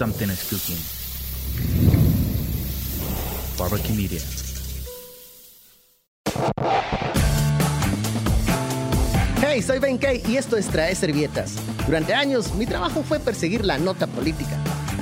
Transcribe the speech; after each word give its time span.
something 0.00 0.30
is 0.30 0.42
cooking. 0.48 0.80
Barbecue 3.58 3.94
Media. 3.94 4.18
Hey, 9.42 9.60
soy 9.60 9.78
Ben 9.78 9.98
Kay 9.98 10.22
y 10.26 10.38
esto 10.38 10.56
es 10.56 10.68
Trae 10.68 10.94
Servietas. 10.94 11.56
Durante 11.84 12.14
años, 12.14 12.54
mi 12.54 12.64
trabajo 12.64 13.02
fue 13.02 13.20
perseguir 13.20 13.62
la 13.62 13.76
nota 13.76 14.06
política, 14.06 14.56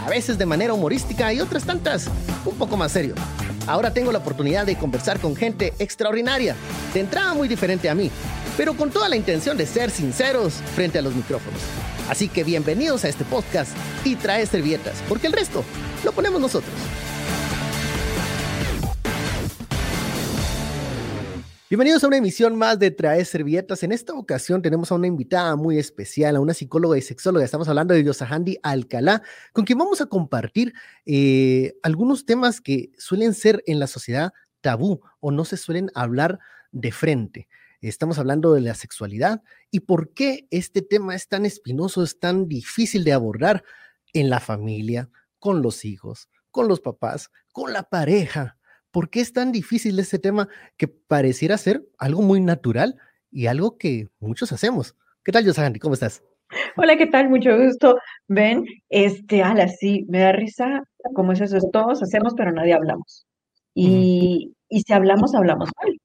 a 0.04 0.10
veces 0.10 0.36
de 0.36 0.46
manera 0.46 0.72
humorística 0.72 1.32
y 1.32 1.40
otras 1.40 1.62
tantas 1.62 2.08
un 2.44 2.56
poco 2.56 2.76
más 2.76 2.90
serio. 2.90 3.14
Ahora 3.68 3.94
tengo 3.94 4.10
la 4.10 4.18
oportunidad 4.18 4.66
de 4.66 4.74
conversar 4.74 5.20
con 5.20 5.36
gente 5.36 5.74
extraordinaria, 5.78 6.56
de 6.92 6.98
entrada 6.98 7.34
muy 7.34 7.46
diferente 7.46 7.88
a 7.88 7.94
mí, 7.94 8.10
pero 8.58 8.74
con 8.74 8.90
toda 8.90 9.08
la 9.08 9.14
intención 9.14 9.56
de 9.56 9.66
ser 9.66 9.88
sinceros 9.88 10.54
frente 10.74 10.98
a 10.98 11.02
los 11.02 11.14
micrófonos. 11.14 11.60
Así 12.10 12.28
que 12.28 12.42
bienvenidos 12.42 13.04
a 13.04 13.08
este 13.08 13.24
podcast 13.24 13.74
y 14.04 14.16
trae 14.16 14.44
servietas, 14.46 15.00
porque 15.08 15.28
el 15.28 15.32
resto 15.32 15.64
lo 16.04 16.10
ponemos 16.10 16.40
nosotros. 16.40 16.74
Bienvenidos 21.70 22.02
a 22.02 22.08
una 22.08 22.16
emisión 22.16 22.56
más 22.56 22.80
de 22.80 22.90
Trae 22.90 23.24
Servietas. 23.24 23.82
En 23.84 23.92
esta 23.92 24.14
ocasión 24.14 24.60
tenemos 24.60 24.90
a 24.90 24.96
una 24.96 25.06
invitada 25.06 25.54
muy 25.54 25.78
especial, 25.78 26.34
a 26.34 26.40
una 26.40 26.54
psicóloga 26.54 26.98
y 26.98 27.02
sexóloga. 27.02 27.44
Estamos 27.44 27.68
hablando 27.68 27.94
de 27.94 28.02
Yosahandi 28.02 28.58
Alcalá, 28.64 29.22
con 29.52 29.66
quien 29.66 29.78
vamos 29.78 30.00
a 30.00 30.06
compartir 30.06 30.72
eh, 31.06 31.74
algunos 31.84 32.24
temas 32.24 32.60
que 32.60 32.90
suelen 32.98 33.34
ser 33.34 33.62
en 33.66 33.78
la 33.78 33.86
sociedad 33.86 34.32
tabú 34.62 35.00
o 35.20 35.30
no 35.30 35.44
se 35.44 35.56
suelen 35.56 35.90
hablar 35.94 36.40
de 36.72 36.90
frente. 36.90 37.48
Estamos 37.80 38.18
hablando 38.18 38.54
de 38.54 38.60
la 38.60 38.74
sexualidad 38.74 39.42
y 39.70 39.80
por 39.80 40.12
qué 40.12 40.48
este 40.50 40.82
tema 40.82 41.14
es 41.14 41.28
tan 41.28 41.46
espinoso, 41.46 42.02
es 42.02 42.18
tan 42.18 42.48
difícil 42.48 43.04
de 43.04 43.12
abordar 43.12 43.62
en 44.12 44.30
la 44.30 44.40
familia, 44.40 45.10
con 45.38 45.62
los 45.62 45.84
hijos, 45.84 46.28
con 46.50 46.68
los 46.68 46.80
papás, 46.80 47.30
con 47.52 47.72
la 47.72 47.84
pareja. 47.84 48.56
¿Por 48.90 49.10
qué 49.10 49.20
es 49.20 49.32
tan 49.32 49.52
difícil 49.52 49.98
este 49.98 50.18
tema 50.18 50.48
que 50.76 50.88
pareciera 50.88 51.58
ser 51.58 51.86
algo 51.98 52.22
muy 52.22 52.40
natural 52.40 52.96
y 53.30 53.46
algo 53.46 53.78
que 53.78 54.08
muchos 54.18 54.52
hacemos? 54.52 54.96
¿Qué 55.22 55.32
tal, 55.32 55.44
Yosahandi? 55.44 55.78
¿Cómo 55.78 55.94
estás? 55.94 56.24
Hola, 56.76 56.96
¿qué 56.96 57.06
tal? 57.06 57.28
Mucho 57.28 57.56
gusto. 57.56 57.98
Ven, 58.26 58.64
este, 58.88 59.42
ala, 59.42 59.68
sí, 59.68 60.06
me 60.08 60.20
da 60.20 60.32
risa, 60.32 60.82
como 61.14 61.32
es 61.32 61.40
eso, 61.40 61.58
todos 61.70 62.02
hacemos, 62.02 62.32
pero 62.36 62.50
nadie 62.52 62.72
hablamos. 62.72 63.26
Y, 63.74 64.54
y 64.68 64.80
si 64.80 64.92
hablamos, 64.92 65.34
hablamos 65.34 65.68
mal. 65.80 65.98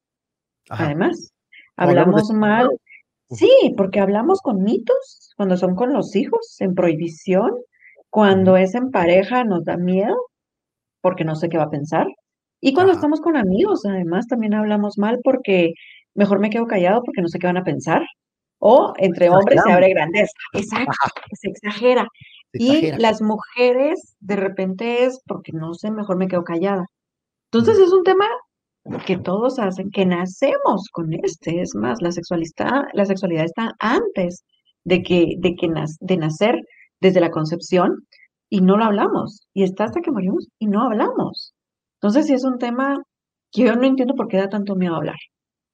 Ajá. 0.69 0.85
Además, 0.85 1.32
Hablamos 1.77 2.27
de- 2.27 2.35
mal. 2.35 2.69
Sí, 3.29 3.73
porque 3.77 3.99
hablamos 3.99 4.41
con 4.41 4.63
mitos, 4.63 5.33
cuando 5.37 5.57
son 5.57 5.75
con 5.75 5.91
los 5.91 6.15
hijos, 6.15 6.55
en 6.61 6.75
prohibición, 6.75 7.51
cuando 8.09 8.57
es 8.57 8.75
en 8.75 8.91
pareja 8.91 9.43
nos 9.43 9.65
da 9.65 9.75
miedo, 9.77 10.15
porque 11.01 11.23
no 11.23 11.35
sé 11.35 11.49
qué 11.49 11.57
va 11.57 11.63
a 11.63 11.69
pensar. 11.71 12.05
Y 12.61 12.73
cuando 12.73 12.91
Ajá. 12.91 12.99
estamos 12.99 13.21
con 13.21 13.35
amigos, 13.35 13.85
además, 13.85 14.27
también 14.27 14.53
hablamos 14.53 14.97
mal 14.97 15.19
porque 15.23 15.73
mejor 16.13 16.39
me 16.39 16.49
quedo 16.49 16.67
callado 16.67 17.01
porque 17.03 17.21
no 17.21 17.27
sé 17.27 17.39
qué 17.39 17.47
van 17.47 17.57
a 17.57 17.63
pensar. 17.63 18.03
O 18.59 18.93
entre 18.97 19.29
hombres 19.29 19.61
se 19.65 19.71
abre 19.71 19.89
grandeza. 19.89 20.31
Exacto, 20.53 20.93
se 21.33 21.49
exagera. 21.49 22.07
Se 22.53 22.63
Y 22.63 22.91
las 22.93 23.21
mujeres, 23.21 24.15
de 24.21 24.35
repente 24.37 25.03
es 25.03 25.21
porque 25.27 25.51
no 25.51 25.73
sé, 25.73 25.91
mejor 25.91 26.17
me 26.17 26.27
quedo 26.29 26.43
callada. 26.43 26.85
Entonces 27.51 27.79
es 27.79 27.91
un 27.91 28.03
tema 28.03 28.25
que 29.05 29.17
todos 29.17 29.59
hacen, 29.59 29.89
que 29.91 30.05
nacemos 30.05 30.89
con 30.91 31.13
este. 31.13 31.61
Es 31.61 31.73
más, 31.75 32.01
la 32.01 32.11
sexualidad, 32.11 32.83
la 32.93 33.05
sexualidad 33.05 33.45
está 33.45 33.73
antes 33.79 34.43
de 34.83 35.01
que, 35.01 35.35
de 35.39 35.55
que 35.55 35.67
nas- 35.67 35.97
de 35.99 36.17
nacer, 36.17 36.55
desde 36.99 37.21
la 37.21 37.31
concepción, 37.31 38.05
y 38.49 38.61
no 38.61 38.77
lo 38.77 38.85
hablamos. 38.85 39.47
Y 39.53 39.63
está 39.63 39.85
hasta 39.85 40.01
que 40.01 40.11
morimos 40.11 40.47
y 40.59 40.67
no 40.67 40.83
hablamos. 40.83 41.53
Entonces 42.01 42.27
sí 42.27 42.33
es 42.33 42.43
un 42.43 42.59
tema 42.59 43.01
que 43.51 43.63
yo 43.63 43.75
no 43.75 43.85
entiendo 43.85 44.15
por 44.15 44.27
qué 44.27 44.37
da 44.37 44.49
tanto 44.49 44.75
miedo 44.75 44.95
hablar. 44.95 45.17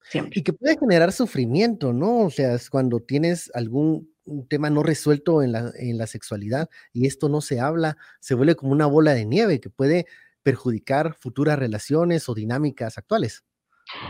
Siempre. 0.04 0.40
Y 0.40 0.44
que 0.44 0.54
puede 0.54 0.78
generar 0.78 1.12
sufrimiento, 1.12 1.94
¿no? 1.94 2.20
O 2.26 2.30
sea, 2.30 2.54
es 2.54 2.70
cuando 2.70 3.00
tienes 3.00 3.52
algún 3.54 4.10
tema 4.48 4.70
no 4.70 4.84
resuelto 4.84 5.42
en 5.42 5.52
la, 5.52 5.72
en 5.78 5.98
la 5.98 6.08
sexualidad 6.08 6.70
y 6.94 7.08
esto 7.08 7.30
no 7.30 7.42
se 7.42 7.60
habla, 7.60 7.98
se 8.20 8.36
vuelve 8.36 8.56
como 8.56 8.72
una 8.72 8.86
bola 8.86 9.14
de 9.14 9.26
nieve 9.26 9.60
que 9.60 9.70
puede 9.72 10.06
perjudicar 10.44 11.16
futuras 11.20 11.60
relaciones 11.60 12.30
o 12.30 12.34
dinámicas 12.34 12.98
actuales. 12.98 13.44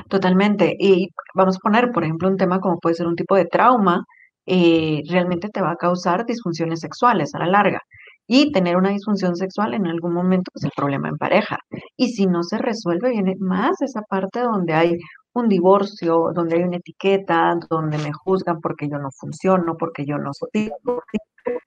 Totalmente. 0.09 0.75
Y 0.79 1.09
vamos 1.33 1.57
a 1.57 1.59
poner, 1.59 1.91
por 1.91 2.03
ejemplo, 2.03 2.27
un 2.27 2.37
tema 2.37 2.59
como 2.59 2.79
puede 2.79 2.95
ser 2.95 3.07
un 3.07 3.15
tipo 3.15 3.35
de 3.35 3.45
trauma, 3.45 4.05
eh, 4.45 5.03
realmente 5.07 5.49
te 5.49 5.61
va 5.61 5.71
a 5.71 5.75
causar 5.75 6.25
disfunciones 6.25 6.79
sexuales 6.79 7.33
a 7.35 7.39
la 7.39 7.47
larga. 7.47 7.81
Y 8.27 8.51
tener 8.51 8.77
una 8.77 8.89
disfunción 8.89 9.35
sexual 9.35 9.73
en 9.73 9.87
algún 9.87 10.13
momento 10.13 10.51
es 10.53 10.63
el 10.63 10.71
problema 10.75 11.09
en 11.09 11.17
pareja. 11.17 11.57
Y 11.97 12.09
si 12.09 12.27
no 12.27 12.43
se 12.43 12.59
resuelve, 12.59 13.09
viene 13.09 13.35
más 13.39 13.81
esa 13.81 14.01
parte 14.01 14.41
donde 14.41 14.73
hay 14.73 14.97
un 15.33 15.49
divorcio, 15.49 16.31
donde 16.33 16.57
hay 16.57 16.63
una 16.63 16.77
etiqueta, 16.77 17.57
donde 17.69 17.97
me 17.97 18.11
juzgan 18.13 18.61
porque 18.61 18.87
yo 18.87 18.99
no 18.99 19.09
funciono, 19.11 19.77
porque 19.77 20.05
yo 20.05 20.17
no 20.17 20.31
soy. 20.33 20.71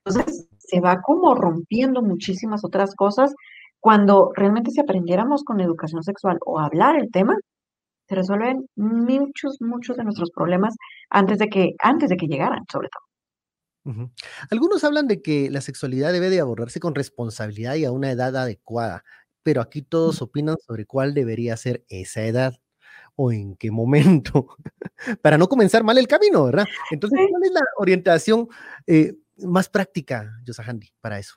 Entonces 0.04 0.48
se 0.58 0.80
va 0.80 1.00
como 1.02 1.34
rompiendo 1.34 2.02
muchísimas 2.02 2.64
otras 2.64 2.94
cosas 2.94 3.34
cuando 3.82 4.31
realmente 4.37 4.70
si 4.70 4.81
aprendiéramos 4.81 5.43
con 5.43 5.60
educación 5.60 6.04
sexual 6.04 6.38
o 6.47 6.60
hablar 6.60 6.94
el 6.94 7.10
tema, 7.10 7.37
se 8.09 8.15
resuelven 8.15 8.69
muchos, 8.76 9.60
muchos 9.60 9.97
de 9.97 10.04
nuestros 10.04 10.31
problemas 10.31 10.76
antes 11.10 11.41
de 11.41 11.48
que, 11.48 11.75
antes 11.81 12.09
de 12.09 12.16
que 12.16 12.28
llegaran, 12.28 12.65
sobre 12.71 12.88
todo. 12.88 14.09
Algunos 14.53 14.84
hablan 14.84 15.09
de 15.09 15.21
que 15.21 15.50
la 15.50 15.60
sexualidad 15.60 16.12
debe 16.12 16.31
de 16.31 16.38
abordarse 16.38 16.78
con 16.78 16.94
responsabilidad 16.94 17.75
y 17.75 17.84
a 17.84 17.91
una 17.91 18.12
edad 18.12 18.37
adecuada, 18.37 19.03
pero 19.42 19.60
aquí 19.60 19.82
todos 19.82 20.22
opinan 20.22 20.59
sobre 20.65 20.87
cuál 20.87 21.12
debería 21.12 21.56
ser 21.56 21.84
esa 21.88 22.22
edad 22.22 22.54
o 23.16 23.32
en 23.32 23.56
qué 23.56 23.72
momento, 23.72 24.47
para 25.22 25.38
no 25.38 25.48
comenzar 25.48 25.82
mal 25.82 25.98
el 25.98 26.06
camino, 26.06 26.44
¿verdad? 26.44 26.66
Entonces. 26.92 27.19
¿cuál 27.28 27.42
es 27.42 27.50
la 27.50 27.62
orientación 27.78 28.48
eh, 28.87 29.16
más 29.38 29.69
práctica, 29.69 30.31
Yosahandi, 30.44 30.94
para 31.00 31.19
eso? 31.19 31.34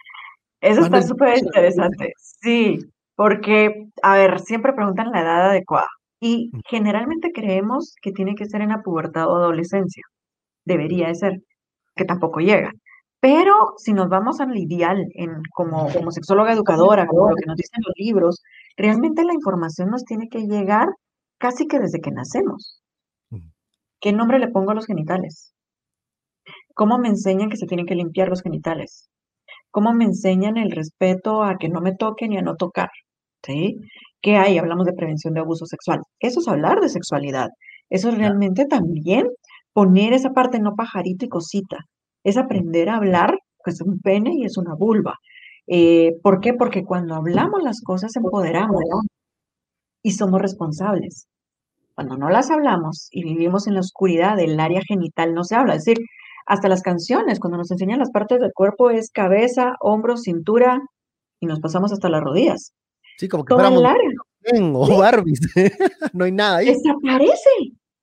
Eso 0.61 0.81
¿Cuándo 0.81 0.97
está 0.97 0.99
es 0.99 1.07
súper 1.07 1.37
interesante. 1.37 2.13
Sí, 2.17 2.79
porque, 3.15 3.87
a 4.01 4.15
ver, 4.15 4.39
siempre 4.39 4.73
preguntan 4.73 5.11
la 5.11 5.21
edad 5.21 5.49
adecuada 5.49 5.87
y 6.19 6.49
Mm. 6.53 6.59
generalmente 6.67 7.31
creemos 7.33 7.95
que 8.01 8.11
tiene 8.11 8.35
que 8.35 8.45
ser 8.45 8.61
en 8.61 8.69
la 8.69 8.81
pubertad 8.81 9.27
o 9.29 9.35
adolescencia. 9.37 10.03
Debería 10.65 11.07
de 11.09 11.15
ser, 11.15 11.33
que 11.95 12.05
tampoco 12.05 12.39
llega. 12.41 12.71
Pero 13.21 13.73
si 13.77 13.93
nos 13.93 14.09
vamos 14.09 14.39
al 14.41 14.55
ideal 14.57 15.05
en, 15.15 15.41
como, 15.55 15.91
como 15.93 16.11
sexóloga 16.11 16.53
educadora, 16.53 17.07
como 17.07 17.29
lo 17.31 17.35
que 17.35 17.45
nos 17.47 17.57
dicen 17.57 17.81
los 17.85 17.93
libros, 17.97 18.41
realmente 18.77 19.23
la 19.25 19.33
información 19.33 19.89
nos 19.89 20.05
tiene 20.05 20.29
que 20.29 20.47
llegar 20.47 20.89
casi 21.39 21.67
que 21.67 21.79
desde 21.79 22.01
que 22.01 22.11
nacemos. 22.11 22.81
Ujú. 23.31 23.43
¿Qué 24.01 24.13
nombre 24.13 24.39
le 24.39 24.49
pongo 24.49 24.71
a 24.71 24.75
los 24.75 24.85
genitales? 24.87 25.53
¿Cómo 26.75 26.97
me 26.99 27.07
enseñan 27.09 27.49
que 27.49 27.57
se 27.57 27.65
tienen 27.67 27.85
que 27.85 27.95
limpiar 27.95 28.29
los 28.29 28.41
genitales? 28.41 29.09
¿Cómo 29.75 29.93
me 29.93 30.05
enseñan 30.05 30.55
el 30.55 30.71
respeto 30.71 31.43
a 31.43 31.57
que 31.57 31.67
no 31.67 31.81
me 31.81 31.93
toquen 31.93 32.31
y 32.31 32.37
a 32.37 32.41
no 32.41 32.55
tocar? 32.55 32.87
¿Sí? 33.45 33.75
¿Qué 34.21 34.37
hay? 34.37 34.57
Hablamos 34.57 34.85
de 34.85 34.93
prevención 34.93 35.33
de 35.33 35.41
abuso 35.41 35.65
sexual. 35.65 35.99
Eso 36.17 36.39
es 36.39 36.47
hablar 36.47 36.79
de 36.79 36.87
sexualidad. 36.87 37.49
Eso 37.89 38.07
es 38.07 38.17
realmente 38.17 38.67
también 38.67 39.27
poner 39.73 40.13
esa 40.13 40.29
parte 40.29 40.59
no 40.59 40.75
pajarito 40.75 41.25
y 41.25 41.27
cosita. 41.27 41.79
Es 42.23 42.37
aprender 42.37 42.87
a 42.87 42.95
hablar 42.95 43.37
que 43.65 43.71
es 43.71 43.81
un 43.81 43.99
pene 43.99 44.31
y 44.35 44.45
es 44.45 44.55
una 44.57 44.75
vulva. 44.75 45.15
Eh, 45.67 46.13
¿por 46.23 46.39
qué? 46.39 46.53
Porque 46.53 46.85
cuando 46.85 47.13
hablamos 47.13 47.61
las 47.61 47.81
cosas 47.81 48.15
empoderamos 48.15 48.81
y 50.03 50.11
somos 50.11 50.41
responsables. 50.41 51.27
Cuando 51.95 52.15
no 52.15 52.29
las 52.29 52.49
hablamos 52.49 53.09
y 53.11 53.25
vivimos 53.25 53.67
en 53.67 53.73
la 53.73 53.81
oscuridad 53.81 54.37
del 54.37 54.57
área 54.57 54.79
genital, 54.87 55.33
no 55.33 55.43
se 55.43 55.55
habla. 55.55 55.75
Es 55.75 55.83
decir, 55.83 56.05
hasta 56.45 56.69
las 56.69 56.81
canciones, 56.81 57.39
cuando 57.39 57.57
nos 57.57 57.71
enseñan 57.71 57.99
las 57.99 58.11
partes 58.11 58.39
del 58.39 58.53
cuerpo, 58.53 58.89
es 58.89 59.09
cabeza, 59.11 59.75
hombro, 59.79 60.17
cintura 60.17 60.81
y 61.39 61.47
nos 61.47 61.59
pasamos 61.59 61.91
hasta 61.91 62.09
las 62.09 62.21
rodillas. 62.23 62.73
Sí, 63.17 63.27
como 63.27 63.45
que 63.45 63.49
Toda 63.49 63.69
fuéramos 63.69 63.79
el 63.81 63.85
área 63.87 64.09
Ken 64.43 64.73
o 64.75 64.97
Barbies, 64.99 65.39
no 66.13 66.25
hay 66.25 66.31
nada 66.31 66.57
ahí. 66.57 66.67
desaparece, 66.67 67.49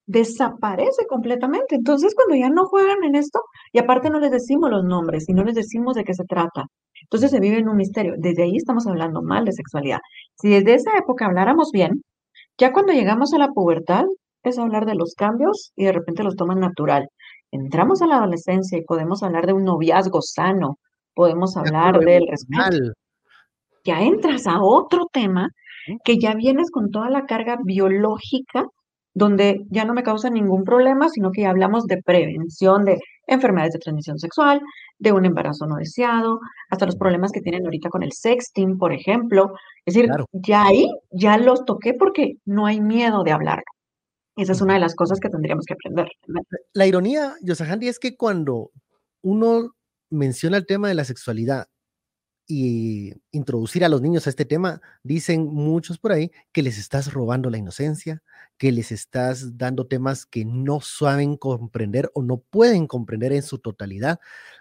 desaparece 0.06 1.06
completamente. 1.08 1.76
Entonces, 1.76 2.14
cuando 2.14 2.34
ya 2.34 2.50
no 2.50 2.66
juegan 2.66 3.05
en 3.05 3.14
esto, 3.14 3.40
y 3.72 3.78
aparte 3.78 4.11
no 4.11 4.19
les 4.19 4.31
decimos 4.31 4.70
los 4.70 4.84
nombres 4.84 5.28
y 5.28 5.34
no 5.34 5.44
les 5.44 5.55
decimos 5.55 5.94
de 5.94 6.05
qué 6.05 6.14
se 6.14 6.25
trata, 6.25 6.64
entonces 7.02 7.31
se 7.31 7.40
vive 7.40 7.58
en 7.58 7.69
un 7.69 7.76
misterio. 7.76 8.14
Desde 8.19 8.43
ahí 8.44 8.56
estamos 8.56 8.87
hablando 8.87 9.22
mal 9.22 9.44
de 9.44 9.52
sexualidad. 9.52 9.99
Si 10.40 10.49
desde 10.49 10.75
esa 10.75 10.96
época 10.99 11.26
habláramos 11.26 11.70
bien, 11.72 12.02
ya 12.58 12.72
cuando 12.72 12.93
llegamos 12.93 13.32
a 13.34 13.38
la 13.38 13.49
pubertad, 13.49 14.05
es 14.50 14.58
hablar 14.58 14.86
de 14.86 14.94
los 14.94 15.14
cambios 15.14 15.72
y 15.76 15.84
de 15.84 15.92
repente 15.92 16.22
los 16.22 16.36
toman 16.36 16.60
natural. 16.60 17.08
Entramos 17.50 18.02
a 18.02 18.06
la 18.06 18.16
adolescencia 18.16 18.78
y 18.78 18.84
podemos 18.84 19.22
hablar 19.22 19.46
de 19.46 19.52
un 19.52 19.64
noviazgo 19.64 20.20
sano, 20.22 20.78
podemos 21.14 21.54
De 21.54 21.60
hablar 21.60 21.98
del 22.00 22.26
respeto. 22.28 22.92
Ya 23.84 24.00
entras 24.02 24.46
a 24.46 24.62
otro 24.62 25.06
tema 25.12 25.48
que 26.04 26.18
ya 26.18 26.34
vienes 26.34 26.70
con 26.70 26.90
toda 26.90 27.10
la 27.10 27.26
carga 27.26 27.58
biológica, 27.62 28.64
donde 29.14 29.64
ya 29.70 29.84
no 29.84 29.92
me 29.92 30.02
causa 30.02 30.30
ningún 30.30 30.64
problema, 30.64 31.08
sino 31.08 31.30
que 31.30 31.42
ya 31.42 31.50
hablamos 31.50 31.84
de 31.86 32.00
prevención, 32.02 32.84
de 32.84 32.98
enfermedades 33.26 33.74
de 33.74 33.80
transmisión 33.80 34.18
sexual, 34.18 34.60
de 34.98 35.12
un 35.12 35.26
embarazo 35.26 35.66
no 35.66 35.76
deseado, 35.76 36.38
hasta 36.70 36.86
los 36.86 36.96
problemas 36.96 37.32
que 37.32 37.40
tienen 37.40 37.64
ahorita 37.64 37.88
con 37.90 38.02
el 38.02 38.12
sexting, 38.12 38.78
por 38.78 38.92
ejemplo. 38.92 39.52
Es 39.84 39.94
decir, 39.94 40.10
ya 40.32 40.66
ahí, 40.66 40.88
ya 41.10 41.36
los 41.36 41.64
toqué 41.64 41.94
porque 41.94 42.34
no 42.46 42.66
hay 42.66 42.80
miedo 42.80 43.24
de 43.24 43.32
hablarlo. 43.32 43.64
Esa 44.42 44.52
es 44.52 44.60
una 44.60 44.74
de 44.74 44.80
las 44.80 44.96
cosas 44.96 45.20
que 45.20 45.28
tendríamos 45.28 45.64
que 45.64 45.74
aprender. 45.74 46.08
La 46.72 46.86
ironía, 46.86 47.36
Yosahandi, 47.42 47.86
es 47.86 48.00
que 48.00 48.16
cuando 48.16 48.72
uno 49.22 49.76
menciona 50.10 50.56
el 50.56 50.66
tema 50.66 50.88
de 50.88 50.94
la 50.94 51.04
sexualidad 51.04 51.68
y 52.48 53.14
introducir 53.30 53.84
a 53.84 53.88
los 53.88 54.02
niños 54.02 54.26
a 54.26 54.30
este 54.30 54.44
tema, 54.44 54.80
dicen 55.04 55.46
muchos 55.46 55.98
por 55.98 56.10
ahí 56.10 56.32
que 56.50 56.62
les 56.62 56.76
estás 56.76 57.12
robando 57.12 57.50
la 57.50 57.58
inocencia, 57.58 58.20
que 58.58 58.72
les 58.72 58.90
estás 58.90 59.56
dando 59.56 59.86
temas 59.86 60.26
que 60.26 60.44
no 60.44 60.80
saben 60.80 61.36
comprender 61.36 62.10
o 62.12 62.22
no 62.22 62.38
pueden 62.38 62.88
comprender 62.88 63.32
en 63.32 63.42
su 63.42 63.58
totalidad, 63.58 64.18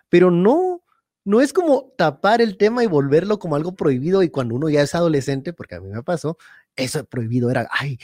pero 0.09 0.29
no, 0.29 0.83
no 1.25 1.41
es 1.41 1.53
como 1.53 1.91
tapar 1.97 2.39
el 2.39 2.55
tema 2.57 2.83
y 2.83 2.87
volverlo 2.87 3.39
como 3.39 3.55
algo 3.55 3.73
prohibido 3.73 4.21
y 4.21 4.29
cuando 4.29 4.53
uno 4.53 4.69
ya 4.69 4.83
es 4.83 4.93
adolescente, 4.93 5.53
porque 5.53 5.73
a 5.73 5.81
mí 5.81 5.89
me 5.89 6.03
pasó, 6.03 6.37
eso 6.75 7.03
prohibido 7.05 7.51
era, 7.51 7.67
ay, 7.71 7.97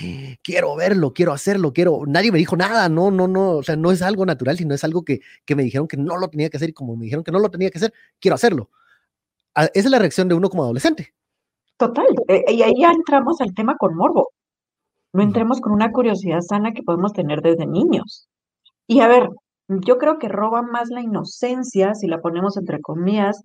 quiero 0.43 0.75
verlo, 0.75 1.13
quiero 1.13 1.33
hacerlo, 1.33 1.73
quiero, 1.73 2.01
nadie 2.05 2.31
me 2.31 2.37
dijo 2.37 2.55
nada, 2.57 2.89
no, 2.89 3.11
no, 3.11 3.27
no, 3.27 3.51
o 3.51 3.63
sea, 3.63 3.75
no 3.75 3.91
es 3.91 4.01
algo 4.01 4.25
natural, 4.25 4.57
sino 4.57 4.73
es 4.73 4.83
algo 4.83 5.03
que, 5.03 5.21
que 5.45 5.55
me 5.55 5.63
dijeron 5.63 5.87
que 5.87 5.97
no 5.97 6.17
lo 6.17 6.29
tenía 6.29 6.49
que 6.49 6.57
hacer 6.57 6.69
y 6.69 6.73
como 6.73 6.95
me 6.95 7.05
dijeron 7.05 7.23
que 7.23 7.31
no 7.31 7.39
lo 7.39 7.49
tenía 7.49 7.69
que 7.69 7.77
hacer, 7.77 7.93
quiero 8.19 8.35
hacerlo 8.35 8.69
esa 9.57 9.71
es 9.73 9.89
la 9.89 9.99
reacción 9.99 10.27
de 10.27 10.35
uno 10.35 10.49
como 10.49 10.63
adolescente. 10.63 11.13
Total, 11.77 12.05
eh, 12.27 12.43
y 12.47 12.61
ahí 12.61 12.73
ya 12.79 12.91
entramos 12.91 13.41
al 13.41 13.53
tema 13.53 13.75
con 13.77 13.95
morbo. 13.95 14.31
No 15.13 15.23
entremos 15.23 15.61
con 15.61 15.73
una 15.73 15.91
curiosidad 15.91 16.41
sana 16.41 16.73
que 16.73 16.83
podemos 16.83 17.13
tener 17.13 17.41
desde 17.41 17.65
niños. 17.65 18.27
Y 18.87 18.99
a 18.99 19.07
ver, 19.07 19.29
yo 19.67 19.97
creo 19.97 20.19
que 20.19 20.27
roba 20.27 20.61
más 20.61 20.89
la 20.89 21.01
inocencia, 21.01 21.93
si 21.93 22.07
la 22.07 22.21
ponemos 22.21 22.57
entre 22.57 22.81
comillas, 22.81 23.41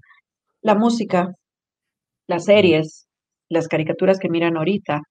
la 0.60 0.74
música, 0.74 1.34
las 2.26 2.44
series, 2.44 3.06
las 3.48 3.68
caricaturas 3.68 4.18
que 4.18 4.28
miran 4.28 4.56
ahorita, 4.56 5.02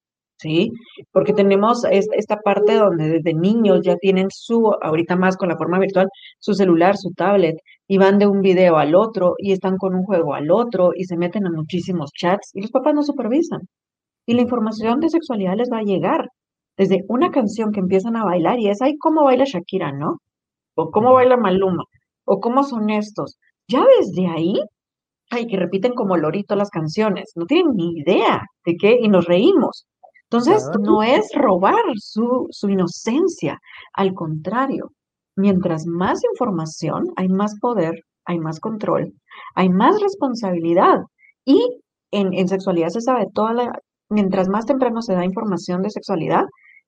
¿sí? 0.42 0.72
Porque 1.12 1.32
tenemos 1.32 1.84
esta 1.90 2.36
parte 2.38 2.74
donde 2.74 3.08
desde 3.08 3.34
niños 3.34 3.80
ya 3.82 3.96
tienen 3.96 4.28
su, 4.30 4.72
ahorita 4.82 5.16
más 5.16 5.36
con 5.36 5.48
la 5.48 5.56
forma 5.56 5.78
virtual, 5.78 6.08
su 6.38 6.54
celular, 6.54 6.96
su 6.96 7.10
tablet, 7.12 7.56
y 7.88 7.98
van 7.98 8.18
de 8.18 8.26
un 8.26 8.40
video 8.40 8.76
al 8.78 8.94
otro, 8.94 9.34
y 9.38 9.52
están 9.52 9.76
con 9.78 9.94
un 9.94 10.04
juego 10.04 10.34
al 10.34 10.50
otro, 10.50 10.92
y 10.94 11.04
se 11.04 11.16
meten 11.16 11.46
a 11.46 11.50
muchísimos 11.50 12.10
chats, 12.12 12.50
y 12.54 12.62
los 12.62 12.70
papás 12.70 12.94
no 12.94 13.02
supervisan. 13.02 13.60
Y 14.26 14.34
la 14.34 14.42
información 14.42 15.00
de 15.00 15.10
sexualidad 15.10 15.56
les 15.56 15.70
va 15.72 15.78
a 15.78 15.82
llegar 15.82 16.28
desde 16.76 17.04
una 17.08 17.30
canción 17.30 17.72
que 17.72 17.80
empiezan 17.80 18.16
a 18.16 18.24
bailar, 18.24 18.58
y 18.58 18.68
es, 18.68 18.82
ay, 18.82 18.96
cómo 18.98 19.24
baila 19.24 19.44
Shakira, 19.44 19.92
¿no? 19.92 20.18
O 20.76 20.90
cómo 20.90 21.12
baila 21.14 21.36
Maluma, 21.36 21.84
o 22.26 22.40
cómo 22.40 22.64
son 22.64 22.90
estos. 22.90 23.38
Ya 23.68 23.84
desde 23.98 24.26
ahí 24.28 24.60
ay, 25.32 25.46
que 25.46 25.56
repiten 25.56 25.94
como 25.94 26.16
lorito 26.16 26.54
las 26.56 26.70
canciones, 26.70 27.32
no 27.36 27.46
tienen 27.46 27.74
ni 27.74 27.98
idea 28.00 28.42
de 28.66 28.76
qué 28.76 28.98
y 29.00 29.08
nos 29.08 29.24
reímos. 29.24 29.86
Entonces, 30.32 30.70
no 30.80 31.02
es 31.02 31.28
robar 31.34 31.84
su, 31.96 32.46
su 32.50 32.70
inocencia, 32.70 33.60
al 33.92 34.14
contrario, 34.14 34.92
mientras 35.36 35.84
más 35.86 36.22
información, 36.32 37.04
hay 37.16 37.28
más 37.28 37.58
poder, 37.60 38.02
hay 38.24 38.38
más 38.38 38.58
control, 38.58 39.12
hay 39.54 39.68
más 39.68 40.00
responsabilidad. 40.00 41.00
Y 41.44 41.82
en, 42.12 42.32
en 42.32 42.48
sexualidad 42.48 42.88
se 42.88 43.02
sabe, 43.02 43.26
toda 43.34 43.52
la, 43.52 43.78
mientras 44.08 44.48
más 44.48 44.64
temprano 44.64 45.02
se 45.02 45.14
da 45.14 45.22
información 45.24 45.82
de 45.82 45.90
sexualidad, 45.90 46.44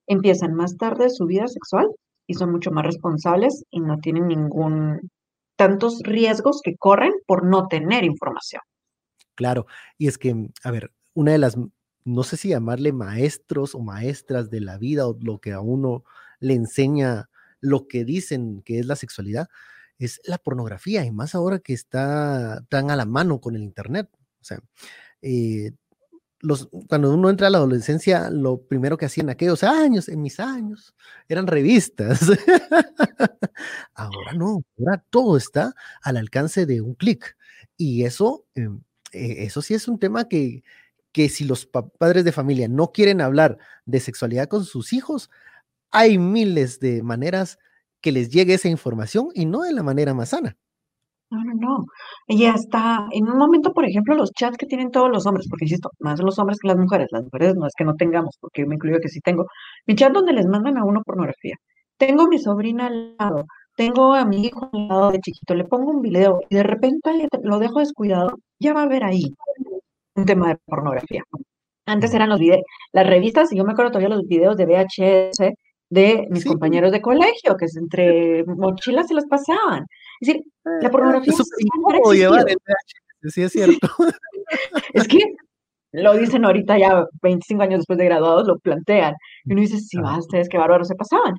empiezan 0.06 0.54
más 0.54 0.78
tarde 0.78 1.10
su 1.10 1.26
vida 1.26 1.46
sexual 1.46 1.88
y 2.26 2.34
son 2.34 2.50
mucho 2.50 2.70
más 2.70 2.86
responsables 2.86 3.64
y 3.70 3.80
no 3.80 3.98
tienen 3.98 4.28
ningún 4.28 5.10
tantos 5.56 6.00
riesgos 6.02 6.60
que 6.64 6.76
corren 6.76 7.12
por 7.26 7.44
no 7.44 7.66
tener 7.68 8.04
información. 8.04 8.62
Claro, 9.34 9.66
y 9.98 10.08
es 10.08 10.16
que, 10.16 10.34
a 10.62 10.70
ver, 10.70 10.92
una 11.12 11.32
de 11.32 11.38
las 11.38 11.58
no 12.04 12.22
sé 12.22 12.36
si 12.36 12.50
llamarle 12.50 12.92
maestros 12.92 13.74
o 13.74 13.80
maestras 13.80 14.50
de 14.50 14.60
la 14.60 14.78
vida 14.78 15.08
o 15.08 15.16
lo 15.20 15.40
que 15.40 15.52
a 15.52 15.60
uno 15.60 16.04
le 16.40 16.54
enseña 16.54 17.30
lo 17.60 17.88
que 17.88 18.04
dicen 18.04 18.62
que 18.62 18.78
es 18.78 18.86
la 18.86 18.96
sexualidad, 18.96 19.48
es 19.98 20.20
la 20.24 20.38
pornografía, 20.38 21.04
y 21.04 21.10
más 21.10 21.34
ahora 21.34 21.60
que 21.60 21.72
está 21.72 22.62
tan 22.68 22.90
a 22.90 22.96
la 22.96 23.06
mano 23.06 23.40
con 23.40 23.56
el 23.56 23.62
Internet. 23.62 24.08
O 24.40 24.44
sea, 24.44 24.60
eh, 25.22 25.72
cuando 26.88 27.14
uno 27.14 27.30
entra 27.30 27.46
a 27.46 27.50
la 27.50 27.58
adolescencia, 27.58 28.30
lo 28.30 28.60
primero 28.62 28.98
que 28.98 29.06
hacían 29.06 29.30
aquellos 29.30 29.62
años, 29.62 30.08
en 30.08 30.20
mis 30.22 30.40
años, 30.40 30.94
eran 31.28 31.46
revistas. 31.46 32.20
ahora 33.94 34.32
no, 34.34 34.62
ahora 34.78 35.02
todo 35.10 35.36
está 35.36 35.74
al 36.02 36.16
alcance 36.18 36.66
de 36.66 36.80
un 36.80 36.94
clic. 36.94 37.36
Y 37.76 38.04
eso, 38.04 38.46
em, 38.54 38.82
eh, 39.12 39.44
eso 39.44 39.62
sí 39.62 39.74
es 39.74 39.88
un 39.88 39.98
tema 39.98 40.28
que, 40.28 40.62
que 41.14 41.28
si 41.28 41.44
los 41.44 41.64
padres 41.64 42.24
de 42.24 42.32
familia 42.32 42.66
no 42.68 42.90
quieren 42.90 43.20
hablar 43.20 43.56
de 43.86 44.00
sexualidad 44.00 44.48
con 44.48 44.64
sus 44.64 44.92
hijos, 44.92 45.30
hay 45.92 46.18
miles 46.18 46.80
de 46.80 47.04
maneras 47.04 47.58
que 48.00 48.10
les 48.10 48.30
llegue 48.30 48.54
esa 48.54 48.68
información 48.68 49.28
y 49.32 49.46
no 49.46 49.62
de 49.62 49.72
la 49.72 49.84
manera 49.84 50.12
más 50.12 50.30
sana. 50.30 50.56
No, 51.30 51.44
no, 51.44 51.54
no. 51.54 51.84
Y 52.26 52.46
hasta 52.46 53.06
en 53.12 53.28
un 53.28 53.38
momento, 53.38 53.72
por 53.72 53.84
ejemplo, 53.84 54.16
los 54.16 54.32
chats 54.32 54.56
que 54.56 54.66
tienen 54.66 54.90
todos 54.90 55.08
los 55.08 55.24
hombres, 55.26 55.46
porque 55.48 55.66
insisto, 55.66 55.90
más 56.00 56.18
los 56.20 56.36
hombres 56.40 56.58
que 56.58 56.66
las 56.68 56.76
mujeres, 56.76 57.06
las 57.12 57.22
mujeres 57.22 57.54
no 57.54 57.66
es 57.68 57.74
que 57.76 57.84
no 57.84 57.94
tengamos, 57.94 58.36
porque 58.40 58.62
yo 58.62 58.68
me 58.68 58.74
incluyo 58.74 58.98
que 59.00 59.08
sí 59.08 59.20
tengo, 59.20 59.46
mi 59.86 59.94
chat 59.94 60.12
donde 60.12 60.32
les 60.32 60.46
mandan 60.46 60.78
a 60.78 60.84
uno 60.84 61.02
pornografía. 61.04 61.56
Tengo 61.96 62.24
a 62.24 62.28
mi 62.28 62.38
sobrina 62.40 62.86
al 62.88 63.16
lado, 63.16 63.44
tengo 63.76 64.14
a 64.14 64.24
mi 64.24 64.46
hijo 64.46 64.68
al 64.72 64.88
lado 64.88 65.12
de 65.12 65.20
chiquito, 65.20 65.54
le 65.54 65.64
pongo 65.64 65.92
un 65.92 66.02
video 66.02 66.40
y 66.50 66.56
de 66.56 66.64
repente 66.64 67.28
lo 67.42 67.60
dejo 67.60 67.78
descuidado, 67.78 68.36
ya 68.58 68.74
va 68.74 68.82
a 68.82 68.88
ver 68.88 69.04
ahí 69.04 69.32
un 70.14 70.24
tema 70.24 70.48
de 70.48 70.56
pornografía. 70.66 71.22
Antes 71.86 72.14
eran 72.14 72.30
los 72.30 72.38
videos, 72.38 72.62
las 72.92 73.06
revistas, 73.06 73.52
y 73.52 73.56
yo 73.56 73.64
me 73.64 73.72
acuerdo 73.72 73.92
todavía 73.92 74.16
los 74.16 74.26
videos 74.26 74.56
de 74.56 74.66
VHS 74.66 75.54
de 75.90 76.26
mis 76.30 76.44
compañeros 76.44 76.92
de 76.92 77.02
colegio, 77.02 77.56
que 77.56 77.66
entre 77.76 78.44
mochilas 78.44 79.06
se 79.08 79.14
las 79.14 79.26
pasaban. 79.26 79.84
Es 80.20 80.28
decir, 80.28 80.42
la 80.80 80.90
pornografía 80.90 81.32
es 81.32 81.42
siempre 81.56 82.00
Sí, 83.30 83.42
es 83.42 83.52
cierto. 83.52 83.88
es 84.94 85.08
que 85.08 85.18
lo 85.92 86.14
dicen 86.14 86.44
ahorita 86.44 86.78
ya 86.78 87.06
25 87.22 87.62
años 87.62 87.78
después 87.80 87.98
de 87.98 88.06
graduados, 88.06 88.46
lo 88.46 88.58
plantean. 88.58 89.14
Y 89.44 89.52
uno 89.52 89.62
dice, 89.62 89.78
sí, 89.78 89.98
va, 89.98 90.18
ustedes 90.18 90.48
qué 90.48 90.58
bárbaros 90.58 90.88
se 90.88 90.94
pasaban. 90.94 91.34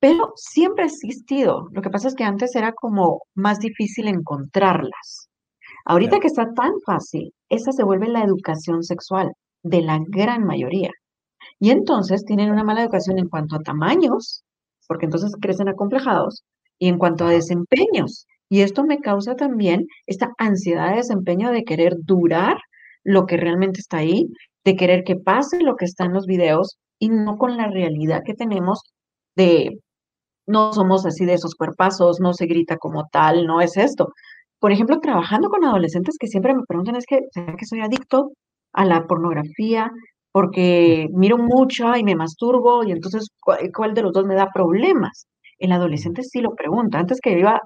Pero 0.00 0.32
siempre 0.36 0.84
ha 0.84 0.86
existido. 0.86 1.68
Lo 1.72 1.82
que 1.82 1.90
pasa 1.90 2.08
es 2.08 2.14
que 2.14 2.24
antes 2.24 2.54
era 2.56 2.72
como 2.72 3.22
más 3.34 3.58
difícil 3.58 4.08
encontrarlas. 4.08 5.27
Ahorita 5.88 6.20
que 6.20 6.26
está 6.26 6.52
tan 6.52 6.72
fácil, 6.84 7.32
esa 7.48 7.72
se 7.72 7.82
vuelve 7.82 8.08
la 8.08 8.22
educación 8.22 8.82
sexual 8.82 9.32
de 9.62 9.80
la 9.80 9.98
gran 10.06 10.44
mayoría. 10.44 10.90
Y 11.58 11.70
entonces 11.70 12.26
tienen 12.26 12.50
una 12.50 12.62
mala 12.62 12.82
educación 12.82 13.18
en 13.18 13.30
cuanto 13.30 13.56
a 13.56 13.60
tamaños, 13.60 14.44
porque 14.86 15.06
entonces 15.06 15.32
crecen 15.40 15.66
acomplejados, 15.68 16.44
y 16.78 16.88
en 16.88 16.98
cuanto 16.98 17.24
a 17.24 17.30
desempeños. 17.30 18.26
Y 18.50 18.60
esto 18.60 18.84
me 18.84 18.98
causa 18.98 19.34
también 19.34 19.86
esta 20.04 20.30
ansiedad 20.36 20.90
de 20.90 20.96
desempeño 20.96 21.50
de 21.52 21.64
querer 21.64 21.96
durar 22.00 22.58
lo 23.02 23.24
que 23.24 23.38
realmente 23.38 23.80
está 23.80 23.96
ahí, 23.96 24.28
de 24.66 24.76
querer 24.76 25.04
que 25.04 25.16
pase 25.16 25.58
lo 25.62 25.76
que 25.76 25.86
está 25.86 26.04
en 26.04 26.12
los 26.12 26.26
videos 26.26 26.76
y 26.98 27.08
no 27.08 27.38
con 27.38 27.56
la 27.56 27.68
realidad 27.68 28.24
que 28.26 28.34
tenemos 28.34 28.82
de 29.36 29.78
no 30.46 30.72
somos 30.74 31.06
así 31.06 31.24
de 31.24 31.34
esos 31.34 31.54
cuerpazos, 31.54 32.20
no 32.20 32.34
se 32.34 32.46
grita 32.46 32.76
como 32.76 33.06
tal, 33.10 33.46
no 33.46 33.62
es 33.62 33.78
esto 33.78 34.12
por 34.60 34.72
ejemplo, 34.72 34.98
trabajando 35.00 35.48
con 35.48 35.64
adolescentes 35.64 36.16
que 36.18 36.26
siempre 36.26 36.54
me 36.54 36.64
preguntan, 36.66 36.96
es 36.96 37.06
que, 37.06 37.20
¿será 37.32 37.56
que 37.56 37.66
soy 37.66 37.80
adicto 37.80 38.32
a 38.72 38.84
la 38.84 39.06
pornografía? 39.06 39.90
Porque 40.32 41.08
miro 41.12 41.38
mucho 41.38 41.96
y 41.96 42.04
me 42.04 42.16
masturbo 42.16 42.84
y 42.84 42.92
entonces, 42.92 43.28
¿cuál, 43.74 43.94
de 43.94 44.02
los 44.02 44.12
dos 44.12 44.26
me 44.26 44.34
da 44.34 44.48
problemas? 44.52 45.26
El 45.58 45.72
adolescente 45.72 46.22
sí 46.22 46.40
lo 46.40 46.54
pregunta. 46.54 46.98
Antes 46.98 47.20
que 47.20 47.38
iba 47.38 47.60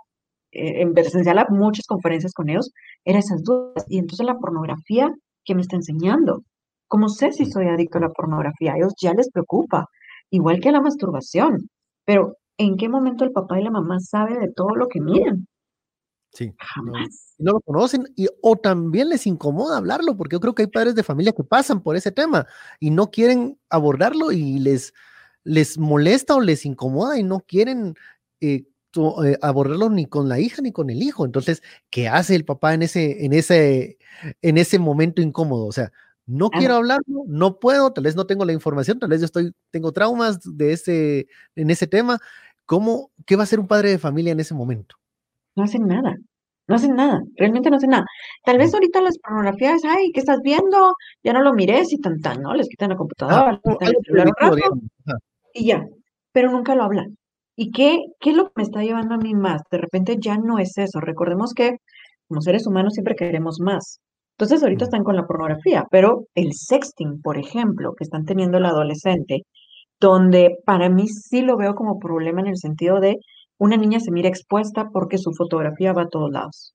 eh, 0.52 0.82
en 0.82 0.94
presencial 0.94 1.38
a 1.38 1.46
muchas 1.50 1.86
conferencias 1.86 2.32
con 2.34 2.48
ellos, 2.50 2.70
eran 3.04 3.20
esas 3.20 3.42
dudas. 3.42 3.84
Y 3.88 3.98
entonces 3.98 4.26
la 4.26 4.38
pornografía, 4.38 5.10
¿qué 5.44 5.54
me 5.54 5.62
está 5.62 5.76
enseñando? 5.76 6.42
¿Cómo 6.88 7.08
sé 7.08 7.32
si 7.32 7.46
soy 7.46 7.68
adicto 7.68 7.98
a 7.98 8.02
la 8.02 8.10
pornografía? 8.10 8.74
A 8.74 8.76
ellos 8.76 8.94
ya 9.00 9.14
les 9.14 9.30
preocupa, 9.30 9.86
igual 10.30 10.60
que 10.60 10.68
a 10.68 10.72
la 10.72 10.82
masturbación. 10.82 11.68
Pero, 12.04 12.36
¿en 12.58 12.76
qué 12.76 12.88
momento 12.88 13.24
el 13.24 13.32
papá 13.32 13.60
y 13.60 13.64
la 13.64 13.70
mamá 13.70 13.98
saben 14.00 14.40
de 14.40 14.52
todo 14.52 14.76
lo 14.76 14.88
que 14.88 15.00
miran? 15.00 15.46
Sí. 16.32 16.54
No, 17.38 17.52
lo 17.52 17.60
conocen 17.60 18.04
y, 18.16 18.26
o 18.40 18.56
también 18.56 19.10
les 19.10 19.26
incomoda 19.26 19.76
hablarlo, 19.76 20.16
porque 20.16 20.36
yo 20.36 20.40
creo 20.40 20.54
que 20.54 20.62
hay 20.62 20.68
padres 20.68 20.94
de 20.94 21.02
familia 21.02 21.32
que 21.32 21.44
pasan 21.44 21.82
por 21.82 21.94
ese 21.96 22.10
tema 22.10 22.46
y 22.80 22.90
no 22.90 23.10
quieren 23.10 23.58
abordarlo 23.68 24.32
y 24.32 24.58
les, 24.58 24.94
les 25.44 25.78
molesta 25.78 26.34
o 26.34 26.40
les 26.40 26.64
incomoda 26.64 27.18
y 27.18 27.22
no 27.22 27.40
quieren 27.40 27.96
eh, 28.40 28.64
eh, 29.24 29.38
abordarlo 29.42 29.90
ni 29.90 30.06
con 30.06 30.28
la 30.28 30.40
hija 30.40 30.62
ni 30.62 30.72
con 30.72 30.88
el 30.88 31.02
hijo. 31.02 31.26
Entonces, 31.26 31.62
¿qué 31.90 32.08
hace 32.08 32.34
el 32.34 32.44
papá 32.46 32.72
en 32.74 32.82
ese, 32.82 33.24
en 33.24 33.34
ese, 33.34 33.98
en 34.40 34.56
ese 34.56 34.78
momento 34.78 35.20
incómodo? 35.20 35.66
O 35.66 35.72
sea, 35.72 35.92
no 36.24 36.48
quiero 36.50 36.76
hablarlo, 36.76 37.24
no 37.26 37.58
puedo, 37.58 37.92
tal 37.92 38.04
vez 38.04 38.16
no 38.16 38.26
tengo 38.26 38.44
la 38.44 38.52
información, 38.52 38.98
tal 38.98 39.10
vez 39.10 39.20
yo 39.20 39.26
estoy, 39.26 39.52
tengo 39.70 39.92
traumas 39.92 40.38
de 40.56 40.72
ese, 40.72 41.26
en 41.56 41.70
ese 41.70 41.86
tema. 41.86 42.20
¿Cómo, 42.64 43.10
qué 43.26 43.36
va 43.36 43.42
a 43.42 43.44
hacer 43.44 43.60
un 43.60 43.66
padre 43.66 43.90
de 43.90 43.98
familia 43.98 44.32
en 44.32 44.40
ese 44.40 44.54
momento? 44.54 44.96
No 45.56 45.64
hacen 45.64 45.86
nada, 45.86 46.16
no 46.68 46.74
hacen 46.76 46.94
nada, 46.94 47.20
realmente 47.36 47.70
no 47.70 47.76
hacen 47.76 47.90
nada. 47.90 48.04
Tal 48.44 48.58
vez 48.58 48.72
ahorita 48.74 49.00
las 49.00 49.18
pornografías, 49.18 49.82
ay, 49.84 50.10
¿qué 50.12 50.20
estás 50.20 50.40
viendo? 50.42 50.94
Ya 51.22 51.32
no 51.32 51.42
lo 51.42 51.52
mires 51.52 51.92
y 51.92 51.98
tan 51.98 52.20
tan, 52.20 52.40
¿no? 52.42 52.54
Les 52.54 52.68
quitan 52.68 52.90
la 52.90 52.96
computadora, 52.96 53.52
les 53.52 53.60
quitan 53.60 53.88
el 53.88 54.04
celular 54.04 54.26
un 54.26 54.34
rato 54.38 54.80
y 55.54 55.66
ya, 55.66 55.84
pero 56.32 56.50
nunca 56.50 56.74
lo 56.74 56.84
hablan. 56.84 57.16
¿Y 57.56 57.70
qué, 57.70 57.98
qué 58.20 58.30
es 58.30 58.36
lo 58.36 58.46
que 58.46 58.52
me 58.56 58.62
está 58.62 58.82
llevando 58.82 59.14
a 59.14 59.18
mí 59.18 59.34
más? 59.34 59.62
De 59.70 59.78
repente 59.78 60.16
ya 60.18 60.38
no 60.38 60.58
es 60.58 60.78
eso. 60.78 61.00
Recordemos 61.00 61.52
que 61.54 61.76
como 62.28 62.40
seres 62.40 62.66
humanos 62.66 62.94
siempre 62.94 63.14
queremos 63.14 63.60
más. 63.60 64.00
Entonces 64.38 64.62
ahorita 64.62 64.84
están 64.86 65.04
con 65.04 65.16
la 65.16 65.26
pornografía, 65.26 65.84
pero 65.90 66.24
el 66.34 66.52
sexting, 66.54 67.20
por 67.22 67.38
ejemplo, 67.38 67.92
que 67.96 68.04
están 68.04 68.24
teniendo 68.24 68.58
el 68.58 68.66
adolescente, 68.66 69.42
donde 70.00 70.56
para 70.64 70.88
mí 70.88 71.08
sí 71.08 71.42
lo 71.42 71.56
veo 71.56 71.74
como 71.74 71.98
problema 71.98 72.40
en 72.40 72.48
el 72.48 72.56
sentido 72.56 73.00
de 73.00 73.18
una 73.58 73.76
niña 73.76 74.00
se 74.00 74.10
mira 74.10 74.28
expuesta 74.28 74.88
porque 74.92 75.18
su 75.18 75.32
fotografía 75.32 75.92
va 75.92 76.02
a 76.02 76.08
todos 76.08 76.30
lados. 76.30 76.74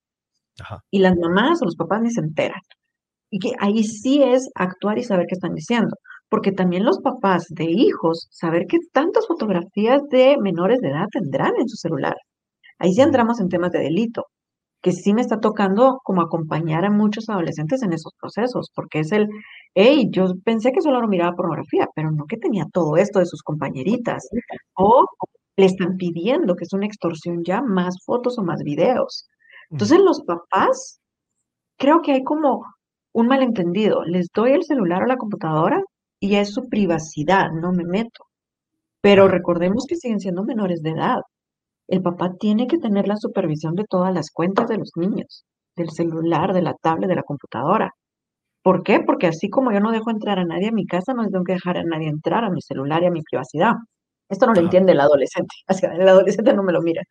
Y 0.91 0.99
las 0.99 1.15
mamás 1.17 1.61
o 1.61 1.65
los 1.65 1.75
papás 1.75 2.01
ni 2.01 2.11
se 2.11 2.21
enteran. 2.21 2.61
Y 3.29 3.39
que 3.39 3.51
ahí 3.59 3.83
sí 3.83 4.23
es 4.23 4.49
actuar 4.55 4.97
y 4.97 5.03
saber 5.03 5.27
qué 5.27 5.35
están 5.35 5.53
diciendo. 5.53 5.95
Porque 6.29 6.51
también 6.51 6.83
los 6.85 6.99
papás 6.99 7.45
de 7.49 7.65
hijos, 7.65 8.27
saber 8.31 8.65
qué 8.67 8.77
tantas 8.93 9.27
fotografías 9.27 10.01
de 10.09 10.37
menores 10.41 10.79
de 10.81 10.89
edad 10.89 11.07
tendrán 11.11 11.53
en 11.57 11.67
su 11.69 11.77
celular. 11.77 12.15
Ahí 12.79 12.93
sí 12.93 13.01
entramos 13.01 13.39
en 13.39 13.49
temas 13.49 13.71
de 13.71 13.79
delito 13.79 14.25
que 14.81 14.91
sí 14.91 15.13
me 15.13 15.21
está 15.21 15.39
tocando 15.39 15.99
como 16.03 16.21
acompañar 16.21 16.85
a 16.85 16.91
muchos 16.91 17.29
adolescentes 17.29 17.81
en 17.83 17.93
esos 17.93 18.13
procesos, 18.19 18.71
porque 18.73 18.99
es 18.99 19.11
el, 19.11 19.27
hey, 19.75 20.07
yo 20.11 20.27
pensé 20.45 20.71
que 20.71 20.81
solo 20.81 21.05
miraba 21.07 21.35
pornografía, 21.35 21.87
pero 21.95 22.11
no 22.11 22.25
que 22.25 22.37
tenía 22.37 22.65
todo 22.71 22.97
esto 22.97 23.19
de 23.19 23.25
sus 23.25 23.41
compañeritas. 23.43 24.29
O 24.75 25.05
le 25.57 25.65
están 25.65 25.97
pidiendo, 25.97 26.55
que 26.55 26.65
es 26.65 26.73
una 26.73 26.85
extorsión 26.85 27.43
ya, 27.43 27.61
más 27.61 27.97
fotos 28.05 28.37
o 28.39 28.43
más 28.43 28.63
videos. 28.63 29.27
Entonces 29.69 29.99
los 29.99 30.21
papás, 30.23 30.99
creo 31.77 32.01
que 32.01 32.13
hay 32.13 32.23
como 32.23 32.63
un 33.13 33.27
malentendido. 33.27 34.03
Les 34.05 34.29
doy 34.33 34.53
el 34.53 34.63
celular 34.63 35.03
o 35.03 35.07
la 35.07 35.17
computadora 35.17 35.81
y 36.19 36.35
es 36.35 36.53
su 36.53 36.69
privacidad, 36.69 37.51
no 37.51 37.71
me 37.73 37.83
meto. 37.85 38.25
Pero 39.01 39.27
recordemos 39.27 39.85
que 39.87 39.95
siguen 39.97 40.19
siendo 40.19 40.43
menores 40.43 40.81
de 40.83 40.91
edad 40.91 41.21
el 41.87 42.01
papá 42.01 42.33
tiene 42.37 42.67
que 42.67 42.77
tener 42.77 43.07
la 43.07 43.15
supervisión 43.17 43.75
de 43.75 43.85
todas 43.85 44.13
las 44.13 44.31
cuentas 44.31 44.67
de 44.67 44.77
los 44.77 44.91
niños, 44.95 45.45
del 45.75 45.89
celular, 45.89 46.53
de 46.53 46.61
la 46.61 46.73
tablet, 46.73 47.09
de 47.09 47.15
la 47.15 47.23
computadora. 47.23 47.91
¿Por 48.63 48.83
qué? 48.83 49.01
Porque 49.01 49.27
así 49.27 49.49
como 49.49 49.71
yo 49.71 49.79
no 49.81 49.91
dejo 49.91 50.11
entrar 50.11 50.39
a 50.39 50.45
nadie 50.45 50.69
a 50.69 50.73
mi 50.73 50.85
casa, 50.87 51.13
no 51.13 51.29
tengo 51.29 51.45
que 51.45 51.53
dejar 51.53 51.77
a 51.77 51.83
nadie 51.83 52.09
entrar 52.09 52.43
a 52.43 52.49
mi 52.51 52.61
celular 52.61 53.03
y 53.03 53.07
a 53.07 53.11
mi 53.11 53.21
privacidad. 53.23 53.73
Esto 54.29 54.45
no 54.45 54.53
lo 54.53 54.61
entiende 54.61 54.91
el 54.91 54.99
adolescente. 54.99 55.55
Así 55.67 55.81
que 55.81 55.87
el 55.87 56.07
adolescente 56.07 56.53
no 56.53 56.63
me 56.63 56.73
lo 56.73 56.81
mira. 56.81 57.03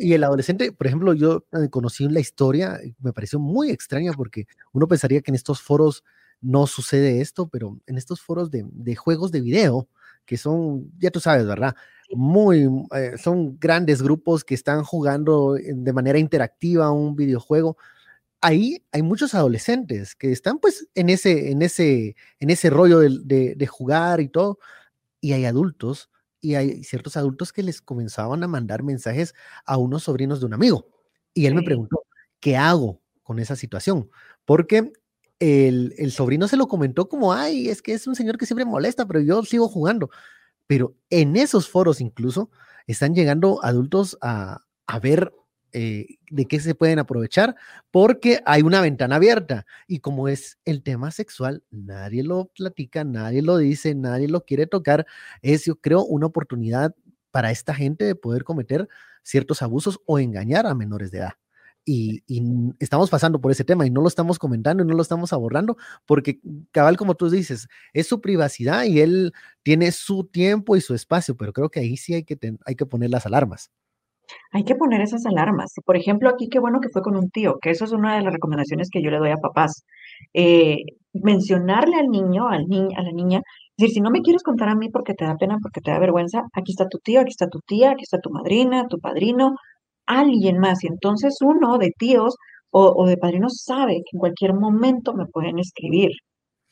y 0.00 0.12
el 0.12 0.24
adolescente, 0.24 0.72
por 0.72 0.86
ejemplo, 0.86 1.14
yo 1.14 1.44
eh, 1.52 1.68
conocí 1.70 2.08
la 2.08 2.20
historia, 2.20 2.78
me 3.00 3.12
pareció 3.12 3.38
muy 3.38 3.70
extraña 3.70 4.12
porque 4.12 4.46
uno 4.72 4.88
pensaría 4.88 5.20
que 5.20 5.30
en 5.30 5.36
estos 5.36 5.62
foros 5.62 6.04
no 6.40 6.66
sucede 6.66 7.20
esto, 7.20 7.48
pero 7.48 7.78
en 7.86 7.98
estos 7.98 8.20
foros 8.20 8.50
de, 8.50 8.64
de 8.66 8.96
juegos 8.96 9.30
de 9.30 9.40
video, 9.40 9.88
que 10.24 10.36
son, 10.36 10.90
ya 10.98 11.10
tú 11.10 11.20
sabes, 11.20 11.46
¿verdad? 11.46 11.76
muy, 12.14 12.68
eh, 12.94 13.16
son 13.18 13.58
grandes 13.58 14.02
grupos 14.02 14.44
que 14.44 14.54
están 14.54 14.84
jugando 14.84 15.54
de 15.54 15.92
manera 15.92 16.18
interactiva 16.18 16.90
un 16.90 17.16
videojuego. 17.16 17.76
Ahí 18.40 18.84
hay 18.92 19.02
muchos 19.02 19.34
adolescentes 19.34 20.14
que 20.14 20.32
están 20.32 20.58
pues 20.58 20.88
en 20.94 21.10
ese, 21.10 21.52
en 21.52 21.62
ese, 21.62 22.16
en 22.40 22.50
ese 22.50 22.70
rollo 22.70 23.00
de, 23.00 23.54
de, 23.56 23.66
jugar 23.66 24.20
y 24.20 24.28
todo. 24.28 24.58
Y 25.20 25.32
hay 25.32 25.44
adultos 25.46 26.10
y 26.42 26.56
hay 26.56 26.84
ciertos 26.84 27.16
adultos 27.16 27.54
que 27.54 27.62
les 27.62 27.80
comenzaban 27.80 28.44
a 28.44 28.48
mandar 28.48 28.82
mensajes 28.82 29.34
a 29.64 29.78
unos 29.78 30.02
sobrinos 30.02 30.40
de 30.40 30.46
un 30.46 30.54
amigo. 30.54 30.86
Y 31.32 31.46
él 31.46 31.54
me 31.54 31.62
preguntó, 31.62 32.02
¿qué 32.40 32.58
hago 32.58 33.00
con 33.22 33.38
esa 33.38 33.56
situación? 33.56 34.10
Porque 34.44 34.92
el, 35.38 35.94
el, 35.96 36.12
sobrino 36.12 36.46
se 36.48 36.58
lo 36.58 36.68
comentó 36.68 37.08
como, 37.08 37.32
ay, 37.32 37.70
es 37.70 37.80
que 37.80 37.94
es 37.94 38.06
un 38.06 38.14
señor 38.14 38.36
que 38.36 38.44
siempre 38.44 38.66
molesta, 38.66 39.06
pero 39.06 39.20
yo 39.20 39.42
sigo 39.44 39.68
jugando 39.68 40.10
pero 40.72 40.96
en 41.10 41.36
esos 41.36 41.68
foros 41.68 42.00
incluso 42.00 42.50
están 42.86 43.14
llegando 43.14 43.62
adultos 43.62 44.16
a, 44.22 44.62
ver 45.02 45.30
eh, 45.72 46.06
de 46.30 46.46
qué 46.46 46.60
se 46.60 46.74
pueden 46.74 46.98
aprovechar, 46.98 47.56
porque 47.90 48.40
hay 48.46 48.62
una 48.62 48.80
ventana 48.80 49.16
abierta. 49.16 49.66
Y 49.86 50.00
como 50.00 50.28
es 50.28 50.58
el 50.64 50.82
tema 50.82 51.10
sexual, 51.10 51.62
nadie 51.70 52.22
lo 52.22 52.46
platica, 52.46 53.04
nadie 53.04 53.42
lo 53.42 53.56
dice, 53.58 53.94
nadie 53.94 54.28
lo 54.28 54.44
quiere 54.44 54.66
tocar. 54.66 55.06
Es, 55.42 55.64
yo 55.64 55.76
creo, 55.76 56.04
una 56.04 56.26
oportunidad 56.26 56.94
para 57.30 57.50
esta 57.50 57.74
gente 57.74 58.04
de 58.04 58.14
poder 58.14 58.44
cometer 58.44 58.88
ciertos 59.22 59.62
abusos 59.62 60.00
o 60.06 60.18
engañar 60.18 60.66
a 60.66 60.74
menores 60.74 61.10
de 61.10 61.18
edad 61.18 61.32
y, 61.84 62.22
estamos 62.78 63.10
pasando 63.10 63.40
por 63.40 63.50
ese 63.50 63.64
tema 63.64 63.86
y 63.86 63.90
no 63.90 64.00
lo 64.00 64.08
estamos 64.08 64.38
comentando 64.38 64.82
y 64.82 64.86
no 64.86 64.94
lo 64.94 65.02
estamos 65.02 65.32
abordando 65.32 65.76
porque 66.06 66.40
cabal 66.70 66.96
como 66.96 67.14
tú 67.14 67.28
dices 67.30 67.68
es 67.92 68.06
su 68.06 68.20
privacidad 68.20 68.84
y 68.84 69.00
él 69.00 69.32
tiene 69.62 69.90
su 69.92 70.24
tiempo 70.24 70.76
y 70.76 70.80
su 70.80 70.94
espacio 70.94 71.36
pero 71.36 71.52
creo 71.52 71.70
que 71.70 71.80
ahí 71.80 71.96
sí 71.96 72.14
hay 72.14 72.24
que 72.24 72.38
hay 72.64 72.76
que 72.76 72.86
poner 72.86 73.10
las 73.10 73.26
alarmas 73.26 73.70
hay 74.52 74.64
que 74.64 74.74
poner 74.74 75.00
esas 75.00 75.26
alarmas 75.26 75.72
por 75.84 75.96
ejemplo 75.96 76.28
aquí 76.28 76.48
qué 76.48 76.58
bueno 76.60 76.80
que 76.80 76.88
fue 76.92 77.02
con 77.02 77.16
un 77.16 77.30
tío 77.30 77.58
que 77.60 77.70
eso 77.70 77.84
es 77.84 77.92
una 77.92 78.16
de 78.16 78.22
las 78.22 78.32
recomendaciones 78.32 78.88
que 78.90 79.02
yo 79.02 79.10
le 79.10 79.18
doy 79.18 79.30
a 79.30 79.36
papás 79.36 79.84
eh, 80.34 80.76
mencionarle 81.12 81.96
al 81.96 82.08
niño 82.08 82.48
al 82.48 82.66
niño 82.66 82.96
a 82.96 83.02
la 83.02 83.12
niña 83.12 83.42
es 83.76 83.84
decir, 83.84 83.94
si 83.94 84.00
no 84.02 84.10
me 84.10 84.20
quieres 84.20 84.42
contar 84.42 84.68
a 84.68 84.74
mí 84.74 84.90
porque 84.90 85.14
te 85.14 85.24
da 85.24 85.36
pena, 85.36 85.58
porque 85.60 85.80
te 85.80 85.90
da 85.90 85.98
vergüenza, 85.98 86.42
aquí 86.52 86.72
está 86.72 86.88
tu 86.88 86.98
tío, 86.98 87.20
aquí 87.20 87.30
está 87.30 87.48
tu 87.48 87.60
tía, 87.60 87.92
aquí 87.92 88.02
está 88.02 88.20
tu 88.20 88.30
madrina, 88.30 88.86
tu 88.88 88.98
padrino, 89.00 89.54
alguien 90.06 90.58
más. 90.58 90.84
Y 90.84 90.88
entonces 90.88 91.38
uno 91.42 91.78
de 91.78 91.90
tíos 91.98 92.36
o, 92.70 93.06
de 93.06 93.16
padrinos 93.16 93.62
sabe 93.64 93.94
que 93.96 94.16
en 94.16 94.20
cualquier 94.20 94.54
momento 94.54 95.14
me 95.14 95.26
pueden 95.26 95.58
escribir 95.58 96.10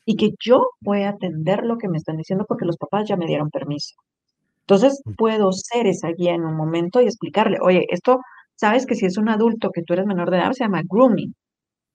y 0.06 0.16
que 0.16 0.30
yo 0.40 0.70
voy 0.80 1.02
a 1.02 1.10
atender 1.10 1.64
lo 1.64 1.78
que 1.78 1.88
me 1.88 1.98
están 1.98 2.16
diciendo 2.16 2.44
porque 2.48 2.66
los 2.66 2.76
papás 2.78 3.08
ya 3.08 3.16
me 3.16 3.26
dieron 3.26 3.50
permiso. 3.50 3.94
Entonces 4.66 5.02
puedo 5.16 5.52
ser 5.52 5.86
esa 5.86 6.08
guía 6.12 6.34
en 6.34 6.44
un 6.44 6.56
momento 6.56 7.00
y 7.00 7.06
explicarle, 7.06 7.58
oye, 7.62 7.86
esto, 7.90 8.20
sabes 8.56 8.86
que 8.86 8.94
si 8.94 9.06
es 9.06 9.18
un 9.18 9.28
adulto 9.28 9.70
que 9.72 9.82
tú 9.82 9.94
eres 9.94 10.06
menor 10.06 10.30
de 10.30 10.38
edad, 10.38 10.52
se 10.52 10.64
llama 10.64 10.82
grooming. 10.88 11.34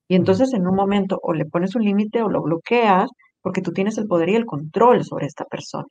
Y 0.09 0.15
entonces 0.15 0.53
en 0.53 0.67
un 0.67 0.75
momento 0.75 1.19
o 1.23 1.33
le 1.33 1.45
pones 1.45 1.75
un 1.75 1.83
límite 1.83 2.21
o 2.23 2.29
lo 2.29 2.41
bloqueas 2.43 3.09
porque 3.41 3.61
tú 3.61 3.71
tienes 3.73 3.97
el 3.97 4.07
poder 4.07 4.29
y 4.29 4.35
el 4.35 4.45
control 4.45 5.03
sobre 5.05 5.27
esta 5.27 5.45
persona. 5.45 5.87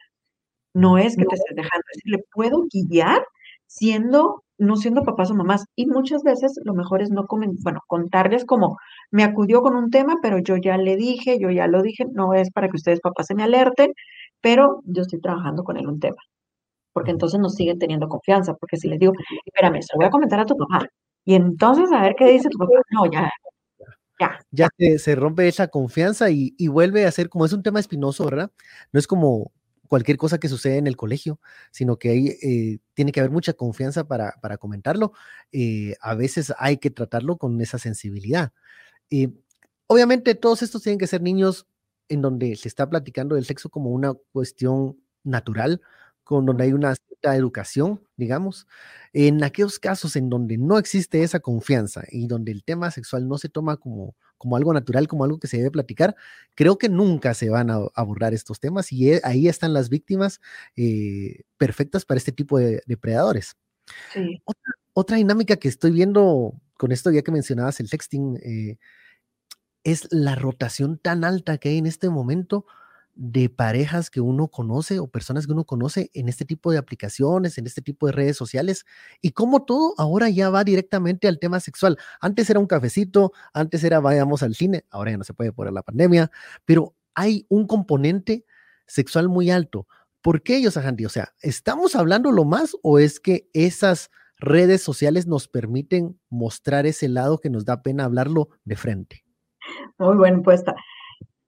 No 0.75 0.99
es 0.99 1.17
que 1.17 1.25
te 1.27 1.37
estés 1.37 1.57
dejando, 1.57 1.85
es 1.95 2.03
le 2.05 2.19
puedo 2.33 2.65
guiar 2.73 3.23
siendo 3.67 4.43
no 4.59 4.77
siendo 4.77 5.03
papás 5.03 5.31
o 5.31 5.35
mamás. 5.35 5.65
Y 5.77 5.87
muchas 5.87 6.23
veces 6.23 6.61
lo 6.65 6.75
mejor 6.75 7.03
es 7.03 7.11
no 7.11 7.27
bueno, 7.29 7.81
contarles 7.89 8.45
como 8.45 8.77
me 9.11 9.25
acudió 9.25 9.63
con 9.63 9.77
un 9.77 9.91
tema, 9.91 10.17
pero 10.23 10.39
yo 10.39 10.57
ya 10.57 10.77
le 10.79 10.97
dije, 10.97 11.39
yo 11.41 11.51
ya 11.51 11.67
lo 11.69 11.83
dije, 11.83 12.05
no 12.13 12.35
es 12.35 12.51
para 12.53 12.69
que 12.69 12.77
ustedes 12.77 13.01
papás 13.01 13.27
se 13.29 13.35
me 13.35 13.43
alerten, 13.45 13.93
pero 14.41 14.81
yo 14.85 15.03
estoy 15.03 15.21
trabajando 15.21 15.65
con 15.65 15.77
él 15.77 15.89
un 15.89 16.01
tema. 16.01 16.17
Porque 16.95 17.11
entonces 17.11 17.39
nos 17.39 17.55
siguen 17.55 17.79
teniendo 17.79 18.09
confianza, 18.09 18.55
porque 18.55 18.79
si 18.79 18.89
les 18.89 18.99
digo, 18.99 19.13
espérame, 19.45 19.83
se 19.83 19.93
lo 19.93 19.99
voy 19.99 20.07
a 20.07 20.11
comentar 20.11 20.41
a 20.41 20.47
tu 20.47 20.57
papá. 20.57 20.87
Y 21.27 21.35
entonces 21.35 21.93
a 21.93 22.01
ver 22.01 22.15
qué 22.17 22.31
dice 22.31 22.49
tu 22.49 22.57
papá. 22.57 22.73
No, 22.91 23.05
ya, 23.13 23.31
ya. 24.19 24.39
Ya 24.51 24.69
se, 24.99 25.15
rompe 25.15 25.47
esa 25.47 25.69
confianza 25.69 26.31
y, 26.31 26.55
y, 26.57 26.69
vuelve 26.69 27.05
a 27.05 27.11
ser 27.11 27.29
como 27.29 27.45
es 27.45 27.53
un 27.53 27.63
tema 27.63 27.81
espinoso, 27.81 28.25
¿verdad? 28.25 28.51
No 28.93 28.99
es 28.99 29.07
como 29.07 29.53
cualquier 29.89 30.17
cosa 30.17 30.39
que 30.39 30.49
sucede 30.49 30.79
en 30.79 30.87
el 30.87 30.97
colegio, 30.97 31.41
sino 31.71 31.99
que 31.99 32.11
ahí 32.11 32.29
eh, 32.43 32.79
tiene 32.95 33.13
que 33.13 33.21
haber 33.21 33.31
mucha 33.31 33.53
confianza 33.53 34.09
para, 34.09 34.35
para 34.41 34.57
comentarlo. 34.59 35.13
Eh, 35.53 35.95
a 36.01 36.15
veces 36.15 36.53
hay 36.59 36.79
que 36.79 36.91
tratarlo 36.91 37.37
con 37.37 37.61
esa 37.61 37.79
sensibilidad. 37.79 38.53
y 39.11 39.35
obviamente 39.87 40.35
todos 40.35 40.63
estos 40.63 40.83
tienen 40.83 40.99
que 40.99 41.07
ser 41.07 41.23
niños 41.23 41.67
en 42.09 42.23
donde 42.23 42.57
se 42.57 42.69
está 42.69 42.89
platicando 42.89 43.35
del 43.37 43.45
sexo 43.45 43.69
como 43.71 43.91
una 43.91 44.15
cuestión 44.33 44.99
natural, 45.23 45.81
con 46.25 46.47
donde 46.47 46.65
hay 46.65 46.73
una 46.73 46.95
cierta 46.95 47.37
educación, 47.37 48.03
digamos. 48.17 48.67
En 49.13 49.45
aquellos 49.45 49.79
casos 49.79 50.17
en 50.17 50.31
donde 50.31 50.59
no 50.59 50.79
existe 50.79 51.23
esa 51.23 51.41
confianza 51.41 52.03
y 52.11 52.27
donde 52.27 52.53
el 52.53 52.65
tema 52.65 52.91
sexual 52.91 53.29
no 53.29 53.39
se 53.39 53.49
toma 53.49 53.77
como 53.77 54.17
como 54.45 54.57
algo 54.57 54.75
natural, 54.75 55.09
como 55.09 55.25
algo 55.25 55.39
que 55.39 55.47
se 55.47 55.57
debe 55.57 55.71
platicar, 55.71 56.15
creo 56.55 56.77
que 56.77 56.91
nunca 56.91 57.33
se 57.33 57.49
van 57.49 57.71
a 57.71 57.79
abordar 57.95 58.35
estos 58.35 58.61
temas 58.61 58.93
y 58.93 59.11
eh, 59.11 59.21
ahí 59.25 59.49
están 59.49 59.73
las 59.73 59.89
víctimas 59.89 60.39
eh, 60.77 61.45
perfectas 61.57 62.05
para 62.05 62.19
este 62.19 62.31
tipo 62.31 62.59
de 62.59 62.83
depredadores. 62.85 63.57
Otra, 64.93 65.17
dinámica 65.17 65.57
que 65.57 65.69
estoy 65.69 65.93
viendo 65.93 66.61
con 66.77 66.93
esto, 66.93 67.11
ya 67.11 67.23
que 67.23 67.33
mencionabas 67.33 67.81
el 67.81 67.89
sexting, 67.89 68.37
eh, 68.37 68.77
es 69.83 70.09
la 70.11 70.35
rotación 70.35 70.99
tan 70.99 71.25
alta 71.25 71.57
que 71.57 71.71
hay 71.71 71.79
en 71.79 71.87
este 71.87 72.11
momento 72.11 72.67
de 73.15 73.49
parejas 73.49 74.11
que 74.11 74.21
uno 74.21 74.49
conoce 74.49 74.99
o 74.99 75.07
personas 75.07 75.47
que 75.47 75.53
uno 75.53 75.65
conoce 75.65 76.11
en 76.15 76.29
este 76.29 76.45
tipo 76.45 76.73
de 76.73 76.79
aplicaciones, 76.79 77.59
en 77.59 77.67
este 77.67 77.83
tipo 77.83 78.07
de 78.07 78.13
redes 78.13 78.37
sociales, 78.37 78.85
y 79.21 79.31
cómo 79.31 79.65
todo 79.65 79.95
ahora 79.99 80.29
ya 80.31 80.51
va 80.51 80.65
directamente 80.65 81.29
al 81.29 81.39
tema 81.39 81.61
sexual. 81.61 81.99
Antes 82.21 82.51
era 82.51 82.61
un 82.61 82.67
cafecito, 82.67 83.33
antes 83.53 83.85
era 83.85 84.01
vayamos 84.01 84.43
al 84.43 84.55
cine, 84.55 84.85
ahora 84.91 85.13
ya 85.13 85.19
no 85.19 85.25
se 85.25 85.35
puede 85.35 85.53
por 85.53 85.73
la 85.73 85.83
pandemia, 85.83 86.31
pero 86.65 86.95
hay 87.15 87.47
un 87.49 87.67
componente 87.67 88.45
sexual 88.87 89.29
muy 89.29 89.51
alto. 89.51 89.87
¿Por 90.21 90.43
qué, 90.43 90.61
Yosahanti? 90.63 91.05
O 91.05 91.11
sea, 91.11 91.35
¿estamos 91.41 91.95
hablando 91.95 92.33
lo 92.33 92.45
más 92.45 92.77
o 92.83 92.99
es 92.99 93.21
que 93.21 93.49
esas 93.53 94.11
redes 94.45 94.83
sociales 94.83 95.27
nos 95.27 95.49
permiten 95.49 96.19
mostrar 96.29 96.87
ese 96.87 97.09
lado 97.09 97.39
que 97.39 97.51
nos 97.51 97.65
da 97.65 97.83
pena 97.83 98.05
hablarlo 98.05 98.49
de 98.65 98.77
frente. 98.77 99.25
Muy 99.99 100.17
buena 100.17 100.43
puesta. 100.43 100.75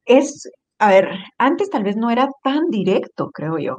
Es, 0.04 0.48
a 0.78 0.88
ver, 0.90 1.08
antes 1.38 1.70
tal 1.70 1.84
vez 1.84 1.96
no 1.96 2.10
era 2.10 2.28
tan 2.42 2.70
directo, 2.70 3.30
creo 3.32 3.58
yo. 3.58 3.76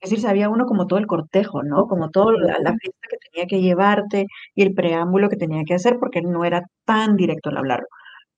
Es 0.00 0.10
decir, 0.10 0.22
sabía 0.24 0.50
uno 0.50 0.66
como 0.66 0.86
todo 0.86 0.98
el 1.00 1.06
cortejo, 1.08 1.62
¿no? 1.64 1.86
Como 1.86 2.10
toda 2.10 2.32
la, 2.34 2.58
la 2.60 2.74
fiesta 2.76 3.08
que 3.10 3.18
tenía 3.32 3.46
que 3.48 3.60
llevarte 3.62 4.26
y 4.54 4.62
el 4.62 4.74
preámbulo 4.74 5.28
que 5.28 5.36
tenía 5.36 5.64
que 5.66 5.74
hacer, 5.74 5.98
porque 6.00 6.22
no 6.22 6.44
era 6.44 6.62
tan 6.84 7.16
directo 7.16 7.50
el 7.50 7.58
hablarlo. 7.58 7.86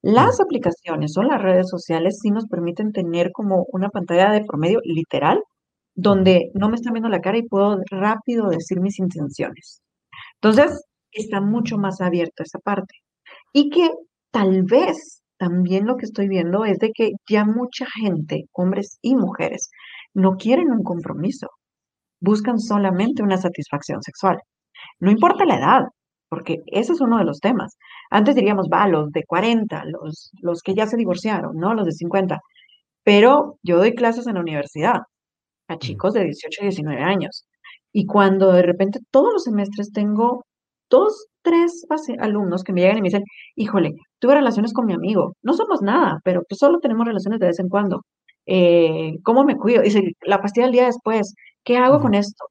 Las 0.02 0.40
aplicaciones 0.40 1.16
o 1.18 1.22
las 1.22 1.42
redes 1.42 1.68
sociales 1.70 2.20
sí 2.22 2.30
nos 2.30 2.46
permiten 2.46 2.92
tener 2.92 3.32
como 3.32 3.66
una 3.72 3.90
pantalla 3.90 4.30
de 4.32 4.44
promedio 4.44 4.80
literal, 4.84 5.42
donde 5.94 6.50
no 6.54 6.68
me 6.70 6.76
están 6.76 6.94
viendo 6.94 7.10
la 7.10 7.20
cara 7.20 7.38
y 7.38 7.48
puedo 7.48 7.78
rápido 7.90 8.48
decir 8.48 8.80
mis 8.80 8.98
intenciones. 8.98 9.82
Entonces, 10.36 10.84
está 11.12 11.40
mucho 11.40 11.78
más 11.78 12.00
abierta 12.00 12.44
esa 12.44 12.58
parte. 12.60 12.94
Y 13.52 13.70
que 13.70 13.90
tal 14.32 14.64
vez 14.64 15.19
también 15.40 15.86
lo 15.86 15.96
que 15.96 16.04
estoy 16.04 16.28
viendo 16.28 16.66
es 16.66 16.78
de 16.78 16.92
que 16.92 17.12
ya 17.28 17.44
mucha 17.46 17.86
gente, 18.00 18.44
hombres 18.52 18.98
y 19.02 19.16
mujeres, 19.16 19.70
no 20.14 20.36
quieren 20.36 20.70
un 20.70 20.82
compromiso, 20.82 21.48
buscan 22.20 22.58
solamente 22.60 23.22
una 23.22 23.38
satisfacción 23.38 24.02
sexual. 24.02 24.38
No 25.00 25.10
importa 25.10 25.46
la 25.46 25.58
edad, 25.58 25.82
porque 26.28 26.58
ese 26.66 26.92
es 26.92 27.00
uno 27.00 27.18
de 27.18 27.24
los 27.24 27.40
temas. 27.40 27.78
Antes 28.10 28.34
diríamos, 28.34 28.68
va, 28.72 28.86
los 28.88 29.10
de 29.12 29.24
40, 29.26 29.84
los, 29.86 30.30
los 30.42 30.62
que 30.62 30.74
ya 30.74 30.86
se 30.86 30.98
divorciaron, 30.98 31.56
¿no? 31.56 31.74
Los 31.74 31.86
de 31.86 31.92
50. 31.92 32.38
Pero 33.04 33.58
yo 33.62 33.78
doy 33.78 33.94
clases 33.94 34.26
en 34.26 34.34
la 34.34 34.40
universidad 34.40 35.00
a 35.68 35.78
chicos 35.78 36.14
de 36.14 36.24
18 36.24 36.62
y 36.62 36.64
19 36.66 37.02
años. 37.02 37.46
Y 37.92 38.06
cuando 38.06 38.52
de 38.52 38.62
repente 38.62 39.00
todos 39.10 39.32
los 39.32 39.44
semestres 39.44 39.92
tengo 39.92 40.44
dos, 40.90 41.26
tres 41.42 41.86
alumnos 42.20 42.64
que 42.64 42.72
me 42.72 42.82
llegan 42.82 42.98
y 42.98 43.02
me 43.02 43.08
dicen, 43.08 43.24
híjole, 43.56 43.94
tuve 44.18 44.34
relaciones 44.34 44.72
con 44.72 44.86
mi 44.86 44.94
amigo, 44.94 45.34
no 45.42 45.54
somos 45.54 45.82
nada, 45.82 46.18
pero 46.24 46.42
pues 46.48 46.58
solo 46.58 46.80
tenemos 46.80 47.06
relaciones 47.06 47.40
de 47.40 47.46
vez 47.46 47.58
en 47.60 47.68
cuando. 47.68 48.02
Eh, 48.46 49.14
¿Cómo 49.22 49.44
me 49.44 49.56
cuido? 49.56 49.82
Dice, 49.82 50.02
la 50.22 50.40
pastilla 50.42 50.66
el 50.66 50.72
día 50.72 50.86
después, 50.86 51.34
¿qué 51.64 51.78
hago 51.78 52.00
con 52.00 52.14
esto? 52.14 52.44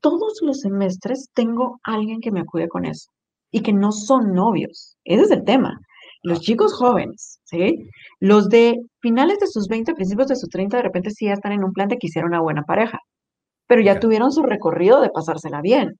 Todos 0.00 0.40
los 0.42 0.60
semestres 0.60 1.28
tengo 1.34 1.80
alguien 1.84 2.20
que 2.20 2.32
me 2.32 2.40
acude 2.40 2.68
con 2.68 2.84
eso 2.86 3.10
y 3.50 3.60
que 3.62 3.72
no 3.72 3.92
son 3.92 4.32
novios. 4.34 4.96
Ese 5.04 5.24
es 5.24 5.30
el 5.30 5.44
tema. 5.44 5.78
Los 6.22 6.40
chicos 6.40 6.74
jóvenes, 6.74 7.40
¿sí? 7.44 7.88
Los 8.20 8.48
de 8.48 8.76
finales 9.00 9.38
de 9.40 9.48
sus 9.48 9.66
20, 9.68 9.94
principios 9.94 10.28
de 10.28 10.36
sus 10.36 10.48
30, 10.48 10.76
de 10.78 10.82
repente 10.84 11.10
sí 11.10 11.26
ya 11.26 11.32
están 11.34 11.52
en 11.52 11.64
un 11.64 11.72
plan 11.72 11.88
de 11.88 11.96
que 11.98 12.06
hicieron 12.06 12.30
una 12.30 12.40
buena 12.40 12.62
pareja, 12.62 12.98
pero 13.66 13.82
ya 13.82 14.00
tuvieron 14.00 14.32
su 14.32 14.42
recorrido 14.42 15.00
de 15.00 15.10
pasársela 15.10 15.60
bien. 15.62 15.98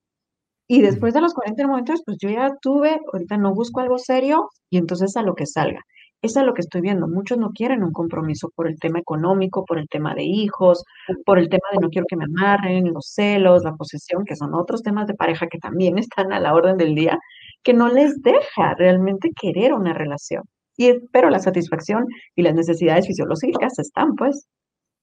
Y 0.67 0.81
después 0.81 1.13
de 1.13 1.21
los 1.21 1.33
40 1.33 1.67
momentos, 1.67 2.01
pues 2.05 2.17
yo 2.21 2.29
ya 2.29 2.51
tuve, 2.61 2.99
ahorita 3.11 3.37
no 3.37 3.53
busco 3.53 3.81
algo 3.81 3.97
serio 3.97 4.49
y 4.69 4.77
entonces 4.77 5.15
a 5.17 5.23
lo 5.23 5.35
que 5.35 5.45
salga. 5.45 5.81
Es 6.23 6.35
lo 6.37 6.53
que 6.53 6.61
estoy 6.61 6.79
viendo. 6.79 7.05
Muchos 7.07 7.37
no 7.37 7.49
quieren 7.51 7.83
un 7.83 7.91
compromiso 7.91 8.49
por 8.55 8.67
el 8.69 8.79
tema 8.79 8.97
económico, 8.99 9.65
por 9.65 9.77
el 9.77 9.89
tema 9.89 10.15
de 10.15 10.23
hijos, 10.23 10.83
por 11.25 11.37
el 11.37 11.49
tema 11.49 11.67
de 11.73 11.79
no 11.81 11.89
quiero 11.89 12.07
que 12.07 12.15
me 12.15 12.23
amarren, 12.25 12.93
los 12.93 13.07
celos, 13.13 13.63
la 13.63 13.75
posesión, 13.75 14.23
que 14.23 14.37
son 14.37 14.53
otros 14.55 14.83
temas 14.83 15.05
de 15.07 15.15
pareja 15.15 15.47
que 15.47 15.57
también 15.59 15.97
están 15.99 16.31
a 16.31 16.39
la 16.39 16.53
orden 16.53 16.77
del 16.77 16.95
día, 16.95 17.19
que 17.61 17.73
no 17.73 17.89
les 17.89 18.21
deja 18.21 18.73
realmente 18.77 19.31
querer 19.39 19.73
una 19.73 19.93
relación. 19.93 20.43
Y, 20.77 20.93
pero 21.11 21.29
la 21.29 21.39
satisfacción 21.39 22.05
y 22.35 22.43
las 22.43 22.55
necesidades 22.55 23.05
fisiológicas 23.05 23.77
están, 23.79 24.15
pues 24.15 24.47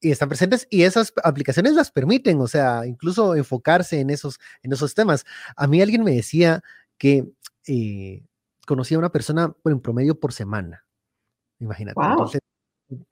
y 0.01 0.11
están 0.11 0.29
presentes 0.29 0.67
y 0.69 0.83
esas 0.83 1.13
aplicaciones 1.23 1.73
las 1.73 1.91
permiten, 1.91 2.41
o 2.41 2.47
sea, 2.47 2.85
incluso 2.85 3.35
enfocarse 3.35 3.99
en 3.99 4.09
esos, 4.09 4.39
en 4.63 4.73
esos 4.73 4.95
temas. 4.95 5.25
A 5.55 5.67
mí 5.67 5.81
alguien 5.81 6.03
me 6.03 6.15
decía 6.15 6.63
que 6.97 7.31
eh, 7.67 8.23
conocía 8.65 8.97
a 8.97 8.99
una 8.99 9.11
persona 9.11 9.55
en 9.63 9.79
promedio 9.79 10.19
por 10.19 10.33
semana. 10.33 10.83
Imagínate. 11.59 11.99
Entonces, 12.03 12.41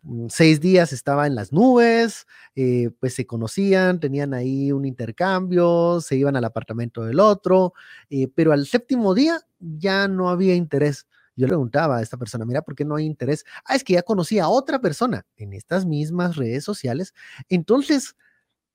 mm, 0.01 0.27
seis 0.29 0.59
días 0.59 0.91
estaba 0.91 1.27
en 1.27 1.35
las 1.35 1.53
nubes, 1.53 2.25
eh, 2.55 2.89
pues 2.99 3.13
se 3.13 3.27
conocían, 3.27 3.99
tenían 3.99 4.33
ahí 4.33 4.71
un 4.71 4.85
intercambio, 4.85 6.01
se 6.01 6.15
iban 6.15 6.35
al 6.35 6.45
apartamento 6.45 7.03
del 7.05 7.19
otro, 7.19 7.73
eh, 8.09 8.27
pero 8.33 8.51
al 8.51 8.65
séptimo 8.65 9.13
día 9.13 9.39
ya 9.59 10.07
no 10.07 10.29
había 10.29 10.55
interés. 10.55 11.05
Yo 11.39 11.47
le 11.47 11.51
preguntaba 11.51 11.97
a 11.97 12.01
esta 12.01 12.17
persona, 12.17 12.43
mira, 12.43 12.61
¿por 12.61 12.75
qué 12.75 12.83
no 12.83 12.97
hay 12.97 13.05
interés? 13.05 13.45
Ah, 13.63 13.75
es 13.75 13.85
que 13.85 13.93
ya 13.93 14.01
conocí 14.01 14.39
a 14.39 14.49
otra 14.49 14.81
persona 14.81 15.25
en 15.37 15.53
estas 15.53 15.85
mismas 15.85 16.35
redes 16.35 16.65
sociales. 16.65 17.13
Entonces, 17.47 18.17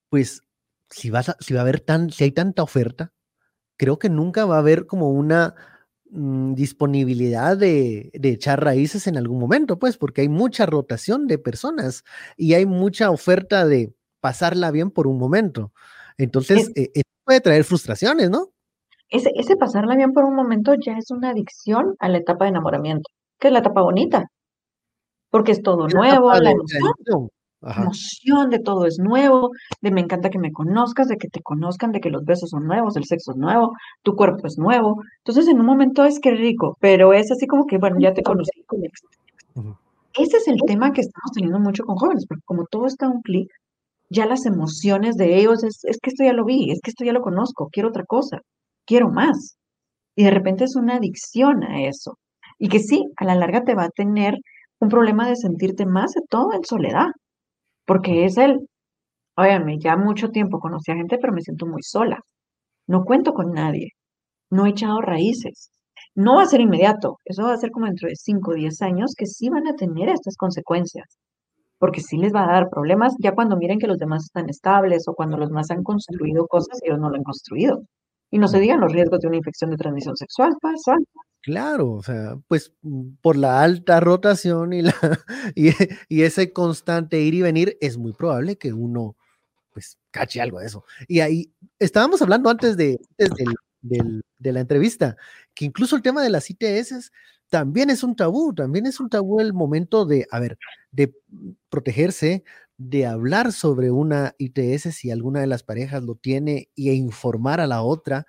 pues, 0.09 0.41
si, 0.89 1.11
vas 1.11 1.37
si 1.41 1.53
va 1.53 1.61
a 1.61 1.63
haber 1.63 1.81
tan, 1.81 2.11
si 2.11 2.25
hay 2.25 2.33
tanta 2.33 2.63
oferta, 2.63 3.13
creo 3.77 3.99
que 3.99 4.09
nunca 4.09 4.47
va 4.47 4.57
a 4.57 4.61
haber 4.61 4.87
como 4.87 5.11
una 5.11 5.55
mm, 6.09 6.55
disponibilidad 6.55 7.59
de, 7.59 8.11
echar 8.15 8.65
raíces 8.65 9.07
en 9.09 9.19
algún 9.19 9.39
momento, 9.39 9.79
pues, 9.79 9.99
porque 9.99 10.23
hay 10.23 10.31
mucha 10.31 10.65
rotación 10.65 11.27
de 11.27 11.37
personas 11.37 12.03
y 12.39 12.55
hay 12.55 12.65
mucha 12.65 13.11
oferta 13.11 13.67
de 13.67 13.95
pasarla 14.21 14.71
bien 14.71 14.91
por 14.91 15.07
un 15.07 15.19
momento. 15.19 15.75
Entonces, 16.17 16.73
eh, 16.77 16.93
eso 16.95 17.05
puede 17.25 17.43
traer 17.43 17.65
frustraciones, 17.65 18.31
¿no? 18.31 18.54
Ese, 19.15 19.31
ese 19.37 19.57
pasarla 19.57 19.95
bien 19.95 20.13
por 20.13 20.25
un 20.25 20.35
momento 20.35 20.75
ya 20.75 20.99
es 20.99 21.11
una 21.11 21.31
adicción 21.31 21.95
a 22.01 22.09
la 22.09 22.19
etapa 22.19 22.45
de 22.45 22.51
enamoramiento, 22.51 23.09
que 23.39 23.49
es 23.49 23.53
la 23.53 23.61
etapa 23.61 23.81
bonita, 23.83 24.25
porque 25.31 25.53
es 25.53 25.63
todo 25.63 25.87
nuevo, 25.87 26.33
la, 26.33 26.51
emoción, 26.51 27.31
emoción 27.63 28.51
de 28.51 28.59
todo 28.59 28.87
es 28.87 28.99
nuevo, 28.99 29.53
de 29.81 29.93
me 29.93 30.01
encanta 30.01 30.31
que 30.31 30.41
me 30.41 30.53
conozcas, 30.53 31.07
de 31.07 31.17
que 31.17 31.29
te 31.29 31.43
conozcan, 31.43 31.93
de 31.93 32.01
que 32.01 32.11
los 32.11 32.25
besos 32.25 32.51
son 32.51 32.67
nuevos, 32.67 32.97
el 32.97 33.05
sexo 33.05 33.31
es 33.31 33.37
nuevo, 33.37 33.73
tu 34.03 34.17
cuerpo 34.17 34.49
es 34.49 34.59
nuevo. 34.59 35.01
Entonces, 35.19 35.47
en 35.47 35.61
un 35.61 35.67
momento 35.67 36.05
es 36.05 36.19
que 36.19 36.33
rico, 36.33 36.77
pero 36.81 37.13
es 37.13 37.31
así 37.31 37.47
como 37.47 37.67
que, 37.67 37.79
bueno, 37.79 38.01
ya 38.01 38.15
te 38.15 38.23
conocí. 38.23 38.65
Ese 40.15 40.37
es 40.37 40.49
el 40.49 40.59
tema 40.67 40.93
que 40.93 41.03
estamos 41.03 41.31
teniendo 41.33 41.61
mucho 41.61 41.85
con 41.85 41.97
jóvenes, 41.97 42.27
porque 42.27 42.43
como 42.45 42.67
todo 42.67 42.87
está 42.87 43.07
a 43.07 43.11
un 43.11 43.23
clic, 43.23 43.49
ya 44.11 44.27
las 44.27 44.45
emociones 44.45 45.17
de 45.17 45.37
ellos 45.37 45.63
es, 45.63 45.85
es 45.85 45.99
que 46.01 46.11
esto 46.11 46.25
ya 46.25 46.33
lo 46.33 46.45
vi, 46.45 46.71
es 46.73 46.81
que 46.81 46.91
esto 46.91 47.05
ya 47.05 47.13
lo 47.13 47.23
conozco, 47.23 47.69
quiero 47.73 47.89
otra 47.89 48.05
cosa 48.05 48.41
quiero 48.87 49.11
más. 49.11 49.57
Y 50.17 50.25
de 50.25 50.31
repente 50.31 50.65
es 50.65 50.77
una 50.77 50.97
adicción 50.97 51.65
a 51.65 51.83
eso. 51.83 52.19
Y 52.59 52.69
que 52.69 52.81
sí, 52.81 53.05
a 53.17 53.25
la 53.25 53.35
larga 53.35 53.65
te 53.65 53.75
va 53.75 53.85
a 53.85 53.91
tener 53.91 54.37
un 54.81 54.89
problema 54.89 55.29
de 55.29 55.37
sentirte 55.37 55.87
más 55.87 56.13
de 56.13 56.23
todo 56.29 56.53
en 56.53 56.65
soledad. 56.65 57.09
Porque 57.87 58.25
es 58.25 58.39
el, 58.39 58.69
óyame, 59.37 59.79
ya 59.79 59.97
mucho 59.97 60.31
tiempo 60.31 60.61
conocí 60.61 60.93
a 60.93 60.97
gente, 60.97 61.19
pero 61.19 61.33
me 61.33 61.43
siento 61.43 61.67
muy 61.67 61.83
sola. 61.83 62.21
No 62.87 63.05
cuento 63.05 63.33
con 63.35 63.53
nadie. 63.53 63.91
No 64.51 64.67
he 64.67 64.71
echado 64.71 65.01
raíces. 65.01 65.71
No 66.15 66.37
va 66.37 66.43
a 66.43 66.47
ser 66.47 66.61
inmediato. 66.61 67.19
Eso 67.25 67.45
va 67.45 67.55
a 67.55 67.57
ser 67.57 67.71
como 67.71 67.87
dentro 67.87 68.09
de 68.09 68.17
5 68.17 68.51
o 68.53 68.55
10 68.55 68.83
años 68.83 69.15
que 69.17 69.27
sí 69.27 69.49
van 69.49 69.67
a 69.69 69.75
tener 69.75 70.09
estas 70.09 70.37
consecuencias. 70.37 71.19
Porque 71.79 72.01
sí 72.01 72.17
les 72.19 72.33
va 72.35 72.45
a 72.45 72.53
dar 72.53 72.71
problemas 72.71 73.15
ya 73.19 73.33
cuando 73.35 73.57
miren 73.57 73.79
que 73.79 73.87
los 73.89 73.99
demás 73.99 74.25
están 74.25 74.49
estables 74.49 75.09
o 75.09 75.15
cuando 75.15 75.37
los 75.37 75.49
demás 75.49 75.71
han 75.71 75.83
construido 75.83 76.47
cosas 76.47 76.81
y 76.83 76.89
ellos 76.89 77.01
no 77.01 77.11
lo 77.11 77.17
han 77.17 77.25
construido. 77.25 77.83
Y 78.35 78.39
no 78.39 78.49
se 78.49 78.59
digan 78.59 78.81
los 78.81 78.91
riesgos 78.91 79.21
de 79.21 79.29
una 79.29 79.37
infección 79.37 79.71
de 79.71 79.77
transmisión 79.77 80.17
sexual, 80.17 80.57
pues. 80.61 80.83
Claro, 81.41 81.93
o 81.93 82.03
sea, 82.03 82.37
pues 82.49 82.73
por 83.23 83.37
la 83.37 83.63
alta 83.63 84.01
rotación 84.01 84.73
y, 84.73 84.83
la, 84.83 84.93
y, 85.55 86.23
ese 86.23 86.53
constante 86.53 87.21
ir 87.21 87.35
y 87.35 87.43
venir, 87.43 87.79
es 87.81 87.97
muy 87.97 88.13
probable 88.13 88.59
que 88.59 88.73
uno 88.73 89.17
pues 89.73 89.99
cache 90.11 90.41
algo 90.41 90.59
de 90.59 90.67
eso. 90.67 90.85
Y 91.07 91.21
ahí 91.21 91.53
estábamos 91.79 92.23
hablando 92.23 92.51
antes 92.51 92.77
de, 92.77 92.99
de 93.21 94.53
la 94.53 94.59
entrevista, 94.59 95.17
que 95.55 95.67
incluso 95.67 95.95
el 95.95 96.03
tema 96.03 96.21
de 96.21 96.31
las 96.31 96.51
ITS 96.51 97.13
también 97.51 97.89
es 97.89 98.03
un 98.03 98.17
tabú, 98.17 98.53
también 98.53 98.85
es 98.87 98.99
un 98.99 99.09
tabú 99.09 99.39
el 99.39 99.53
momento 99.53 100.07
de, 100.07 100.27
a 100.33 100.41
ver, 100.41 100.59
de 100.91 101.15
protegerse, 101.69 102.43
de 102.77 103.07
hablar 103.07 103.53
sobre 103.53 103.91
una 103.91 104.35
ITS 104.39 104.95
si 104.95 105.11
alguna 105.11 105.41
de 105.41 105.47
las 105.47 105.63
parejas 105.63 106.03
lo 106.03 106.17
tiene 106.17 106.69
e 106.77 106.95
informar 106.95 107.61
a 107.61 107.67
la 107.67 107.83
otra. 107.83 108.27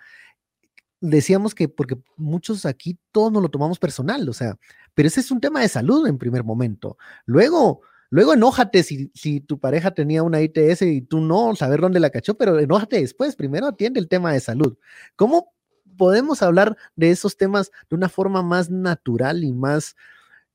Decíamos 1.01 1.55
que 1.55 1.67
porque 1.67 1.97
muchos 2.17 2.65
aquí 2.65 2.97
todos 3.12 3.31
nos 3.31 3.41
lo 3.41 3.49
tomamos 3.49 3.79
personal, 3.79 4.27
o 4.29 4.34
sea, 4.34 4.58
pero 4.93 5.08
ese 5.08 5.19
es 5.19 5.31
un 5.31 5.41
tema 5.41 5.62
de 5.62 5.69
salud 5.69 6.08
en 6.08 6.17
primer 6.17 6.43
momento. 6.43 6.97
Luego, 7.25 7.81
luego 8.10 8.34
enójate 8.34 8.84
si, 8.84 9.12
si 9.13 9.41
tu 9.41 9.60
pareja 9.60 9.93
tenía 9.93 10.23
una 10.23 10.41
ITS 10.41 10.84
y 10.84 11.01
tú 11.01 11.19
no, 11.19 11.55
saber 11.55 11.81
dónde 11.81 11.99
la 11.99 12.10
cachó, 12.10 12.36
pero 12.38 12.60
enójate 12.60 13.01
después, 13.01 13.36
primero 13.36 13.67
atiende 13.67 13.99
el 13.99 14.08
tema 14.08 14.31
de 14.31 14.39
salud. 14.39 14.77
¿Cómo 15.15 15.53
podemos 15.97 16.41
hablar 16.41 16.77
de 16.95 17.12
esos 17.12 17.38
temas 17.38 17.71
de 17.89 17.95
una 17.95 18.10
forma 18.10 18.41
más 18.43 18.69
natural 18.69 19.43
y 19.43 19.53
más, 19.53 19.95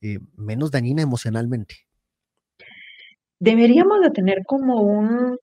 eh, 0.01 0.19
menos 0.35 0.71
dañina 0.71 1.01
emocionalmente? 1.01 1.90
Deberíamos 3.41 4.01
de 4.01 4.11
tener 4.11 4.43
como 4.45 4.81
un 4.81 5.37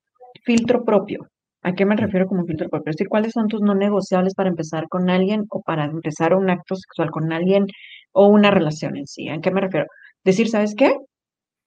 filtro 0.45 0.85
propio. 0.85 1.27
¿A 1.63 1.75
qué 1.75 1.85
me 1.85 1.97
refiero 1.97 2.27
como 2.27 2.45
filtro 2.47 2.69
propio? 2.69 2.91
Es 2.91 2.97
decir, 2.97 3.09
¿cuáles 3.09 3.33
son 3.33 3.49
tus 3.49 3.61
no 3.61 3.75
negociables 3.75 4.35
para 4.35 4.49
empezar 4.49 4.89
con 4.89 5.11
alguien 5.11 5.45
o 5.51 5.61
para 5.63 5.85
empezar 5.85 6.35
un 6.35 6.49
acto 6.49 6.77
sexual 6.77 7.11
con 7.11 7.33
alguien 7.33 7.67
o 8.13 8.29
una 8.29 8.51
relación 8.53 8.97
en 8.97 9.07
sí? 9.09 9.29
¿A 9.29 9.41
qué 9.41 9.51
me 9.51 9.61
refiero? 9.63 9.87
Decir, 10.25 10.49
¿sabes 10.49 10.75
qué? 10.77 10.95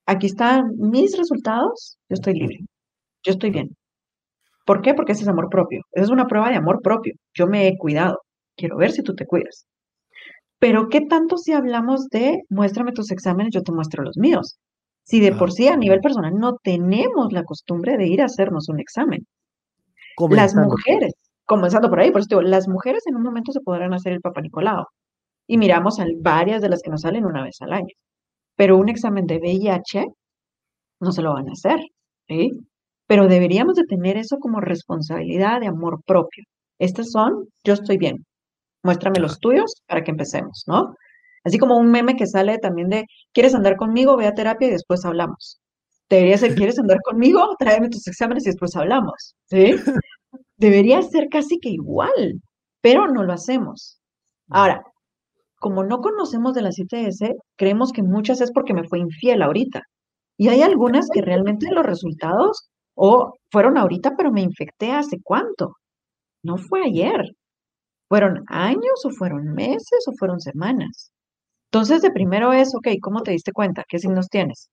Aquí 0.08 0.28
están 0.28 0.72
mis 0.78 1.18
resultados, 1.18 1.98
yo 2.10 2.16
estoy 2.16 2.36
libre, 2.36 2.60
yo 3.24 3.34
estoy 3.34 3.52
bien. 3.52 3.70
¿Por 4.66 4.82
qué? 4.82 4.94
Porque 4.94 5.14
ese 5.14 5.24
es 5.24 5.30
amor 5.30 5.50
propio. 5.50 5.82
Esa 5.94 6.06
es 6.06 6.12
una 6.12 6.28
prueba 6.28 6.50
de 6.50 6.58
amor 6.58 6.82
propio. 6.82 7.14
Yo 7.34 7.48
me 7.48 7.68
he 7.68 7.78
cuidado. 7.78 8.20
Quiero 8.58 8.78
ver 8.78 8.92
si 8.92 9.04
tú 9.04 9.16
te 9.16 9.26
cuidas. 9.26 9.66
Pero 10.60 10.90
¿qué 10.90 11.02
tanto 11.02 11.38
si 11.38 11.54
hablamos 11.54 12.08
de 12.10 12.40
muéstrame 12.50 12.94
tus 12.94 13.12
exámenes, 13.12 13.54
yo 13.54 13.64
te 13.64 13.72
muestro 13.74 14.04
los 14.04 14.18
míos? 14.18 14.60
Si 15.12 15.20
de 15.20 15.34
por 15.34 15.52
sí 15.52 15.68
a 15.68 15.76
nivel 15.76 16.00
personal 16.00 16.34
no 16.36 16.56
tenemos 16.64 17.34
la 17.34 17.44
costumbre 17.44 17.98
de 17.98 18.08
ir 18.08 18.22
a 18.22 18.28
hacernos 18.28 18.70
un 18.70 18.80
examen. 18.80 19.28
Las 20.30 20.56
mujeres, 20.56 21.16
comenzando 21.44 21.90
por 21.90 22.00
ahí, 22.00 22.12
por 22.12 22.22
eso 22.22 22.30
digo, 22.30 22.42
las 22.44 22.70
mujeres 22.70 23.04
en 23.08 23.18
un 23.18 23.24
momento 23.24 23.52
se 23.52 23.60
podrán 23.60 23.94
hacer 23.94 24.14
el 24.14 24.22
Papa 24.22 24.40
Nicolau. 24.40 24.86
Y 25.48 25.58
miramos 25.58 26.00
a 26.00 26.06
varias 26.22 26.62
de 26.62 26.70
las 26.70 26.82
que 26.82 26.90
nos 26.90 27.02
salen 27.02 27.26
una 27.26 27.44
vez 27.44 27.58
al 27.60 27.74
año. 27.74 27.94
Pero 28.56 28.78
un 28.78 28.88
examen 28.88 29.26
de 29.26 29.40
VIH 29.40 30.06
no 31.02 31.12
se 31.12 31.22
lo 31.22 31.34
van 31.34 31.50
a 31.50 31.52
hacer. 31.52 31.82
¿sí? 32.30 32.52
Pero 33.06 33.28
deberíamos 33.28 33.76
de 33.76 33.84
tener 33.84 34.16
eso 34.16 34.38
como 34.40 34.62
responsabilidad 34.62 35.60
de 35.60 35.68
amor 35.68 36.02
propio. 36.06 36.46
Estos 36.80 37.12
son, 37.12 37.50
yo 37.66 37.74
estoy 37.74 37.98
bien, 37.98 38.26
muéstrame 38.82 39.20
los 39.20 39.42
tuyos 39.42 39.74
para 39.88 40.06
que 40.06 40.12
empecemos, 40.12 40.64
¿no? 40.68 40.96
Así 41.44 41.58
como 41.58 41.78
un 41.78 41.92
meme 41.92 42.16
que 42.16 42.28
sale 42.28 42.58
también 42.60 42.90
de, 42.90 43.06
¿quieres 43.34 43.56
andar 43.56 43.76
conmigo? 43.78 44.18
Ve 44.18 44.28
a 44.28 44.34
terapia 44.34 44.68
y 44.68 44.72
después 44.72 45.06
hablamos. 45.06 45.60
Debería 46.10 46.38
ser, 46.38 46.56
¿quieres 46.56 46.78
andar 46.80 47.00
conmigo? 47.04 47.56
Tráeme 47.58 47.90
tus 47.90 48.08
exámenes 48.08 48.46
y 48.46 48.50
después 48.50 48.76
hablamos, 48.76 49.36
¿sí? 49.46 49.76
Debería 50.58 51.02
ser 51.02 51.28
casi 51.30 51.60
que 51.60 51.70
igual, 51.70 52.42
pero 52.82 53.08
no 53.08 53.24
lo 53.24 53.34
hacemos. 53.34 54.00
Ahora, 54.50 54.84
como 55.60 55.84
no 55.84 56.02
conocemos 56.02 56.54
de 56.54 56.62
la 56.64 56.70
ITS, 56.76 57.36
creemos 57.56 57.92
que 57.92 58.04
muchas 58.04 58.42
es 58.42 58.52
porque 58.52 58.74
me 58.74 58.88
fue 58.88 59.00
infiel 59.00 59.42
ahorita. 59.42 59.84
Y 60.38 60.50
hay 60.50 60.62
algunas 60.64 61.08
que 61.14 61.22
realmente 61.22 61.68
los 61.72 61.86
resultados 61.86 62.70
o 62.96 63.36
fueron 63.52 63.78
ahorita, 63.78 64.16
pero 64.18 64.32
me 64.32 64.42
infecté 64.42 64.92
hace 64.92 65.18
cuánto. 65.24 65.78
No 66.44 66.58
fue 66.58 66.84
ayer. 66.84 67.22
¿Fueron 68.10 68.44
años 68.48 69.06
o 69.06 69.12
fueron 69.12 69.54
meses 69.54 70.06
o 70.08 70.14
fueron 70.18 70.40
semanas? 70.40 71.12
Entonces, 71.72 72.02
de 72.02 72.12
primero 72.12 72.54
es, 72.54 72.76
ok, 72.76 72.88
¿cómo 73.02 73.22
te 73.24 73.32
diste 73.32 73.54
cuenta? 73.54 73.84
¿Qué 73.88 74.00
signos 74.00 74.28
tienes? 74.30 74.70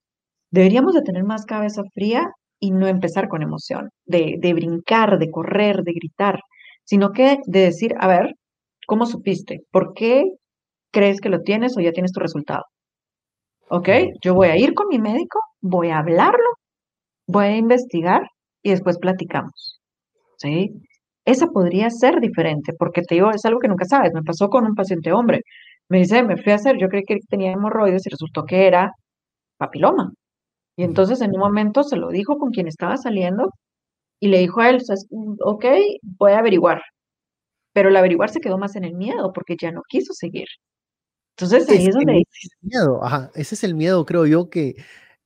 Deberíamos 0.51 0.95
de 0.95 1.03
tener 1.03 1.25
más 1.25 1.47
cabeza 1.47 1.83
fría 1.95 2.31
y 2.61 2.73
no 2.73 2.89
empezar 2.89 3.29
con 3.29 3.43
emoción, 3.43 3.91
de, 4.07 4.37
de 4.39 4.55
brincar, 4.55 5.19
de 5.19 5.31
correr, 5.31 5.83
de 5.85 5.93
gritar, 5.93 6.41
sino 6.85 7.13
que 7.13 7.39
de 7.47 7.61
decir, 7.61 7.95
a 8.01 8.09
ver, 8.09 8.35
¿cómo 8.87 9.07
supiste? 9.07 9.61
¿Por 9.71 9.95
qué 9.95 10.25
crees 10.93 11.21
que 11.21 11.31
lo 11.31 11.43
tienes 11.43 11.77
o 11.77 11.81
ya 11.81 11.93
tienes 11.93 12.13
tu 12.13 12.21
resultado? 12.21 12.65
Ok, 13.71 13.89
yo 14.23 14.35
voy 14.35 14.49
a 14.49 14.57
ir 14.57 14.75
con 14.75 14.89
mi 14.89 14.99
médico, 14.99 15.41
voy 15.61 15.91
a 15.91 15.99
hablarlo 15.99 16.49
voy 17.29 17.47
a 17.47 17.57
investigar 17.57 18.23
y 18.63 18.71
después 18.71 18.99
platicamos. 18.99 19.81
¿Sí? 20.39 20.73
Esa 21.27 21.49
podría 21.49 21.91
ser 21.91 22.21
diferente, 22.21 22.73
porque 22.79 23.03
te 23.03 23.17
digo, 23.17 23.31
es 23.33 23.45
algo 23.45 23.61
que 23.61 23.69
nunca 23.69 23.85
sabes. 23.87 24.13
Me 24.15 24.23
pasó 24.23 24.49
con 24.51 24.67
un 24.67 24.75
paciente 24.75 25.13
hombre. 25.13 25.43
Me 25.89 25.99
dice, 25.99 26.23
me 26.23 26.37
fui 26.37 26.53
a 26.53 26.57
hacer, 26.57 26.77
yo 26.79 26.89
creí 26.89 27.05
que 27.05 27.19
tenía 27.29 27.53
hemorroides 27.53 28.07
y 28.07 28.11
resultó 28.11 28.45
que 28.45 28.67
era 28.67 28.93
papiloma. 29.59 30.13
Y 30.77 30.85
entonces 30.85 31.21
en 31.21 31.33
un 31.33 31.41
momento 31.41 31.83
se 31.83 31.97
lo 31.97 32.11
dijo 32.11 32.39
con 32.39 32.51
quien 32.51 32.69
estaba 32.69 32.97
saliendo 32.97 33.51
y 34.21 34.29
le 34.29 34.39
dijo 34.39 34.61
a 34.61 34.71
él, 34.71 34.83
ok, 35.41 35.65
voy 36.03 36.33
a 36.33 36.39
averiguar. 36.39 36.83
Pero 37.73 37.89
el 37.89 37.97
averiguar 37.97 38.31
se 38.31 38.41
quedó 38.41 38.59
más 38.59 38.77
en 38.77 38.85
el 38.85 38.95
miedo 38.95 39.33
porque 39.33 39.57
ya 39.61 39.73
no 39.73 39.83
quiso 39.89 40.13
seguir. 40.13 40.49
Entonces 41.37 41.69
ahí 41.69 41.87
es, 41.87 41.95
donde... 41.95 42.25
miedo, 42.63 43.05
ajá, 43.05 43.31
ese 43.35 43.55
es 43.55 43.65
el 43.65 43.75
miedo, 43.75 44.05
creo 44.05 44.27
yo, 44.27 44.51
que 44.51 44.75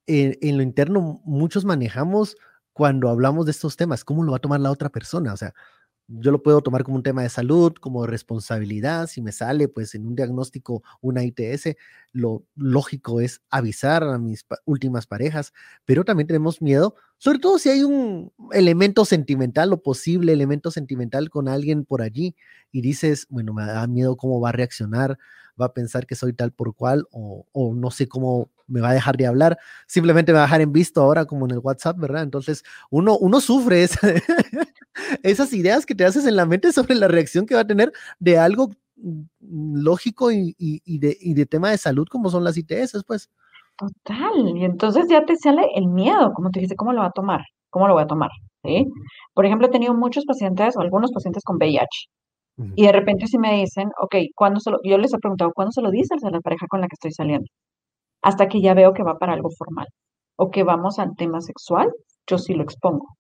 en, 0.07 0.57
lo 0.57 0.63
interno 0.63 1.23
muchos 1.25 1.65
manejamos 1.65 2.37
cuando 2.73 3.09
hablamos 3.09 3.47
de 3.47 3.53
estos 3.53 3.77
temas, 3.77 4.05
cómo 4.05 4.23
lo 4.23 4.33
va 4.33 4.37
a 4.37 4.41
tomar 4.41 4.61
la 4.61 4.71
otra 4.71 4.91
persona. 4.91 5.33
O 5.33 5.37
sea, 5.37 5.55
yo 6.21 6.31
lo 6.31 6.43
puedo 6.43 6.61
tomar 6.61 6.85
como 6.85 6.97
un 6.97 7.03
tema 7.03 7.23
de 7.23 7.29
salud, 7.29 7.73
como 7.81 8.07
responsabilidad. 8.07 9.07
Si 9.07 9.23
me 9.23 9.33
sale, 9.33 9.69
pues 9.69 9.95
en 9.95 10.07
un 10.07 10.15
diagnóstico, 10.15 10.83
una 11.01 11.25
ITS, 11.25 11.77
lo 12.13 12.45
lógico 12.57 13.21
es 13.21 13.41
avisar 13.51 14.03
a 14.05 14.19
mis 14.19 14.45
últimas 14.65 15.07
parejas, 15.07 15.53
pero 15.85 16.05
también 16.05 16.27
tenemos 16.27 16.61
miedo, 16.61 16.95
sobre 17.19 17.39
todo 17.39 17.59
si 17.59 17.69
hay 17.71 17.83
un 17.85 18.33
elemento 18.53 19.05
sentimental 19.05 19.73
o 19.73 19.83
posible 19.83 20.33
elemento 20.33 20.71
sentimental 20.71 21.31
con 21.31 21.49
alguien 21.49 21.85
por 21.85 22.03
allí 22.03 22.35
y 22.71 22.83
dices, 22.83 23.27
bueno, 23.31 23.55
me 23.55 23.65
da 23.65 23.87
miedo 23.87 24.17
cómo 24.17 24.41
va 24.41 24.51
a 24.51 24.53
reaccionar, 24.53 25.19
va 25.61 25.67
a 25.67 25.75
pensar 25.75 26.07
que 26.07 26.15
soy 26.15 26.33
tal 26.33 26.53
por 26.53 26.75
cual 26.75 27.07
o, 27.11 27.47
o 27.53 27.75
no 27.75 27.91
sé 27.91 28.09
cómo 28.09 28.51
me 28.67 28.81
va 28.81 28.91
a 28.91 28.95
dejar 28.95 29.17
de 29.17 29.27
hablar, 29.27 29.59
simplemente 29.87 30.33
me 30.33 30.39
va 30.39 30.45
a 30.45 30.47
dejar 30.47 30.61
en 30.61 30.73
visto 30.73 31.03
ahora 31.03 31.25
como 31.25 31.47
en 31.47 31.53
el 31.53 31.59
WhatsApp, 31.59 31.99
¿verdad? 31.99 32.23
Entonces 32.23 32.65
uno, 32.91 33.17
uno 33.19 33.41
sufre 33.41 33.85
esas 35.23 35.53
ideas 35.53 35.87
que 35.87 35.95
te 35.95 36.05
haces 36.05 36.27
en 36.27 36.37
la 36.37 36.47
mente 36.47 36.73
sobre 36.73 36.95
la 36.95 37.09
reacción 37.09 37.47
que 37.47 37.55
va 37.55 37.63
a 37.63 37.67
tener 37.67 37.93
de 38.19 38.39
algo 38.39 38.71
mm, 38.97 39.23
lógico 39.83 40.31
y, 40.33 40.55
y, 40.59 40.99
de, 40.99 41.17
y 41.21 41.35
de 41.35 41.47
tema 41.47 41.71
de 41.71 41.79
salud 41.79 42.07
como 42.09 42.31
son 42.31 42.45
las 42.45 42.57
ITS, 42.57 43.05
pues. 43.07 43.31
Total, 43.79 44.57
y 44.57 44.65
entonces 44.65 45.07
ya 45.09 45.25
te 45.25 45.37
sale 45.37 45.67
el 45.75 45.89
miedo, 45.89 46.33
como 46.35 46.51
te 46.51 46.61
dice, 46.61 46.77
¿cómo 46.77 46.93
lo 46.93 47.01
va 47.01 47.07
a 47.07 47.13
tomar? 47.13 47.41
¿Cómo 47.71 47.89
lo 47.89 47.95
voy 47.95 48.03
a 48.03 48.07
tomar? 48.07 48.31
¿Sí? 48.63 48.87
Por 49.35 49.47
ejemplo, 49.47 49.67
he 49.67 49.71
tenido 49.71 49.95
muchos 49.95 50.25
pacientes 50.25 50.77
o 50.77 50.81
algunos 50.81 51.11
pacientes 51.11 51.43
con 51.43 51.57
VIH 51.57 51.89
y 52.77 52.87
de 52.87 52.93
repente 52.93 53.27
si 53.27 53.39
me 53.39 53.55
dicen, 53.55 53.91
ok, 54.01 54.15
¿cuándo 54.35 54.61
se 54.61 54.71
lo, 54.71 54.79
yo 54.85 54.99
les 54.99 55.13
he 55.13 55.19
preguntado, 55.19 55.53
¿cuándo 55.55 55.73
se 55.73 55.81
lo 55.81 55.91
dices 55.91 56.23
a 56.23 56.31
la 56.31 56.41
pareja 56.41 56.67
con 56.69 56.81
la 56.81 56.87
que 56.87 56.95
estoy 56.95 57.13
saliendo? 57.13 57.47
Hasta 58.23 58.49
que 58.49 58.61
ya 58.61 58.75
veo 58.75 58.95
que 58.95 59.03
va 59.03 59.19
para 59.19 59.35
algo 59.35 59.51
formal 59.51 59.89
o 60.37 60.51
que 60.51 60.63
vamos 60.63 60.99
al 60.99 61.15
tema 61.17 61.41
sexual, 61.41 61.93
yo 62.27 62.39
sí 62.39 62.55
lo 62.55 62.63
expongo. 62.63 63.17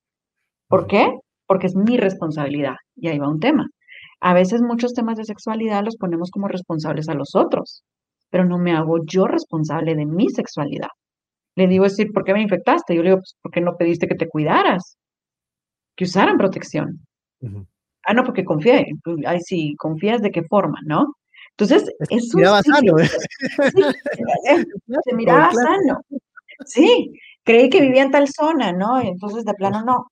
¿Por 0.68 0.86
qué? 0.86 1.18
Porque 1.46 1.66
es 1.66 1.76
mi 1.76 1.96
responsabilidad 1.96 2.76
y 2.96 3.08
ahí 3.08 3.18
va 3.18 3.28
un 3.28 3.40
tema. 3.40 3.66
A 4.20 4.34
veces 4.34 4.62
muchos 4.62 4.94
temas 4.94 5.18
de 5.18 5.24
sexualidad 5.24 5.84
los 5.84 5.96
ponemos 5.96 6.30
como 6.30 6.48
responsables 6.48 7.08
a 7.08 7.14
los 7.14 7.34
otros, 7.34 7.82
pero 8.30 8.44
no 8.44 8.58
me 8.58 8.72
hago 8.72 9.04
yo 9.04 9.26
responsable 9.26 9.94
de 9.94 10.06
mi 10.06 10.30
sexualidad. 10.30 10.88
Le 11.56 11.66
digo, 11.66 11.84
decir, 11.84 12.12
¿por 12.12 12.24
qué 12.24 12.32
me 12.32 12.40
infectaste? 12.40 12.94
Yo 12.94 13.02
le 13.02 13.10
digo, 13.10 13.18
pues, 13.18 13.36
¿por 13.42 13.52
qué 13.52 13.60
no 13.60 13.76
pediste 13.76 14.08
que 14.08 14.14
te 14.14 14.28
cuidaras? 14.28 14.96
Que 15.96 16.04
usaran 16.04 16.38
protección. 16.38 17.04
Ah, 18.04 18.14
no, 18.14 18.24
porque 18.24 18.44
confié. 18.44 18.86
Ay, 19.26 19.40
sí, 19.40 19.74
confías 19.76 20.22
de 20.22 20.30
qué 20.30 20.42
forma, 20.44 20.78
¿no? 20.86 21.14
Entonces, 21.58 21.90
es 22.08 22.28
se 22.28 22.36
miraba 22.36 22.62
sano. 22.62 22.98
¿eh? 22.98 23.08
se 25.04 25.14
miraba 25.14 25.52
sano. 25.52 26.00
Sí, 26.66 27.12
creí 27.44 27.68
que 27.70 27.80
vivía 27.80 28.02
en 28.02 28.10
tal 28.10 28.28
zona, 28.28 28.72
¿no? 28.72 29.02
Y 29.02 29.08
entonces 29.08 29.44
de 29.44 29.54
plano 29.54 29.84
no. 29.84 30.06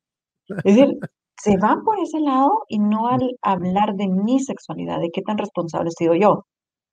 Es 0.65 0.77
decir, 0.77 0.99
se 1.43 1.57
van 1.57 1.85
por 1.85 1.99
ese 2.01 2.21
lado 2.21 2.65
y 2.69 2.79
no 2.79 3.09
al 3.09 3.37
hablar 3.43 3.95
de 3.95 4.09
mi 4.09 4.41
sexualidad, 4.41 5.01
de 5.01 5.11
qué 5.11 5.23
tan 5.23 5.39
responsable 5.39 5.89
he 5.91 5.93
sido 5.93 6.15
yo. 6.15 6.45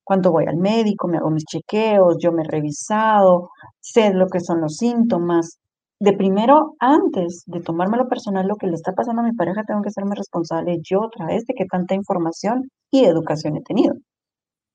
Cuando 0.04 0.32
voy 0.32 0.46
al 0.46 0.56
médico, 0.56 1.08
me 1.08 1.18
hago 1.18 1.30
mis 1.30 1.44
chequeos, 1.44 2.16
yo 2.20 2.32
me 2.32 2.42
he 2.42 2.48
revisado, 2.48 3.50
sé 3.80 4.14
lo 4.14 4.28
que 4.28 4.40
son 4.40 4.60
los 4.62 4.76
síntomas. 4.76 5.58
De 6.00 6.12
primero, 6.14 6.76
antes 6.80 7.42
de 7.46 7.60
tomármelo 7.60 8.08
personal, 8.08 8.46
lo 8.46 8.56
que 8.56 8.68
le 8.68 8.74
está 8.74 8.92
pasando 8.94 9.22
a 9.22 9.24
mi 9.24 9.32
pareja, 9.34 9.64
tengo 9.64 9.82
que 9.82 9.90
serme 9.90 10.14
responsable 10.16 10.78
yo 10.82 11.00
otra 11.02 11.26
vez 11.26 11.44
de 11.46 11.54
qué 11.54 11.66
tanta 11.66 11.94
información 11.94 12.70
y 12.90 13.04
educación 13.04 13.56
he 13.56 13.62
tenido. 13.62 13.94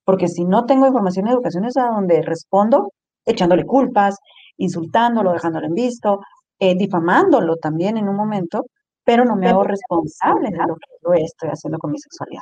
Porque 0.06 0.28
si 0.28 0.46
no 0.46 0.66
tengo 0.66 0.88
información 0.88 1.28
y 1.28 1.32
educación 1.32 1.66
es 1.66 1.78
a 1.78 1.88
donde 1.88 2.22
respondo 2.22 2.92
echándole 3.26 3.66
culpas, 3.66 4.18
insultándolo, 4.58 5.32
dejándolo 5.32 5.68
en 5.68 5.74
visto, 5.74 6.22
eh, 6.60 6.76
difamándolo 6.78 7.58
también 7.58 7.98
en 7.98 8.08
un 8.08 8.16
momento, 8.16 8.66
pero 9.04 9.26
no 9.26 9.36
me 9.36 9.50
hago 9.50 9.64
responsable 9.64 10.50
de 10.50 10.58
lo 10.58 10.76
que 10.76 10.90
yo 11.04 11.14
estoy 11.14 11.50
haciendo 11.50 11.78
con 11.78 11.92
mi 11.92 12.00
sexualidad. 12.00 12.42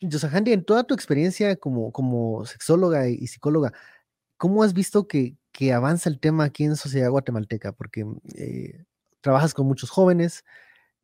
Yosahandi, 0.00 0.52
en 0.52 0.64
toda 0.64 0.84
tu 0.84 0.94
experiencia 0.94 1.56
como, 1.56 1.92
como 1.92 2.46
sexóloga 2.46 3.08
y 3.08 3.26
psicóloga, 3.26 3.72
¿cómo 4.36 4.62
has 4.62 4.72
visto 4.72 5.06
que, 5.06 5.36
que 5.52 5.72
avanza 5.72 6.08
el 6.08 6.18
tema 6.18 6.44
aquí 6.44 6.64
en 6.64 6.76
Sociedad 6.76 7.10
Guatemalteca? 7.10 7.72
Porque 7.72 8.06
eh, 8.34 8.84
trabajas 9.20 9.52
con 9.52 9.66
muchos 9.66 9.90
jóvenes, 9.90 10.44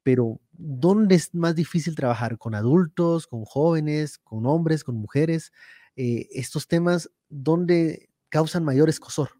pero 0.03 0.41
¿dónde 0.59 1.14
es 1.14 1.35
más 1.35 1.55
difícil 1.55 1.95
trabajar? 1.95 2.38
¿Con 2.38 2.55
adultos, 2.55 3.27
con 3.27 3.45
jóvenes, 3.45 4.19
con 4.19 4.47
hombres, 4.47 4.85
con 4.85 4.97
mujeres? 4.97 5.53
Eh, 5.97 6.29
estos 6.33 6.69
temas, 6.69 7.11
¿dónde 7.29 8.09
causan 8.29 8.64
mayor 8.64 8.88
escosor? 8.88 9.31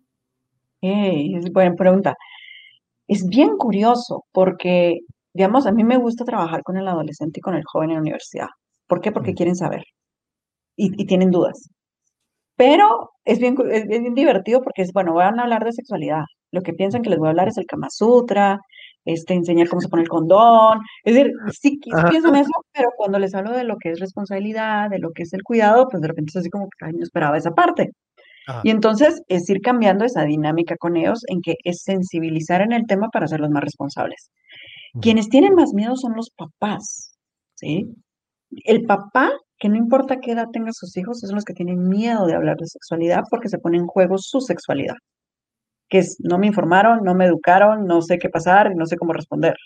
es 0.81 1.53
buena 1.53 1.75
pregunta. 1.75 2.15
Es 3.09 3.27
bien 3.29 3.57
curioso 3.57 4.25
porque, 4.33 5.01
digamos, 5.33 5.67
a 5.67 5.73
mí 5.73 5.85
me 5.85 5.97
gusta 5.97 6.25
trabajar 6.25 6.63
con 6.63 6.77
el 6.77 6.89
adolescente 6.89 7.41
y 7.41 7.43
con 7.43 7.55
el 7.55 7.65
joven 7.65 7.91
en 7.91 7.97
la 7.97 8.03
universidad. 8.03 8.49
¿Por 8.87 9.01
qué? 9.01 9.13
Porque 9.13 9.35
quieren 9.35 9.57
saber 9.57 9.85
y, 10.77 11.07
tienen 11.07 11.31
dudas. 11.31 11.69
Pero 12.57 13.11
es 13.25 13.39
bien, 13.39 13.57
es 13.71 13.87
bien 13.87 14.15
divertido 14.15 14.63
porque 14.63 14.83
es, 14.83 14.93
bueno, 14.93 15.15
van 15.15 15.39
a 15.39 15.45
hablar 15.45 15.65
de 15.65 15.73
sexualidad. 15.73 16.25
Lo 16.53 16.63
que 16.63 16.73
piensan 16.73 17.03
que 17.03 17.11
les 17.11 17.19
voy 17.19 17.29
a 17.29 17.31
hablar 17.31 17.49
es 17.49 17.59
el 17.59 17.67
Kama 17.67 17.89
Sutra, 17.91 18.61
este, 19.07 19.35
enseñar 19.35 19.69
cómo 19.69 19.81
se 19.81 19.89
pone 19.89 20.03
el 20.03 20.09
condón. 20.09 20.81
Es 21.05 21.15
decir, 21.15 21.33
sí, 21.53 21.79
pienso 22.11 22.29
en 22.29 22.37
eso, 22.37 22.53
pero 22.73 22.91
cuando 22.97 23.19
les 23.19 23.35
hablo 23.35 23.53
de 23.53 23.65
lo 23.65 23.77
que 23.79 23.93
es 23.93 24.01
responsabilidad, 24.01 24.91
de 24.91 24.99
lo 24.99 25.13
que 25.13 25.23
es 25.23 25.33
el 25.33 25.43
cuidado, 25.43 25.89
pues 25.89 26.03
de 26.03 26.09
repente 26.09 26.31
es 26.31 26.37
así 26.37 26.51
como 26.51 26.69
que 26.69 26.93
no 26.93 27.03
esperaba 27.03 27.39
esa 27.39 27.53
parte. 27.53 27.93
Y 28.63 28.71
entonces 28.71 29.23
es 29.29 29.49
ir 29.51 29.61
cambiando 29.61 30.05
esa 30.05 30.23
dinámica 30.23 30.77
con 30.77 30.97
ellos 30.97 31.25
en 31.27 31.41
que 31.41 31.57
es 31.65 31.83
sensibilizar 31.83 32.61
en 32.61 32.73
el 32.73 32.87
tema 32.87 33.09
para 33.09 33.25
hacerlos 33.25 33.51
más 33.51 33.65
responsables. 33.65 34.31
Quienes 35.01 35.29
tienen 35.29 35.55
más 35.55 35.75
miedo 35.75 35.97
son 35.97 36.15
los 36.15 36.31
papás, 36.31 37.13
¿sí? 37.55 37.89
El 38.65 38.87
papá, 38.87 39.31
que 39.59 39.69
no 39.69 39.77
importa 39.77 40.21
qué 40.21 40.33
edad 40.33 40.47
tenga 40.53 40.73
sus 40.73 40.97
hijos, 40.97 41.21
son 41.21 41.35
los 41.35 41.45
que 41.45 41.55
tienen 41.55 41.89
miedo 41.89 42.27
de 42.27 42.35
hablar 42.35 42.57
de 42.57 42.67
sexualidad 42.67 43.25
porque 43.31 43.49
se 43.49 43.59
pone 43.59 43.79
en 43.79 43.87
juego 43.87 44.17
su 44.17 44.41
sexualidad, 44.41 44.95
que 45.89 45.99
es, 45.99 46.17
no 46.21 46.39
me 46.39 46.47
informaron, 46.47 47.05
no 47.05 47.15
me 47.15 47.27
educaron, 47.27 47.87
no 47.87 48.03
sé 48.03 48.19
qué 48.19 48.29
pasar 48.29 48.71
y 48.73 48.75
no 48.75 48.87
sé 48.87 48.97
cómo 48.97 49.13
responder. 49.13 49.57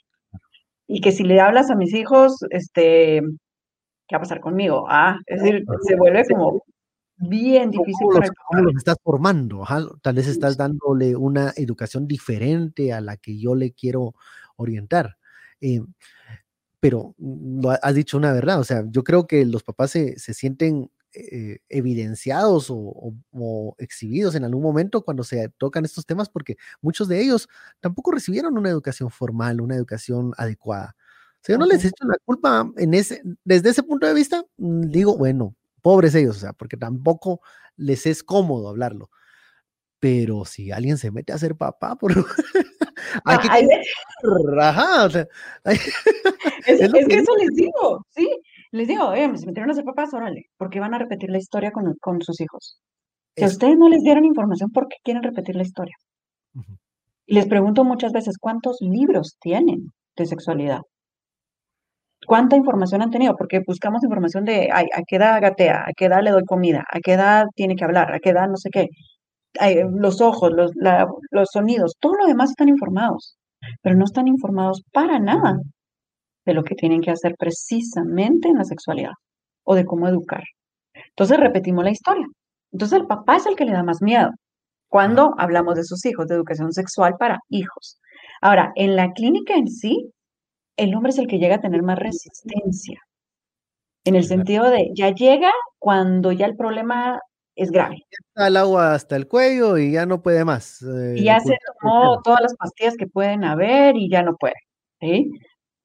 Y 0.87 1.01
que 1.01 1.13
si 1.13 1.23
le 1.23 1.41
hablas 1.41 1.71
a 1.71 1.77
mis 1.77 1.95
hijos, 1.95 2.37
este, 2.51 3.21
¿qué 4.09 4.17
va 4.17 4.19
a 4.19 4.21
pasar 4.21 4.41
conmigo? 4.41 4.87
Ah, 4.89 5.19
es 5.27 5.43
decir, 5.43 5.65
se 5.87 5.97
vuelve 5.97 6.25
como 6.27 6.63
bien 7.17 7.71
difícil. 7.71 8.09
¿Cómo 8.09 8.21
los, 8.21 8.65
los 8.65 8.77
estás 8.77 8.97
formando? 9.03 9.63
Ajá, 9.63 9.87
Tal 10.03 10.17
vez 10.17 10.27
estás 10.27 10.57
dándole 10.57 11.17
una 11.17 11.53
educación 11.57 12.07
diferente 12.07 12.93
a 12.93 13.01
la 13.01 13.17
que 13.17 13.39
yo 13.39 13.55
le 13.55 13.73
quiero 13.73 14.15
orientar. 14.57 15.17
Eh, 15.61 15.81
pero 16.81 17.15
mm, 17.19 17.67
has 17.83 17.95
dicho 17.95 18.17
una 18.17 18.33
verdad, 18.33 18.59
o 18.59 18.65
sea, 18.65 18.85
yo 18.89 19.05
creo 19.05 19.27
que 19.27 19.45
los 19.45 19.63
papás 19.63 19.91
se, 19.91 20.19
se 20.19 20.35
sienten 20.35 20.91
eh, 21.15 21.59
evidenciados 21.69 22.71
o, 22.71 22.77
o- 22.77 23.15
o 23.33 23.75
exhibidos 23.79 24.35
en 24.35 24.45
algún 24.45 24.63
momento 24.63 25.03
cuando 25.03 25.25
se 25.25 25.49
tocan 25.59 25.85
estos 25.85 26.07
temas 26.07 26.29
porque 26.29 26.57
muchos 26.81 27.09
de 27.09 27.21
ellos 27.21 27.49
tampoco 27.81 28.13
recibieron 28.13 28.57
una 28.59 28.71
educación 28.71 29.11
formal, 29.11 29.61
una 29.61 29.75
educación 29.77 30.33
adecuada. 30.37 30.97
O 31.37 31.41
sea, 31.43 31.55
yo 31.55 31.59
no 31.59 31.67
les 31.67 31.85
echo 31.85 32.05
la 32.07 32.17
culpa 32.25 32.71
en 32.77 32.95
ese, 32.95 33.23
desde 33.45 33.71
ese 33.71 33.83
punto 33.83 34.07
de 34.07 34.15
vista, 34.15 34.45
mm, 34.59 34.83
digo, 34.91 35.17
bueno, 35.17 35.57
pobres 35.83 36.15
ellos, 36.15 36.37
o 36.37 36.41
sea, 36.41 36.53
porque 36.53 36.77
tampoco 36.77 37.41
les 37.77 38.05
es 38.07 38.23
cómodo 38.23 38.69
hablarlo. 38.69 39.11
Pero 39.99 40.45
si 40.47 40.71
alguien 40.71 40.97
se 40.97 41.11
mete 41.11 41.33
a 41.33 41.39
ser 41.39 41.57
papá, 41.57 41.97
por... 41.97 42.13
hay 43.25 43.39
que 43.39 43.83
Ajá, 44.61 45.05
o 45.07 45.11
sea, 45.11 45.29
hay- 45.65 45.79
Es, 46.67 46.81
que 47.09 47.15
eso 47.19 47.37
les 47.37 47.55
digo, 47.55 48.07
sí. 48.15 48.29
Les 48.73 48.89
digo, 48.89 49.05
oye, 49.09 49.37
se 49.39 49.47
metieron 49.47 49.71
a 49.71 49.75
ser 49.75 49.85
papás, 49.85 50.13
órale, 50.13 50.47
porque 50.57 50.81
van 50.81 50.93
a 50.95 50.99
repetir 50.99 51.31
la 51.31 51.39
historia 51.39 51.71
con, 51.71 51.95
con 52.01 52.21
sus 52.23 52.41
hijos. 52.41 52.81
Si 53.37 53.45
a 53.45 53.47
es- 53.49 53.53
ustedes 53.55 53.79
no 53.79 53.89
les 53.89 54.03
dieron 54.03 54.25
información, 54.25 54.71
¿por 54.73 54.89
qué 54.89 54.97
quieren 55.05 55.23
repetir 55.23 55.57
la 55.57 55.63
historia? 55.63 55.97
Y 57.27 57.35
les 57.35 57.47
pregunto 57.47 57.83
muchas 57.83 58.13
veces, 58.13 58.37
¿cuántos 58.37 58.77
libros 58.83 59.39
tienen 59.41 59.91
de 60.17 60.27
sexualidad? 60.27 60.83
¿Cuánta 62.27 62.57
información 62.57 63.03
han 63.03 63.11
tenido? 63.11 63.35
Porque 63.37 63.61
buscamos 63.67 64.03
información 64.05 64.45
de, 64.45 64.69
ay, 64.73 64.87
¿a 64.95 65.03
qué 65.07 65.17
edad 65.17 65.41
gatea? 65.41 65.85
¿A 65.87 65.93
qué 65.97 66.05
edad 66.07 66.23
le 66.23 66.31
doy 66.31 66.45
comida? 66.45 66.85
¿A 66.93 67.01
qué 67.01 67.15
edad 67.15 67.47
tiene 67.55 67.77
que 67.77 67.85
hablar? 67.85 68.13
¿A 68.13 68.19
qué 68.21 68.31
edad 68.31 68.49
no 68.49 68.57
sé 68.57 68.71
qué? 68.71 68.89
Ay, 69.61 69.77
los 69.99 70.21
ojos, 70.21 70.53
los, 70.53 70.73
la- 70.77 71.09
los 71.31 71.49
sonidos, 71.53 71.97
todo 72.01 72.15
lo 72.17 72.27
demás 72.27 72.51
están 72.51 72.69
informados, 72.69 73.39
pero 73.83 73.97
no 73.97 74.05
están 74.07 74.29
informados 74.29 74.83
para 74.93 75.19
nada 75.21 75.59
de 76.45 76.55
lo 76.55 76.65
que 76.65 76.75
tienen 76.75 77.01
que 77.01 77.11
hacer 77.11 77.35
precisamente 77.39 78.49
en 78.49 78.57
la 78.59 78.65
sexualidad 78.65 79.13
o 79.65 79.75
de 79.75 79.85
cómo 79.85 80.09
educar. 80.09 80.43
Entonces 81.11 81.39
repetimos 81.39 81.85
la 81.85 81.91
historia. 81.91 82.27
Entonces 82.73 83.01
el 83.01 83.07
papá 83.07 83.37
es 83.37 83.47
el 83.47 83.57
que 83.57 83.65
le 83.65 83.73
da 83.73 83.83
más 83.83 84.01
miedo 84.03 84.31
cuando 84.89 85.35
hablamos 85.39 85.77
de 85.77 85.85
sus 85.85 86.05
hijos, 86.07 86.27
de 86.27 86.35
educación 86.35 86.73
sexual 86.73 87.15
para 87.19 87.39
hijos. 87.49 87.99
Ahora, 88.41 88.73
en 88.75 88.97
la 88.97 89.13
clínica 89.13 89.55
en 89.55 89.69
sí, 89.69 90.11
el 90.77 90.95
hombre 90.95 91.11
es 91.11 91.19
el 91.19 91.27
que 91.27 91.39
llega 91.39 91.57
a 91.57 91.61
tener 91.61 91.83
más 91.83 91.99
resistencia, 91.99 93.01
en 94.05 94.17
el 94.17 94.25
sentido 94.25 94.71
de 94.71 94.91
ya 94.95 95.11
llega 95.11 95.51
cuando 95.79 96.33
ya 96.33 96.47
el 96.47 96.57
problema 96.57 97.21
es 97.55 97.71
grave. 97.71 97.99
está 98.11 98.49
el 98.49 98.57
agua 98.57 98.95
hasta 98.95 99.17
el 99.17 99.29
cuello 99.29 99.77
y 99.77 99.93
ya 99.93 100.07
no 100.07 100.23
puede 100.23 100.45
más. 100.45 100.81
eh, 100.83 101.17
Y 101.19 101.25
ya 101.25 101.39
se 101.41 101.57
tomó 101.81 102.21
todas 102.23 102.41
las 102.41 102.55
pastillas 102.57 102.97
que 102.97 103.07
pueden 103.07 103.45
haber 103.45 103.97
y 103.97 104.11
ya 104.11 104.23
no 104.23 104.37
puede. 104.37 104.55
¿sí? 105.01 105.31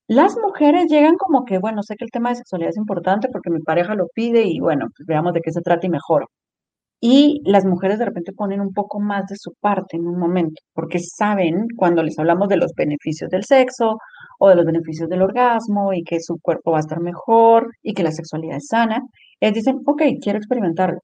Las 0.07 0.35
mujeres 0.37 0.85
llegan 0.87 1.15
como 1.15 1.45
que, 1.45 1.57
bueno, 1.59 1.81
sé 1.83 1.95
que 1.95 2.05
el 2.05 2.11
tema 2.11 2.29
de 2.29 2.35
sexualidad 2.35 2.69
es 2.69 2.77
importante 2.77 3.27
porque 3.31 3.49
mi 3.49 3.59
pareja 3.61 3.95
lo 3.95 4.07
pide 4.13 4.43
y 4.43 4.59
bueno, 4.59 4.87
pues 4.95 5.05
veamos 5.07 5.33
de 5.33 5.41
qué 5.41 5.51
se 5.51 5.61
trata 5.61 5.85
y 5.87 5.89
mejoro. 5.89 6.27
Y 7.01 7.41
las 7.45 7.65
mujeres 7.65 7.99
de 7.99 8.05
repente 8.05 8.33
ponen 8.33 8.61
un 8.61 8.73
poco 8.73 8.99
más 8.99 9.27
de 9.27 9.35
su 9.37 9.53
parte 9.61 9.97
en 9.97 10.07
un 10.07 10.19
momento, 10.19 10.61
porque 10.73 10.99
saben 10.99 11.67
cuando 11.77 12.03
les 12.03 12.19
hablamos 12.19 12.49
de 12.49 12.57
los 12.57 12.73
beneficios 12.75 13.29
del 13.31 13.45
sexo 13.45 13.97
o 14.39 14.49
de 14.49 14.55
los 14.55 14.65
beneficios 14.65 15.09
del 15.09 15.21
orgasmo 15.23 15.93
y 15.93 16.03
que 16.03 16.19
su 16.21 16.39
cuerpo 16.41 16.71
va 16.71 16.77
a 16.77 16.81
estar 16.81 17.01
mejor 17.01 17.69
y 17.83 17.93
que 17.93 18.03
la 18.03 18.11
sexualidad 18.11 18.57
es 18.57 18.67
sana, 18.67 19.01
ellas 19.39 19.55
dicen, 19.55 19.81
ok, 19.85 20.03
quiero 20.21 20.39
experimentarlo. 20.39 20.99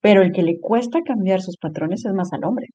Pero 0.00 0.22
el 0.22 0.32
que 0.32 0.42
le 0.42 0.60
cuesta 0.60 1.02
cambiar 1.02 1.42
sus 1.42 1.56
patrones 1.58 2.04
es 2.06 2.12
más 2.14 2.32
al 2.32 2.44
hombre. 2.44 2.68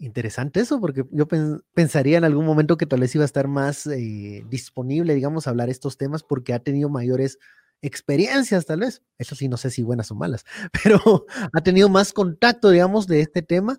Interesante 0.00 0.60
eso, 0.60 0.80
porque 0.80 1.04
yo 1.10 1.26
pen- 1.26 1.60
pensaría 1.74 2.18
en 2.18 2.24
algún 2.24 2.46
momento 2.46 2.76
que 2.76 2.86
tal 2.86 3.00
vez 3.00 3.14
iba 3.14 3.24
a 3.24 3.26
estar 3.26 3.48
más 3.48 3.86
eh, 3.88 4.44
disponible, 4.48 5.14
digamos, 5.14 5.46
a 5.46 5.50
hablar 5.50 5.70
estos 5.70 5.96
temas 5.98 6.22
porque 6.22 6.52
ha 6.54 6.60
tenido 6.60 6.88
mayores 6.88 7.38
experiencias, 7.82 8.64
tal 8.66 8.80
vez. 8.80 9.02
Eso 9.18 9.34
sí, 9.34 9.48
no 9.48 9.56
sé 9.56 9.70
si 9.70 9.82
buenas 9.82 10.10
o 10.12 10.14
malas, 10.14 10.44
pero 10.84 11.26
ha 11.52 11.60
tenido 11.62 11.88
más 11.88 12.12
contacto, 12.12 12.70
digamos, 12.70 13.06
de 13.08 13.20
este 13.22 13.42
tema. 13.42 13.76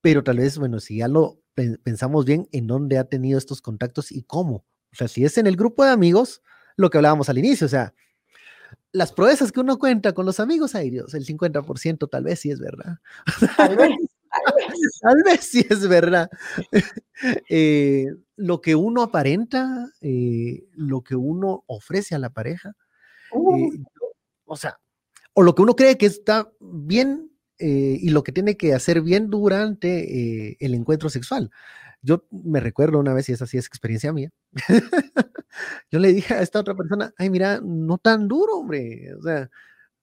Pero 0.00 0.22
tal 0.22 0.38
vez, 0.38 0.58
bueno, 0.58 0.80
si 0.80 0.98
ya 0.98 1.08
lo 1.08 1.40
pen- 1.54 1.80
pensamos 1.82 2.24
bien, 2.24 2.48
en 2.52 2.66
dónde 2.66 2.98
ha 2.98 3.04
tenido 3.04 3.38
estos 3.38 3.60
contactos 3.62 4.12
y 4.12 4.22
cómo. 4.22 4.64
O 4.92 4.96
sea, 4.96 5.08
si 5.08 5.24
es 5.24 5.38
en 5.38 5.46
el 5.46 5.56
grupo 5.56 5.84
de 5.84 5.90
amigos, 5.90 6.42
lo 6.76 6.90
que 6.90 6.98
hablábamos 6.98 7.28
al 7.28 7.38
inicio, 7.38 7.66
o 7.66 7.70
sea, 7.70 7.94
las 8.92 9.12
proezas 9.12 9.52
que 9.52 9.60
uno 9.60 9.78
cuenta 9.78 10.12
con 10.14 10.26
los 10.26 10.40
amigos, 10.40 10.74
ay 10.74 10.90
Dios, 10.90 11.14
el 11.14 11.24
50% 11.24 12.08
tal 12.08 12.24
vez 12.24 12.40
sí 12.40 12.50
es 12.50 12.60
verdad. 12.60 12.98
Tal 13.56 13.76
vez, 13.76 13.90
tal 15.00 15.22
vez. 15.24 15.40
Sí 15.44 15.64
es 15.68 15.88
verdad. 15.88 16.28
Eh, 17.48 18.08
lo 18.36 18.60
que 18.60 18.74
uno 18.74 19.00
aparenta, 19.00 19.90
eh, 20.02 20.66
lo 20.74 21.00
que 21.00 21.16
uno 21.16 21.64
ofrece 21.66 22.14
a 22.14 22.18
la 22.18 22.28
pareja, 22.28 22.74
Uh, 23.32 23.72
eh, 23.72 23.84
o 24.44 24.54
sea, 24.54 24.78
o 25.32 25.42
lo 25.42 25.54
que 25.54 25.62
uno 25.62 25.74
cree 25.74 25.96
que 25.96 26.04
está 26.04 26.52
bien 26.60 27.32
y 27.58 28.10
lo 28.10 28.22
que 28.22 28.32
tiene 28.32 28.58
que 28.58 28.74
hacer 28.74 29.00
bien 29.00 29.30
durante 29.30 30.62
el 30.64 30.74
encuentro 30.74 31.08
sexual. 31.08 31.50
Yo 32.02 32.26
me 32.30 32.60
recuerdo 32.60 32.98
una 32.98 33.14
vez, 33.14 33.30
y 33.30 33.32
esa 33.32 33.46
sí 33.46 33.56
es 33.56 33.66
experiencia 33.66 34.12
mía, 34.12 34.30
yo 35.90 35.98
le 35.98 36.12
dije 36.12 36.34
a 36.34 36.42
esta 36.42 36.60
otra 36.60 36.74
persona, 36.74 37.14
ay, 37.16 37.30
mira, 37.30 37.60
no 37.64 37.96
tan 37.96 38.28
duro, 38.28 38.58
hombre, 38.58 39.14
o 39.14 39.22
sea, 39.22 39.50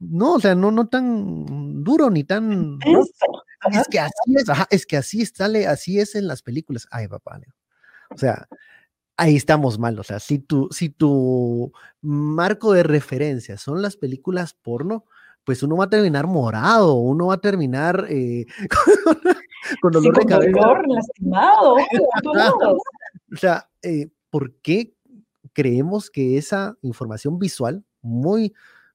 no, 0.10 0.36
o 0.36 0.39
sea, 0.39 0.56
no, 0.56 0.72
no 0.72 0.88
tan 0.88 1.84
duro 1.84 2.10
ni 2.10 2.24
tan... 2.24 2.80
Es 3.72 3.88
que 3.89 4.00
así 4.00 4.36
es, 4.36 4.50
ajá, 4.50 4.68
es 4.70 4.86
que 4.86 4.98
así 4.98 5.26
sale, 5.26 5.68
así 5.68 6.00
es 6.00 6.16
en 6.16 6.28
las 6.28 6.42
películas. 6.42 6.88
Ay, 6.92 7.08
papá. 7.08 7.39
digo. 7.39 7.54
O 8.10 8.18
sea, 8.18 8.48
ahí 9.18 9.36
estamos 9.36 9.80
mal. 9.80 9.98
O 10.00 10.04
sea, 10.04 10.20
si 10.20 10.39
tu, 10.39 10.68
si 10.72 10.89
tu 10.89 11.72
marco 12.02 12.74
de 12.74 12.84
referencia 12.84 13.58
son 13.58 13.82
las 13.82 13.96
películas 13.96 14.54
porno, 14.54 15.06
pues 15.44 15.63
uno 15.63 15.78
va 15.78 15.86
a 15.86 15.89
terminar 15.89 16.28
morado, 16.28 16.96
uno 16.96 17.28
va 17.28 17.36
a 17.36 17.42
terminar 17.42 18.06
eh, 18.10 18.46
con, 19.82 19.94
Sí, 19.94 20.00
dolor 20.00 20.13
de 20.16 20.22
con 20.22 20.30
cabeza. 20.30 20.52
dolor, 20.52 20.88
lastimado. 20.88 21.76
O 23.34 23.36
sea, 23.36 23.68
eh, 23.82 24.10
¿por 24.30 24.54
qué 24.58 24.94
creemos 25.54 26.10
que 26.12 26.38
esa 26.38 26.78
información 26.82 27.39
visual, 27.39 27.84
muy, 28.02 28.54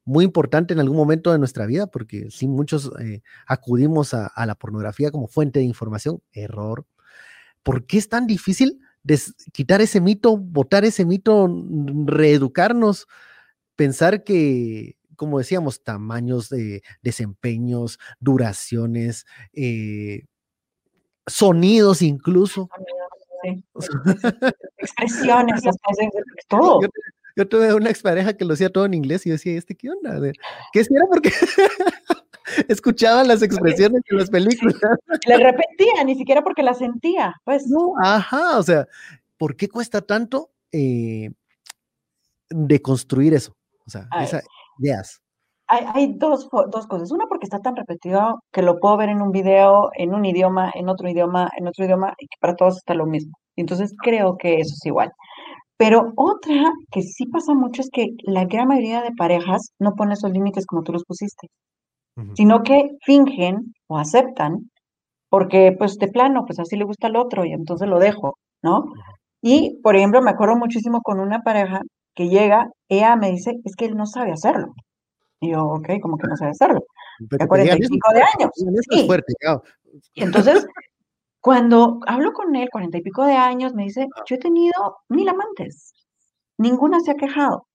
muy 0.08 0.24
importante 0.24 0.72
en 0.72 0.80
algún 0.80 0.96
momento 0.96 1.30
de 1.32 1.38
nuestra 1.38 1.66
vida, 1.66 1.86
porque 1.86 2.28
sí, 2.30 2.48
muchos 2.48 2.90
eh, 2.98 3.20
acudimos 3.46 4.14
a, 4.14 4.26
a 4.26 4.46
la 4.46 4.54
pornografía 4.54 5.10
como 5.10 5.28
fuente 5.28 5.58
de 5.58 5.66
información, 5.66 6.22
error. 6.32 6.86
¿Por 7.62 7.84
qué 7.86 7.98
es 7.98 8.08
tan 8.08 8.26
difícil 8.26 8.80
des- 9.02 9.34
quitar 9.52 9.82
ese 9.82 10.00
mito, 10.00 10.38
botar 10.38 10.86
ese 10.86 11.04
mito, 11.04 11.46
reeducarnos, 12.06 13.06
pensar 13.76 14.24
que, 14.24 14.96
como 15.16 15.38
decíamos, 15.38 15.82
tamaños 15.82 16.48
de 16.48 16.82
desempeños, 17.02 17.98
duraciones, 18.18 19.26
eh, 19.52 20.22
sonidos 21.26 22.00
incluso? 22.00 22.70
Sí. 23.44 23.64
Expresiones, 24.78 25.62
todo. 26.48 26.80
Yo, 26.82 26.88
yo 27.38 27.48
tuve 27.48 27.72
una 27.72 27.88
expareja 27.88 28.32
que 28.32 28.44
lo 28.44 28.54
hacía 28.54 28.68
todo 28.68 28.84
en 28.84 28.94
inglés 28.94 29.24
y 29.24 29.28
yo 29.28 29.34
decía, 29.34 29.56
¿este 29.56 29.76
qué 29.76 29.90
onda? 29.90 30.18
De- 30.18 30.32
¿Qué 30.72 30.82
si 30.82 30.92
era? 30.92 31.06
Porque 31.06 31.30
escuchaba 32.68 33.22
las 33.22 33.42
expresiones 33.42 34.02
de 34.10 34.16
las 34.16 34.28
películas. 34.28 34.74
Le 35.26 35.36
repetía, 35.36 36.02
ni 36.04 36.16
siquiera 36.16 36.42
porque 36.42 36.64
la 36.64 36.74
sentía, 36.74 37.36
pues. 37.44 37.68
No, 37.68 37.92
ajá, 38.02 38.58
o 38.58 38.62
sea, 38.64 38.88
¿por 39.36 39.54
qué 39.54 39.68
cuesta 39.68 40.00
tanto 40.00 40.50
eh, 40.72 41.30
deconstruir 42.50 43.34
eso? 43.34 43.52
O 43.86 43.90
sea, 43.90 44.08
esas 44.20 44.44
ideas. 44.80 45.22
Hay, 45.68 45.84
hay 45.94 46.14
dos, 46.14 46.48
dos 46.72 46.88
cosas. 46.88 47.12
Una, 47.12 47.26
porque 47.26 47.44
está 47.44 47.60
tan 47.60 47.76
repetido 47.76 48.42
que 48.50 48.62
lo 48.62 48.80
puedo 48.80 48.96
ver 48.96 49.10
en 49.10 49.22
un 49.22 49.30
video, 49.30 49.90
en 49.94 50.12
un 50.12 50.24
idioma, 50.24 50.72
en 50.74 50.88
otro 50.88 51.08
idioma, 51.08 51.48
en 51.56 51.68
otro 51.68 51.84
idioma, 51.84 52.14
y 52.18 52.26
que 52.26 52.36
para 52.40 52.56
todos 52.56 52.78
está 52.78 52.94
lo 52.94 53.06
mismo. 53.06 53.38
Entonces 53.54 53.94
creo 54.02 54.36
que 54.36 54.56
eso 54.56 54.74
es 54.74 54.84
igual. 54.86 55.12
Pero 55.78 56.12
otra 56.16 56.72
que 56.90 57.02
sí 57.02 57.26
pasa 57.26 57.54
mucho 57.54 57.80
es 57.80 57.88
que 57.90 58.08
la 58.24 58.44
gran 58.44 58.68
mayoría 58.68 59.00
de 59.00 59.12
parejas 59.12 59.72
no 59.78 59.94
pone 59.94 60.14
esos 60.14 60.30
límites 60.30 60.66
como 60.66 60.82
tú 60.82 60.92
los 60.92 61.04
pusiste, 61.04 61.48
sino 62.34 62.62
que 62.62 62.90
fingen 63.04 63.74
o 63.86 63.96
aceptan 63.96 64.70
porque 65.30 65.74
pues 65.78 65.96
de 65.98 66.08
plano, 66.08 66.44
pues 66.46 66.58
así 66.58 66.76
le 66.76 66.84
gusta 66.84 67.06
al 67.06 67.16
otro 67.16 67.44
y 67.44 67.52
entonces 67.52 67.88
lo 67.88 67.98
dejo. 67.98 68.36
¿no? 68.62 68.92
Y, 69.40 69.78
por 69.82 69.96
ejemplo, 69.96 70.20
me 70.22 70.30
acuerdo 70.30 70.56
muchísimo 70.56 71.00
con 71.02 71.20
una 71.20 71.42
pareja 71.42 71.82
que 72.14 72.28
llega, 72.28 72.68
ella 72.88 73.16
me 73.16 73.30
dice, 73.30 73.58
es 73.64 73.76
que 73.76 73.86
él 73.86 73.96
no 73.96 74.06
sabe 74.06 74.32
hacerlo. 74.32 74.74
Y 75.40 75.52
yo, 75.52 75.64
ok, 75.64 76.00
como 76.02 76.18
que 76.18 76.26
no 76.26 76.36
sabe 76.36 76.50
hacerlo. 76.50 76.80
De 77.20 77.46
45 77.46 78.12
de 78.12 78.20
años. 78.20 78.50
Sí. 78.90 79.06
Fuerte, 79.06 79.32
entonces, 80.14 80.66
cuando 81.40 82.00
hablo 82.06 82.32
con 82.32 82.54
él, 82.56 82.68
cuarenta 82.70 82.98
y 82.98 83.02
pico 83.02 83.24
de 83.24 83.34
años, 83.36 83.74
me 83.74 83.84
dice, 83.84 84.06
yo 84.26 84.36
he 84.36 84.38
tenido 84.38 84.98
mil 85.08 85.28
amantes, 85.28 85.92
ninguna 86.58 87.00
se 87.00 87.12
ha 87.12 87.14
quejado. 87.14 87.66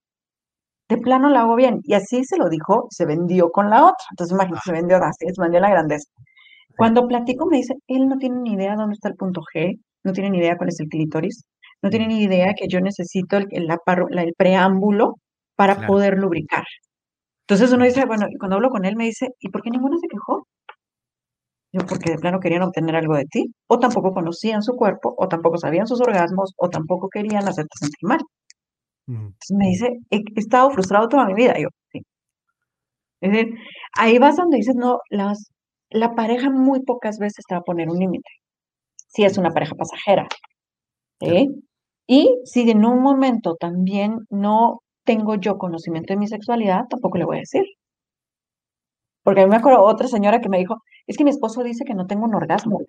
De 0.90 0.98
plano 0.98 1.30
la 1.30 1.42
hago 1.42 1.56
bien. 1.56 1.80
Y 1.84 1.94
así 1.94 2.24
se 2.26 2.38
lo 2.38 2.50
dijo, 2.50 2.88
se 2.90 3.06
vendió 3.06 3.50
con 3.52 3.70
la 3.70 3.84
otra. 3.84 4.06
Entonces, 4.12 4.34
imagínate, 4.36 4.62
se 4.66 4.72
vendió 4.72 4.98
así, 4.98 5.26
se 5.34 5.42
vendió 5.42 5.60
la 5.60 5.70
grandeza. 5.70 6.10
Cuando 6.78 7.08
platico, 7.08 7.46
me 7.48 7.58
dice, 7.58 7.76
él 7.88 8.08
no 8.08 8.18
tiene 8.18 8.38
ni 8.42 8.54
idea 8.54 8.76
dónde 8.76 8.94
está 8.96 9.10
el 9.10 9.16
punto 9.16 9.42
G, 9.54 9.80
no 10.04 10.14
tiene 10.14 10.30
ni 10.32 10.40
idea 10.40 10.58
cuál 10.58 10.70
es 10.70 10.80
el 10.80 10.90
clítoris, 10.90 11.46
no 11.82 11.90
tiene 11.90 12.08
ni 12.08 12.24
idea 12.24 12.54
que 12.56 12.68
yo 12.68 12.82
necesito 12.82 13.38
el, 13.38 13.48
el, 13.52 13.70
el 13.70 14.34
preámbulo 14.38 15.16
para 15.56 15.86
poder 15.88 16.18
lubricar. 16.18 16.64
Entonces 17.48 17.74
uno 17.74 17.86
dice, 17.86 18.06
bueno, 18.06 18.28
y 18.30 18.38
cuando 18.38 18.56
hablo 18.58 18.70
con 18.70 18.86
él 18.86 18.96
me 18.96 19.06
dice, 19.06 19.30
¿y 19.40 19.50
por 19.50 19.62
qué 19.62 19.70
ninguno 19.72 19.98
se 20.00 20.08
quejó? 20.08 20.48
Yo, 21.74 21.86
porque 21.88 22.12
de 22.12 22.20
plano 22.20 22.40
querían 22.40 22.62
obtener 22.62 22.96
algo 22.96 23.16
de 23.16 23.26
ti, 23.26 23.46
o 23.68 23.80
tampoco 23.80 24.14
conocían 24.14 24.62
su 24.62 24.76
cuerpo, 24.76 25.16
o 25.18 25.28
tampoco 25.28 25.58
sabían 25.58 25.88
sus 25.88 26.00
orgasmos, 26.02 26.54
o 26.58 26.70
tampoco 26.70 27.10
querían 27.10 27.48
hacerte 27.48 27.76
sentir 27.80 28.08
mal. 28.08 28.20
Entonces 29.08 29.58
me 29.58 29.68
dice, 29.68 30.00
he, 30.12 30.22
estado 30.36 30.70
frustrado 30.72 31.08
toda 31.10 31.26
mi 31.26 31.34
vida. 31.34 31.56
Yo, 31.60 31.70
sí. 31.92 32.02
Es 33.22 33.32
decir, 33.32 33.56
ahí 33.98 34.20
vas 34.20 34.36
donde 34.38 34.58
dices, 34.58 34.76
no, 34.76 35.00
las, 35.10 35.52
la 35.90 36.16
pareja 36.16 36.50
muy 36.50 36.82
pocas 36.84 37.18
veces 37.20 37.44
te 37.48 37.56
va 37.56 37.62
a 37.62 37.64
poner 37.64 37.90
un 37.90 37.98
límite. 38.00 38.30
Si 39.08 39.24
es 39.24 39.38
una 39.38 39.52
pareja 39.52 39.76
pasajera. 39.76 40.28
Y 42.08 42.30
si 42.46 42.70
en 42.70 42.86
un 42.86 43.02
momento 43.02 43.56
también 43.56 44.20
no 44.30 44.82
tengo 45.06 45.36
yo 45.36 45.58
conocimiento 45.58 46.14
de 46.14 46.20
mi 46.20 46.28
sexualidad, 46.28 46.86
tampoco 46.90 47.18
le 47.18 47.26
voy 47.26 47.38
a 47.38 47.40
decir. 47.40 47.64
Porque 49.24 49.42
a 49.42 49.46
mí 49.46 49.50
me 49.50 49.58
acuerdo 49.58 49.82
otra 49.84 50.08
señora 50.08 50.42
que 50.42 50.50
me 50.50 50.58
dijo, 50.60 50.76
es 51.08 51.18
que 51.18 51.24
mi 51.24 51.30
esposo 51.30 51.64
dice 51.64 51.86
que 51.86 51.94
no 51.94 52.08
tengo 52.08 52.26
un 52.26 52.36
orgasmo. 52.36 52.82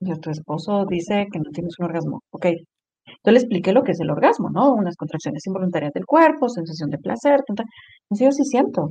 Yo, 0.00 0.18
tu 0.20 0.30
esposo 0.30 0.84
dice 0.86 1.28
que 1.32 1.38
no 1.38 1.50
tienes 1.50 1.78
un 1.78 1.86
orgasmo. 1.86 2.22
Ok. 2.30 2.46
Entonces 2.46 3.32
le 3.32 3.38
expliqué 3.38 3.72
lo 3.72 3.82
que 3.82 3.92
es 3.92 4.00
el 4.00 4.10
orgasmo, 4.10 4.50
¿no? 4.50 4.72
Unas 4.72 4.96
contracciones 4.96 5.46
involuntarias 5.46 5.92
del 5.92 6.06
cuerpo, 6.06 6.48
sensación 6.48 6.90
de 6.90 6.98
placer. 6.98 7.42
Tanta... 7.46 7.64
yo 8.10 8.32
sí 8.32 8.44
siento. 8.44 8.88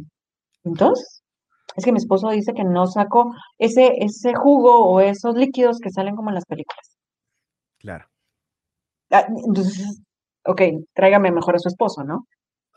Entonces, 0.63 1.23
es 1.75 1.85
que 1.85 1.91
mi 1.91 1.97
esposo 1.97 2.29
dice 2.29 2.53
que 2.53 2.63
no 2.63 2.85
saco 2.87 3.33
ese, 3.57 3.93
ese 3.97 4.33
jugo 4.35 4.85
o 4.85 4.99
esos 5.01 5.35
líquidos 5.35 5.79
que 5.79 5.91
salen 5.91 6.15
como 6.15 6.29
en 6.29 6.35
las 6.35 6.45
películas. 6.45 6.97
Claro. 7.79 8.05
Ah, 9.11 9.25
entonces, 9.45 10.01
ok, 10.45 10.61
tráigame 10.93 11.31
mejor 11.31 11.55
a 11.55 11.59
su 11.59 11.67
esposo, 11.67 12.03
¿no? 12.03 12.27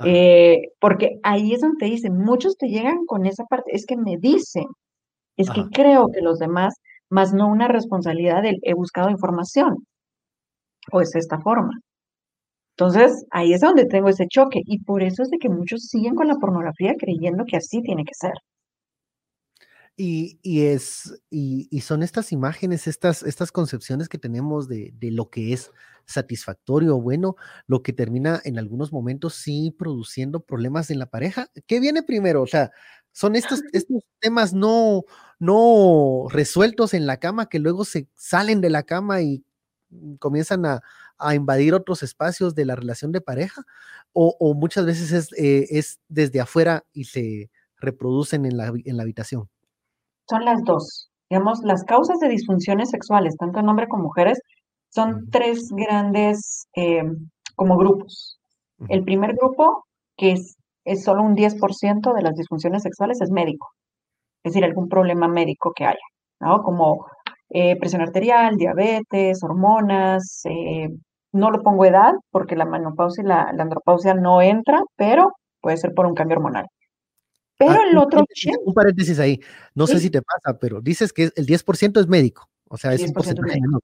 Eh, 0.04 0.72
porque 0.78 1.18
ahí 1.22 1.54
es 1.54 1.60
donde 1.62 1.78
te 1.78 1.86
dicen, 1.86 2.18
muchos 2.18 2.58
te 2.58 2.68
llegan 2.68 3.06
con 3.06 3.24
esa 3.24 3.44
parte, 3.44 3.70
es 3.74 3.86
que 3.86 3.96
me 3.96 4.18
dicen, 4.18 4.66
es 5.36 5.50
que 5.50 5.64
creo 5.72 6.08
que 6.12 6.20
los 6.22 6.38
demás, 6.38 6.74
más 7.10 7.32
no 7.32 7.48
una 7.48 7.68
responsabilidad 7.68 8.42
del 8.42 8.58
he 8.62 8.74
buscado 8.74 9.10
información, 9.10 9.86
o 10.92 11.00
es 11.00 11.14
esta 11.14 11.40
forma. 11.40 11.72
Entonces, 12.78 13.24
ahí 13.30 13.54
es 13.54 13.60
donde 13.62 13.86
tengo 13.86 14.08
ese 14.08 14.26
choque, 14.28 14.60
y 14.64 14.80
por 14.84 15.02
eso 15.02 15.22
es 15.22 15.30
de 15.30 15.38
que 15.38 15.48
muchos 15.48 15.82
siguen 15.86 16.14
con 16.14 16.28
la 16.28 16.36
pornografía 16.36 16.94
creyendo 16.98 17.44
que 17.46 17.56
así 17.56 17.82
tiene 17.82 18.04
que 18.04 18.14
ser. 18.14 18.34
Y, 19.98 20.38
es, 20.66 21.22
y, 21.30 21.80
son 21.80 22.02
estas 22.02 22.30
imágenes, 22.30 22.86
estas, 22.86 23.22
estas 23.22 23.50
concepciones 23.50 24.10
que 24.10 24.18
tenemos 24.18 24.68
de, 24.68 24.92
lo 25.00 25.30
que 25.30 25.54
es 25.54 25.70
satisfactorio 26.04 26.96
o 26.96 27.00
bueno, 27.00 27.36
lo 27.66 27.82
que 27.82 27.94
termina 27.94 28.42
en 28.44 28.58
algunos 28.58 28.92
momentos 28.92 29.34
sí 29.36 29.74
produciendo 29.78 30.40
problemas 30.40 30.90
en 30.90 30.98
la 30.98 31.06
pareja. 31.06 31.48
¿Qué 31.66 31.80
viene 31.80 32.02
primero? 32.02 32.42
O 32.42 32.46
sea, 32.46 32.72
son 33.12 33.36
estos, 33.36 33.62
estos 33.72 34.02
temas 34.20 34.52
no, 34.52 35.04
no 35.38 36.26
resueltos 36.30 36.94
en 36.94 37.06
la 37.06 37.18
cama 37.18 37.48
que 37.48 37.58
luego 37.58 37.84
se 37.84 38.08
salen 38.14 38.60
de 38.60 38.70
la 38.70 38.82
cama 38.84 39.22
y 39.22 39.44
comienzan 40.18 40.66
a, 40.66 40.82
invadir 41.34 41.72
otros 41.72 42.02
espacios 42.02 42.54
de 42.54 42.66
la 42.66 42.76
relación 42.76 43.10
de 43.10 43.22
pareja, 43.22 43.62
o, 44.12 44.54
muchas 44.54 44.84
veces 44.84 45.12
es, 45.12 45.32
eh, 45.32 45.66
es 45.70 45.98
desde 46.08 46.40
afuera 46.40 46.84
y 46.92 47.04
se 47.04 47.50
reproducen 47.78 48.44
en 48.44 48.58
la, 48.58 48.66
en 48.84 48.96
la 48.98 49.02
habitación 49.02 49.48
son 50.28 50.44
las 50.44 50.62
dos. 50.64 51.10
Digamos, 51.30 51.60
las 51.62 51.84
causas 51.84 52.18
de 52.20 52.28
disfunciones 52.28 52.90
sexuales, 52.90 53.36
tanto 53.36 53.60
en 53.60 53.68
hombres 53.68 53.88
como 53.88 54.04
mujeres, 54.04 54.40
son 54.90 55.28
tres 55.30 55.70
grandes 55.70 56.68
eh, 56.76 57.02
como 57.56 57.76
grupos. 57.76 58.38
El 58.88 59.04
primer 59.04 59.34
grupo, 59.34 59.86
que 60.16 60.32
es, 60.32 60.56
es 60.84 61.02
solo 61.02 61.22
un 61.22 61.34
10% 61.34 62.14
de 62.14 62.22
las 62.22 62.34
disfunciones 62.34 62.82
sexuales, 62.82 63.20
es 63.20 63.30
médico. 63.30 63.72
Es 64.46 64.52
decir, 64.52 64.64
algún 64.64 64.88
problema 64.88 65.26
médico 65.26 65.72
que 65.74 65.84
haya, 65.84 65.98
¿no? 66.38 66.62
Como 66.62 67.08
eh, 67.50 67.74
presión 67.80 68.00
arterial, 68.00 68.56
diabetes, 68.56 69.42
hormonas. 69.42 70.42
Eh, 70.44 70.88
no 71.32 71.50
lo 71.50 71.64
pongo 71.64 71.84
edad 71.84 72.12
porque 72.30 72.54
la 72.54 72.64
menopausia 72.64 73.24
y 73.24 73.26
la, 73.26 73.52
la 73.52 73.64
andropausia 73.64 74.14
no 74.14 74.40
entra, 74.40 74.80
pero 74.94 75.32
puede 75.60 75.78
ser 75.78 75.94
por 75.94 76.06
un 76.06 76.14
cambio 76.14 76.36
hormonal. 76.36 76.66
Pero 77.58 77.72
ah, 77.72 77.80
el 77.90 77.98
otro 77.98 78.24
Un 78.64 78.72
paréntesis 78.72 79.18
ahí. 79.18 79.40
No 79.74 79.88
sé 79.88 79.98
si 79.98 80.10
te 80.10 80.22
pasa, 80.22 80.56
pero 80.60 80.80
dices 80.80 81.12
que 81.12 81.24
el 81.34 81.44
10% 81.44 81.98
es 81.98 82.06
médico. 82.06 82.48
O 82.68 82.76
sea, 82.76 82.92
es 82.92 83.02
un 83.02 83.12
porcentaje 83.14 83.60
menor. 83.60 83.82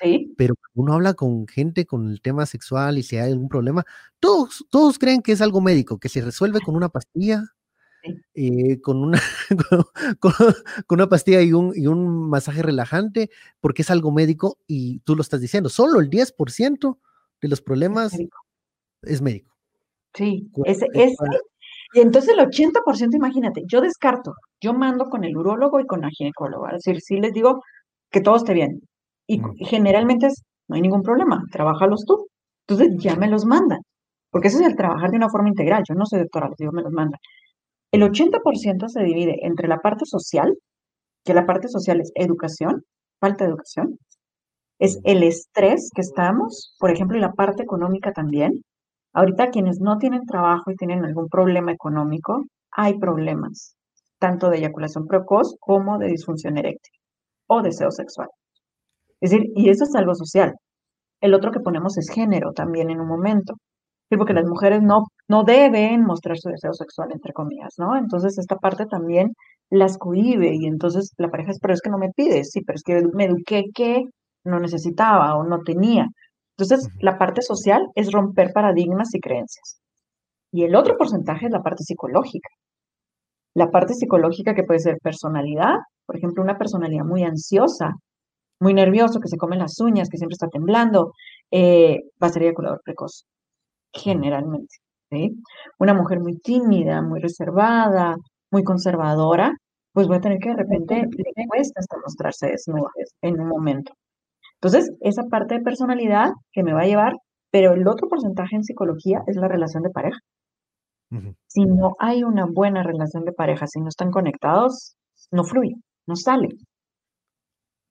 Sí. 0.00 0.32
Pero 0.36 0.54
uno 0.74 0.94
habla 0.94 1.14
con 1.14 1.48
gente 1.48 1.84
con 1.84 2.08
el 2.08 2.20
tema 2.20 2.46
sexual 2.46 2.96
y 2.96 3.02
si 3.02 3.16
hay 3.16 3.32
algún 3.32 3.48
problema, 3.48 3.84
todos, 4.20 4.64
todos 4.70 5.00
creen 5.00 5.20
que 5.20 5.32
es 5.32 5.40
algo 5.40 5.60
médico, 5.60 5.98
que 5.98 6.08
se 6.08 6.20
resuelve 6.20 6.60
con 6.60 6.76
una 6.76 6.90
pastilla, 6.90 7.42
eh, 8.34 8.80
con, 8.80 9.02
una, 9.02 9.20
con, 10.20 10.32
una 10.90 11.08
pastilla 11.08 11.42
y 11.42 11.52
un, 11.52 11.72
y 11.74 11.86
un 11.86 12.28
masaje 12.28 12.62
relajante, 12.62 13.30
porque 13.60 13.82
es 13.82 13.90
algo 13.90 14.10
médico 14.10 14.58
y 14.66 15.00
tú 15.00 15.16
lo 15.16 15.22
estás 15.22 15.40
diciendo. 15.40 15.68
Solo 15.68 16.00
el 16.00 16.10
10% 16.10 16.98
de 17.40 17.48
los 17.48 17.60
problemas 17.60 18.16
es 19.02 19.22
médico. 19.22 19.54
Sí, 20.14 20.50
ese, 20.64 20.86
ese, 20.92 21.14
y 21.92 22.00
entonces 22.00 22.34
el 22.36 22.46
80%, 22.46 23.14
imagínate, 23.16 23.62
yo 23.66 23.80
descarto, 23.80 24.34
yo 24.60 24.72
mando 24.74 25.06
con 25.06 25.24
el 25.24 25.36
urólogo 25.36 25.80
y 25.80 25.86
con 25.86 26.00
la 26.02 26.10
ginecóloga, 26.10 26.70
es 26.70 26.84
decir, 26.84 27.00
sí 27.00 27.16
les 27.20 27.32
digo 27.32 27.62
que 28.10 28.20
todo 28.20 28.36
esté 28.36 28.54
bien. 28.54 28.80
Y 29.26 29.40
generalmente 29.64 30.26
es, 30.26 30.42
no 30.68 30.76
hay 30.76 30.82
ningún 30.82 31.02
problema, 31.02 31.42
trabájalos 31.52 32.04
tú. 32.04 32.28
Entonces 32.66 32.96
ya 32.98 33.16
me 33.16 33.28
los 33.28 33.44
mandan, 33.44 33.80
porque 34.30 34.48
ese 34.48 34.58
es 34.58 34.68
el 34.68 34.76
trabajar 34.76 35.10
de 35.10 35.16
una 35.16 35.30
forma 35.30 35.48
integral. 35.48 35.82
Yo 35.88 35.94
no 35.94 36.06
soy 36.06 36.20
doctora, 36.20 36.48
les 36.48 36.58
digo, 36.58 36.72
me 36.72 36.82
los 36.82 36.92
mandan. 36.92 37.18
El 37.92 38.02
80% 38.02 38.88
se 38.88 39.02
divide 39.02 39.46
entre 39.46 39.68
la 39.68 39.78
parte 39.78 40.04
social, 40.06 40.56
que 41.24 41.34
la 41.34 41.46
parte 41.46 41.68
social 41.68 42.00
es 42.00 42.12
educación, 42.14 42.84
falta 43.20 43.44
de 43.44 43.50
educación, 43.50 43.98
es 44.78 44.98
el 45.04 45.22
estrés 45.22 45.90
que 45.94 46.00
estamos, 46.00 46.74
por 46.78 46.90
ejemplo, 46.90 47.18
y 47.18 47.20
la 47.20 47.32
parte 47.32 47.62
económica 47.62 48.12
también, 48.12 48.62
Ahorita 49.12 49.50
quienes 49.50 49.80
no 49.80 49.98
tienen 49.98 50.24
trabajo 50.24 50.70
y 50.70 50.76
tienen 50.76 51.04
algún 51.04 51.28
problema 51.28 51.72
económico, 51.72 52.44
hay 52.70 52.98
problemas, 52.98 53.76
tanto 54.18 54.48
de 54.48 54.58
eyaculación 54.58 55.06
precoz 55.08 55.56
como 55.58 55.98
de 55.98 56.06
disfunción 56.06 56.58
eréctil 56.58 56.92
o 57.48 57.62
deseo 57.62 57.90
sexual. 57.90 58.28
Es 59.20 59.30
decir, 59.30 59.50
y 59.56 59.68
eso 59.70 59.84
es 59.84 59.94
algo 59.96 60.14
social. 60.14 60.54
El 61.20 61.34
otro 61.34 61.50
que 61.50 61.60
ponemos 61.60 61.98
es 61.98 62.08
género 62.08 62.52
también 62.52 62.90
en 62.90 63.00
un 63.00 63.08
momento. 63.08 63.54
Porque 64.16 64.34
las 64.34 64.44
mujeres 64.44 64.82
no, 64.82 65.04
no 65.28 65.44
deben 65.44 66.02
mostrar 66.02 66.36
su 66.36 66.48
deseo 66.50 66.74
sexual, 66.74 67.12
entre 67.12 67.32
comillas, 67.32 67.74
¿no? 67.78 67.96
Entonces 67.96 68.38
esta 68.38 68.56
parte 68.56 68.86
también 68.86 69.32
las 69.70 69.98
cohibe 69.98 70.54
y 70.54 70.66
entonces 70.66 71.12
la 71.16 71.30
pareja 71.30 71.52
es, 71.52 71.60
pero 71.60 71.74
es 71.74 71.80
que 71.80 71.90
no 71.90 71.98
me 71.98 72.10
pides, 72.10 72.50
sí, 72.50 72.60
pero 72.62 72.76
es 72.76 72.82
que 72.82 73.02
me 73.14 73.26
eduqué 73.26 73.64
que 73.74 74.04
no 74.44 74.58
necesitaba 74.58 75.36
o 75.36 75.44
no 75.44 75.60
tenía. 75.62 76.08
Entonces, 76.56 76.88
la 77.00 77.18
parte 77.18 77.42
social 77.42 77.86
es 77.94 78.12
romper 78.12 78.52
paradigmas 78.52 79.14
y 79.14 79.20
creencias. 79.20 79.80
Y 80.52 80.64
el 80.64 80.74
otro 80.76 80.96
porcentaje 80.98 81.46
es 81.46 81.52
la 81.52 81.62
parte 81.62 81.84
psicológica. 81.84 82.50
La 83.54 83.70
parte 83.70 83.94
psicológica 83.94 84.54
que 84.54 84.64
puede 84.64 84.80
ser 84.80 84.98
personalidad, 85.02 85.76
por 86.06 86.16
ejemplo, 86.16 86.42
una 86.42 86.58
personalidad 86.58 87.04
muy 87.04 87.24
ansiosa, 87.24 87.94
muy 88.60 88.74
nervioso, 88.74 89.20
que 89.20 89.28
se 89.28 89.38
come 89.38 89.56
las 89.56 89.80
uñas, 89.80 90.08
que 90.10 90.18
siempre 90.18 90.34
está 90.34 90.48
temblando, 90.48 91.12
eh, 91.50 92.00
va 92.22 92.28
a 92.28 92.30
ser 92.30 92.42
eyaculador 92.42 92.80
precoz, 92.84 93.24
generalmente. 93.92 94.76
Una 95.78 95.94
mujer 95.94 96.20
muy 96.20 96.38
tímida, 96.38 97.02
muy 97.02 97.20
reservada, 97.20 98.16
muy 98.50 98.62
conservadora, 98.62 99.52
pues 99.92 100.08
va 100.08 100.16
a 100.16 100.20
tener 100.20 100.38
que 100.38 100.50
de 100.50 100.56
repente 100.56 101.02
le 101.10 101.46
cuesta 101.48 101.80
hasta 101.80 101.96
mostrarse 101.98 102.46
desnuda 102.48 102.90
en 103.22 103.40
un 103.40 103.48
momento. 103.48 103.92
Entonces, 104.54 104.92
esa 105.00 105.24
parte 105.24 105.54
de 105.54 105.62
personalidad 105.62 106.30
que 106.52 106.62
me 106.62 106.72
va 106.72 106.82
a 106.82 106.86
llevar, 106.86 107.14
pero 107.50 107.72
el 107.72 107.88
otro 107.88 108.08
porcentaje 108.08 108.54
en 108.56 108.62
psicología 108.62 109.22
es 109.26 109.36
la 109.36 109.48
relación 109.48 109.82
de 109.82 109.90
pareja. 109.90 110.18
Si 111.48 111.64
no 111.64 111.96
hay 111.98 112.22
una 112.22 112.46
buena 112.46 112.84
relación 112.84 113.24
de 113.24 113.32
pareja, 113.32 113.66
si 113.66 113.80
no 113.80 113.88
están 113.88 114.12
conectados, 114.12 114.94
no 115.32 115.42
fluye, 115.42 115.74
no 116.06 116.14
sale. 116.14 116.50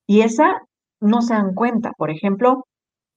Y 0.07 0.21
esa 0.21 0.61
no 1.01 1.21
se 1.21 1.33
dan 1.33 1.53
cuenta. 1.53 1.91
Por 1.97 2.11
ejemplo, 2.11 2.65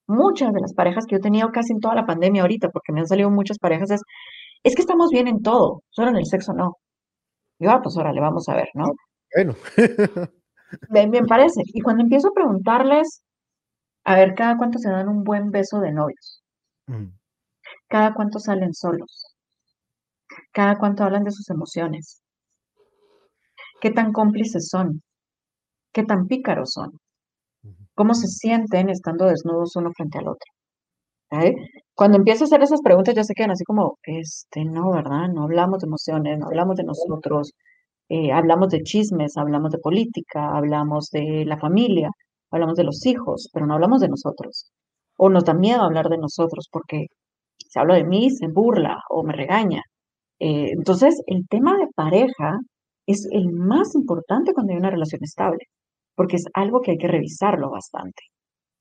muchas 0.06 0.52
de 0.52 0.60
las 0.60 0.74
parejas 0.74 1.06
que 1.06 1.12
yo 1.14 1.18
he 1.18 1.22
tenido 1.22 1.50
casi 1.52 1.72
en 1.72 1.80
toda 1.80 1.94
la 1.94 2.06
pandemia 2.06 2.42
ahorita, 2.42 2.70
porque 2.70 2.92
me 2.92 3.00
han 3.00 3.06
salido 3.08 3.30
muchas 3.30 3.58
parejas, 3.58 3.90
es, 3.90 4.02
es 4.64 4.74
que 4.74 4.82
estamos 4.82 5.10
bien 5.10 5.28
en 5.28 5.42
todo, 5.42 5.82
solo 5.90 6.10
en 6.10 6.16
el 6.16 6.26
sexo 6.26 6.52
no. 6.54 6.78
Yo, 7.58 7.70
ah, 7.70 7.80
pues 7.82 7.96
órale, 7.96 8.20
vamos 8.20 8.48
a 8.48 8.56
ver, 8.56 8.68
¿no? 8.74 8.92
Bueno. 9.34 9.54
Bien, 10.90 11.10
bien 11.10 11.26
parece. 11.26 11.62
Y 11.66 11.82
cuando 11.82 12.02
empiezo 12.02 12.28
a 12.28 12.34
preguntarles, 12.34 13.22
a 14.04 14.16
ver, 14.16 14.34
cada 14.34 14.56
cuánto 14.58 14.78
se 14.78 14.90
dan 14.90 15.08
un 15.08 15.24
buen 15.24 15.50
beso 15.50 15.80
de 15.80 15.92
novios, 15.92 16.42
Mm, 16.88 17.12
cada 17.88 18.14
cuánto 18.14 18.38
salen 18.40 18.74
solos, 18.74 19.36
cada 20.52 20.78
cuánto 20.78 21.04
hablan 21.04 21.24
de 21.24 21.32
sus 21.32 21.50
emociones, 21.50 22.22
qué 23.82 23.90
tan 23.90 24.12
cómplices 24.12 24.68
son, 24.68 25.02
qué 25.92 26.04
tan 26.04 26.28
pícaros 26.28 26.72
son. 26.72 27.00
Cómo 27.94 28.14
se 28.14 28.28
sienten 28.28 28.88
estando 28.90 29.26
desnudos 29.26 29.76
uno 29.76 29.90
frente 29.92 30.18
al 30.18 30.28
otro. 30.28 30.50
Cuando 31.94 32.18
empiezo 32.18 32.44
a 32.44 32.46
hacer 32.46 32.62
esas 32.62 32.82
preguntas 32.82 33.14
ya 33.14 33.24
se 33.24 33.34
quedan 33.34 33.52
así 33.52 33.64
como, 33.64 33.98
este, 34.02 34.64
no, 34.64 34.90
¿verdad? 34.92 35.28
No 35.28 35.44
hablamos 35.44 35.80
de 35.80 35.86
emociones, 35.86 36.38
no 36.38 36.46
hablamos 36.46 36.76
de 36.76 36.84
nosotros, 36.84 37.52
eh, 38.08 38.32
hablamos 38.32 38.68
de 38.70 38.82
chismes, 38.82 39.36
hablamos 39.36 39.72
de 39.72 39.78
política, 39.78 40.56
hablamos 40.56 41.10
de 41.10 41.44
la 41.46 41.58
familia, 41.58 42.10
hablamos 42.50 42.76
de 42.76 42.84
los 42.84 43.06
hijos, 43.06 43.48
pero 43.52 43.66
no 43.66 43.74
hablamos 43.74 44.00
de 44.00 44.08
nosotros. 44.08 44.70
O 45.16 45.30
nos 45.30 45.44
da 45.44 45.54
miedo 45.54 45.82
hablar 45.82 46.08
de 46.08 46.18
nosotros 46.18 46.68
porque 46.70 47.06
si 47.58 47.78
hablo 47.78 47.94
de 47.94 48.04
mí 48.04 48.30
se 48.30 48.48
burla 48.48 48.98
o 49.10 49.22
me 49.24 49.32
regaña. 49.32 49.82
Eh, 50.40 50.70
entonces, 50.72 51.22
el 51.26 51.46
tema 51.48 51.76
de 51.78 51.88
pareja 51.94 52.58
es 53.06 53.26
el 53.32 53.50
más 53.52 53.94
importante 53.94 54.52
cuando 54.54 54.72
hay 54.72 54.78
una 54.78 54.90
relación 54.90 55.22
estable, 55.24 55.66
porque 56.14 56.36
es 56.36 56.44
algo 56.54 56.80
que 56.80 56.92
hay 56.92 56.98
que 56.98 57.08
revisarlo 57.08 57.70
bastante, 57.70 58.22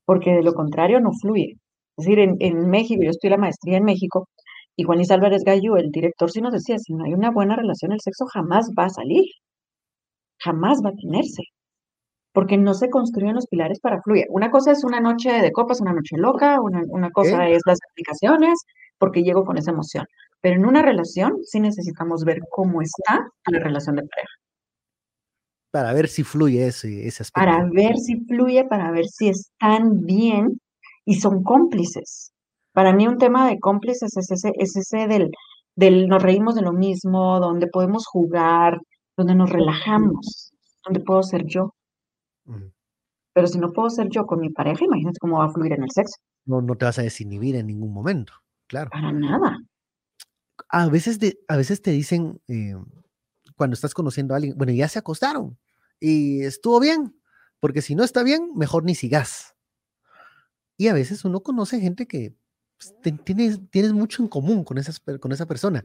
porque 0.04 0.32
de 0.32 0.42
lo 0.42 0.54
contrario 0.54 1.00
no 1.00 1.12
fluye. 1.12 1.56
Es 1.96 2.06
decir, 2.06 2.18
en, 2.20 2.36
en 2.40 2.70
México, 2.70 3.02
yo 3.02 3.10
estoy 3.10 3.30
la 3.30 3.36
maestría 3.38 3.78
en 3.78 3.84
México, 3.84 4.28
y 4.76 4.84
Juan 4.84 4.98
Luis 4.98 5.10
Álvarez 5.10 5.42
Gallo, 5.44 5.76
el 5.76 5.90
director, 5.90 6.30
sí 6.30 6.40
nos 6.40 6.52
decía, 6.52 6.78
si 6.78 6.94
no 6.94 7.04
hay 7.04 7.12
una 7.14 7.30
buena 7.30 7.56
relación, 7.56 7.92
el 7.92 8.00
sexo 8.00 8.26
jamás 8.26 8.70
va 8.78 8.86
a 8.86 8.90
salir, 8.90 9.24
jamás 10.38 10.80
va 10.84 10.90
a 10.90 10.94
tenerse, 10.94 11.42
porque 12.32 12.56
no 12.56 12.74
se 12.74 12.90
construyen 12.90 13.34
los 13.34 13.46
pilares 13.46 13.80
para 13.80 14.00
fluir. 14.02 14.26
Una 14.30 14.50
cosa 14.50 14.72
es 14.72 14.84
una 14.84 15.00
noche 15.00 15.30
de 15.30 15.52
copas, 15.52 15.80
una 15.80 15.92
noche 15.92 16.16
loca, 16.16 16.60
una, 16.60 16.82
una 16.88 17.10
cosa 17.10 17.48
es 17.48 17.60
las 17.66 17.78
aplicaciones, 17.90 18.58
porque 18.98 19.22
llego 19.22 19.44
con 19.44 19.58
esa 19.58 19.72
emoción. 19.72 20.06
Pero 20.40 20.56
en 20.56 20.66
una 20.66 20.82
relación 20.82 21.36
sí 21.44 21.60
necesitamos 21.60 22.24
ver 22.24 22.40
cómo 22.50 22.82
está 22.82 23.28
la 23.46 23.58
relación 23.60 23.96
de 23.96 24.02
pareja. 24.02 24.41
Para 25.72 25.94
ver 25.94 26.06
si 26.08 26.22
fluye 26.22 26.66
ese, 26.66 27.06
ese 27.08 27.22
aspecto. 27.22 27.40
Para 27.40 27.64
ver 27.70 27.96
si 27.96 28.20
fluye, 28.26 28.64
para 28.66 28.90
ver 28.90 29.06
si 29.06 29.30
están 29.30 30.02
bien 30.02 30.60
y 31.06 31.14
son 31.14 31.42
cómplices. 31.42 32.32
Para 32.72 32.92
mí 32.92 33.08
un 33.08 33.16
tema 33.16 33.48
de 33.48 33.58
cómplices 33.58 34.14
es 34.16 34.30
ese, 34.30 34.52
es 34.58 34.76
ese 34.76 35.08
del, 35.08 35.30
del 35.74 36.08
nos 36.08 36.22
reímos 36.22 36.54
de 36.56 36.62
lo 36.62 36.74
mismo, 36.74 37.40
donde 37.40 37.68
podemos 37.68 38.06
jugar, 38.06 38.80
donde 39.16 39.34
nos 39.34 39.48
relajamos, 39.48 40.52
donde 40.84 41.00
puedo 41.00 41.22
ser 41.22 41.46
yo. 41.46 41.74
Pero 43.34 43.46
si 43.46 43.58
no 43.58 43.72
puedo 43.72 43.88
ser 43.88 44.10
yo 44.10 44.26
con 44.26 44.40
mi 44.40 44.50
pareja, 44.50 44.84
imagínate 44.84 45.18
cómo 45.20 45.38
va 45.38 45.46
a 45.46 45.52
fluir 45.52 45.72
en 45.72 45.84
el 45.84 45.90
sexo. 45.90 46.16
No, 46.44 46.60
no 46.60 46.76
te 46.76 46.84
vas 46.84 46.98
a 46.98 47.02
desinhibir 47.02 47.56
en 47.56 47.66
ningún 47.66 47.94
momento, 47.94 48.34
claro. 48.68 48.90
Para 48.90 49.10
nada. 49.10 49.56
A 50.68 50.88
veces, 50.88 51.18
de, 51.18 51.38
a 51.48 51.56
veces 51.56 51.80
te 51.80 51.92
dicen, 51.92 52.42
eh, 52.46 52.74
cuando 53.56 53.72
estás 53.72 53.94
conociendo 53.94 54.34
a 54.34 54.36
alguien, 54.36 54.54
bueno, 54.56 54.72
ya 54.72 54.88
se 54.88 54.98
acostaron 54.98 55.58
y 56.02 56.42
estuvo 56.42 56.80
bien, 56.80 57.16
porque 57.60 57.80
si 57.80 57.94
no 57.94 58.02
está 58.02 58.24
bien, 58.24 58.50
mejor 58.56 58.82
ni 58.82 58.96
sigas. 58.96 59.54
Y 60.76 60.88
a 60.88 60.94
veces 60.94 61.24
uno 61.24 61.44
conoce 61.44 61.78
gente 61.80 62.08
que 62.08 62.34
pues, 62.76 62.92
tienes, 63.24 63.60
tienes 63.70 63.92
mucho 63.92 64.20
en 64.20 64.28
común 64.28 64.64
con, 64.64 64.78
esas, 64.78 64.98
con 64.98 65.30
esa 65.30 65.46
persona. 65.46 65.84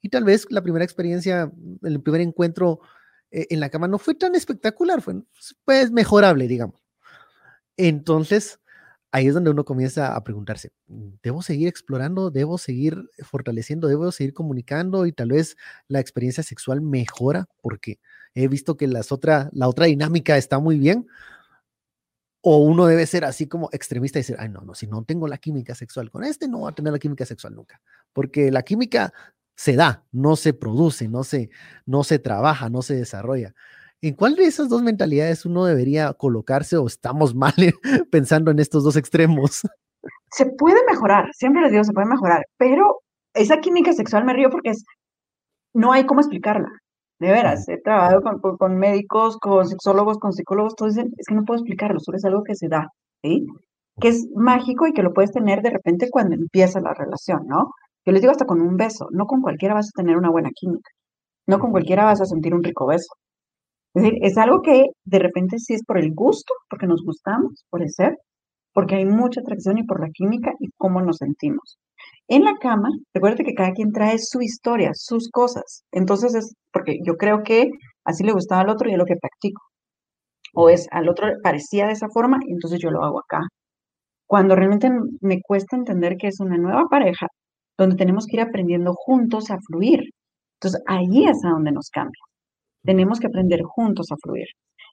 Y 0.00 0.08
tal 0.08 0.24
vez 0.24 0.46
la 0.48 0.62
primera 0.62 0.82
experiencia, 0.82 1.52
el 1.82 2.02
primer 2.02 2.22
encuentro 2.22 2.80
eh, 3.30 3.48
en 3.50 3.60
la 3.60 3.68
cama 3.68 3.86
no 3.86 3.98
fue 3.98 4.14
tan 4.14 4.34
espectacular, 4.34 5.02
fue 5.02 5.22
pues 5.66 5.90
mejorable, 5.90 6.48
digamos. 6.48 6.82
Entonces, 7.76 8.60
ahí 9.12 9.26
es 9.26 9.34
donde 9.34 9.50
uno 9.50 9.64
comienza 9.64 10.14
a 10.14 10.24
preguntarse, 10.24 10.72
¿debo 11.22 11.42
seguir 11.42 11.68
explorando? 11.68 12.30
¿Debo 12.30 12.58
seguir 12.58 13.10
fortaleciendo? 13.22 13.88
¿Debo 13.88 14.12
seguir 14.12 14.34
comunicando? 14.34 15.06
Y 15.06 15.12
tal 15.12 15.30
vez 15.30 15.56
la 15.88 16.00
experiencia 16.00 16.42
sexual 16.42 16.80
mejora 16.80 17.48
porque 17.60 17.98
he 18.34 18.48
visto 18.48 18.76
que 18.76 18.86
las 18.86 19.12
otra, 19.12 19.50
la 19.52 19.68
otra 19.68 19.86
dinámica 19.86 20.36
está 20.36 20.58
muy 20.58 20.78
bien. 20.78 21.06
O 22.42 22.58
uno 22.58 22.86
debe 22.86 23.06
ser 23.06 23.24
así 23.26 23.46
como 23.46 23.68
extremista 23.72 24.18
y 24.18 24.22
decir, 24.22 24.36
ay, 24.38 24.48
no, 24.48 24.62
no, 24.62 24.74
si 24.74 24.86
no 24.86 25.04
tengo 25.04 25.28
la 25.28 25.36
química 25.36 25.74
sexual 25.74 26.10
con 26.10 26.24
este, 26.24 26.48
no 26.48 26.60
voy 26.60 26.70
a 26.70 26.74
tener 26.74 26.92
la 26.92 26.98
química 26.98 27.26
sexual 27.26 27.54
nunca. 27.54 27.82
Porque 28.14 28.50
la 28.50 28.62
química 28.62 29.12
se 29.56 29.76
da, 29.76 30.06
no 30.10 30.36
se 30.36 30.54
produce, 30.54 31.06
no 31.08 31.22
se, 31.22 31.50
no 31.84 32.02
se 32.02 32.18
trabaja, 32.18 32.70
no 32.70 32.80
se 32.80 32.94
desarrolla. 32.94 33.54
¿En 34.02 34.14
cuál 34.14 34.34
de 34.36 34.44
esas 34.44 34.68
dos 34.68 34.82
mentalidades 34.82 35.44
uno 35.44 35.64
debería 35.64 36.12
colocarse 36.14 36.76
o 36.76 36.86
estamos 36.86 37.34
mal 37.34 37.52
pensando 38.10 38.50
en 38.50 38.58
estos 38.58 38.82
dos 38.84 38.96
extremos? 38.96 39.62
Se 40.32 40.46
puede 40.46 40.80
mejorar, 40.88 41.26
siempre 41.34 41.62
les 41.62 41.72
digo, 41.72 41.84
se 41.84 41.92
puede 41.92 42.06
mejorar, 42.06 42.44
pero 42.56 43.00
esa 43.34 43.58
química 43.60 43.92
sexual 43.92 44.24
me 44.24 44.32
río 44.32 44.48
porque 44.50 44.70
es, 44.70 44.84
no 45.74 45.92
hay 45.92 46.06
cómo 46.06 46.20
explicarla. 46.20 46.68
De 47.18 47.30
veras, 47.30 47.68
he 47.68 47.76
trabajado 47.78 48.22
con, 48.22 48.38
con- 48.40 48.56
con 48.56 48.76
médicos, 48.78 49.36
con 49.38 49.66
sexólogos, 49.68 50.18
con 50.18 50.32
psicólogos, 50.32 50.74
todos 50.74 50.94
dicen, 50.94 51.12
es 51.18 51.26
que 51.26 51.34
no 51.34 51.44
puedo 51.44 51.58
explicarlo, 51.60 52.00
solo 52.00 52.16
es 52.16 52.24
algo 52.24 52.42
que 52.44 52.54
se 52.54 52.68
da, 52.68 52.88
¿sí? 53.22 53.46
Que 54.00 54.08
es 54.08 54.26
mágico 54.34 54.86
y 54.86 54.94
que 54.94 55.02
lo 55.02 55.12
puedes 55.12 55.30
tener 55.32 55.60
de 55.60 55.70
repente 55.70 56.08
cuando 56.10 56.34
empieza 56.34 56.80
la 56.80 56.94
relación, 56.94 57.46
¿no? 57.46 57.72
Yo 58.06 58.12
les 58.12 58.22
digo 58.22 58.30
hasta 58.32 58.46
con 58.46 58.62
un 58.62 58.76
beso, 58.78 59.08
no 59.10 59.26
con 59.26 59.42
cualquiera 59.42 59.74
vas 59.74 59.88
a 59.88 60.00
tener 60.00 60.16
una 60.16 60.30
buena 60.30 60.48
química, 60.54 60.90
no 61.46 61.58
con 61.58 61.72
cualquiera 61.72 62.04
vas 62.06 62.22
a 62.22 62.26
sentir 62.26 62.54
un 62.54 62.64
rico 62.64 62.86
beso. 62.86 63.12
Es 63.94 64.02
decir, 64.02 64.18
es 64.22 64.38
algo 64.38 64.62
que 64.62 64.86
de 65.04 65.18
repente 65.18 65.58
sí 65.58 65.74
es 65.74 65.84
por 65.84 65.98
el 65.98 66.12
gusto, 66.14 66.54
porque 66.68 66.86
nos 66.86 67.02
gustamos, 67.04 67.64
por 67.70 67.82
el 67.82 67.90
ser, 67.90 68.16
porque 68.72 68.96
hay 68.96 69.04
mucha 69.06 69.40
atracción 69.40 69.78
y 69.78 69.84
por 69.84 70.00
la 70.00 70.10
química 70.12 70.52
y 70.60 70.70
cómo 70.76 71.02
nos 71.02 71.18
sentimos. 71.18 71.78
En 72.28 72.44
la 72.44 72.56
cama, 72.58 72.88
recuerde 73.14 73.44
que 73.44 73.54
cada 73.54 73.72
quien 73.72 73.92
trae 73.92 74.18
su 74.18 74.40
historia, 74.42 74.92
sus 74.94 75.30
cosas. 75.30 75.84
Entonces 75.92 76.34
es 76.34 76.54
porque 76.72 76.98
yo 77.04 77.16
creo 77.16 77.42
que 77.42 77.70
así 78.04 78.24
le 78.24 78.32
gustaba 78.32 78.62
al 78.62 78.70
otro 78.70 78.88
y 78.88 78.92
es 78.92 78.98
lo 78.98 79.06
que 79.06 79.16
practico. 79.16 79.62
O 80.54 80.68
es 80.70 80.86
al 80.92 81.08
otro 81.08 81.28
parecía 81.42 81.86
de 81.86 81.92
esa 81.92 82.08
forma 82.08 82.38
y 82.46 82.52
entonces 82.52 82.80
yo 82.80 82.90
lo 82.90 83.04
hago 83.04 83.20
acá. 83.20 83.40
Cuando 84.26 84.56
realmente 84.56 84.90
me 85.20 85.40
cuesta 85.42 85.76
entender 85.76 86.16
que 86.16 86.28
es 86.28 86.40
una 86.40 86.58
nueva 86.58 86.86
pareja 86.90 87.28
donde 87.78 87.96
tenemos 87.96 88.26
que 88.26 88.36
ir 88.36 88.42
aprendiendo 88.42 88.94
juntos 88.94 89.50
a 89.50 89.58
fluir. 89.66 90.00
Entonces 90.60 90.82
ahí 90.86 91.26
es 91.26 91.44
a 91.44 91.50
donde 91.50 91.72
nos 91.72 91.90
cambia. 91.90 92.20
Tenemos 92.84 93.20
que 93.20 93.26
aprender 93.26 93.62
juntos 93.62 94.06
a 94.10 94.16
fluir. 94.22 94.46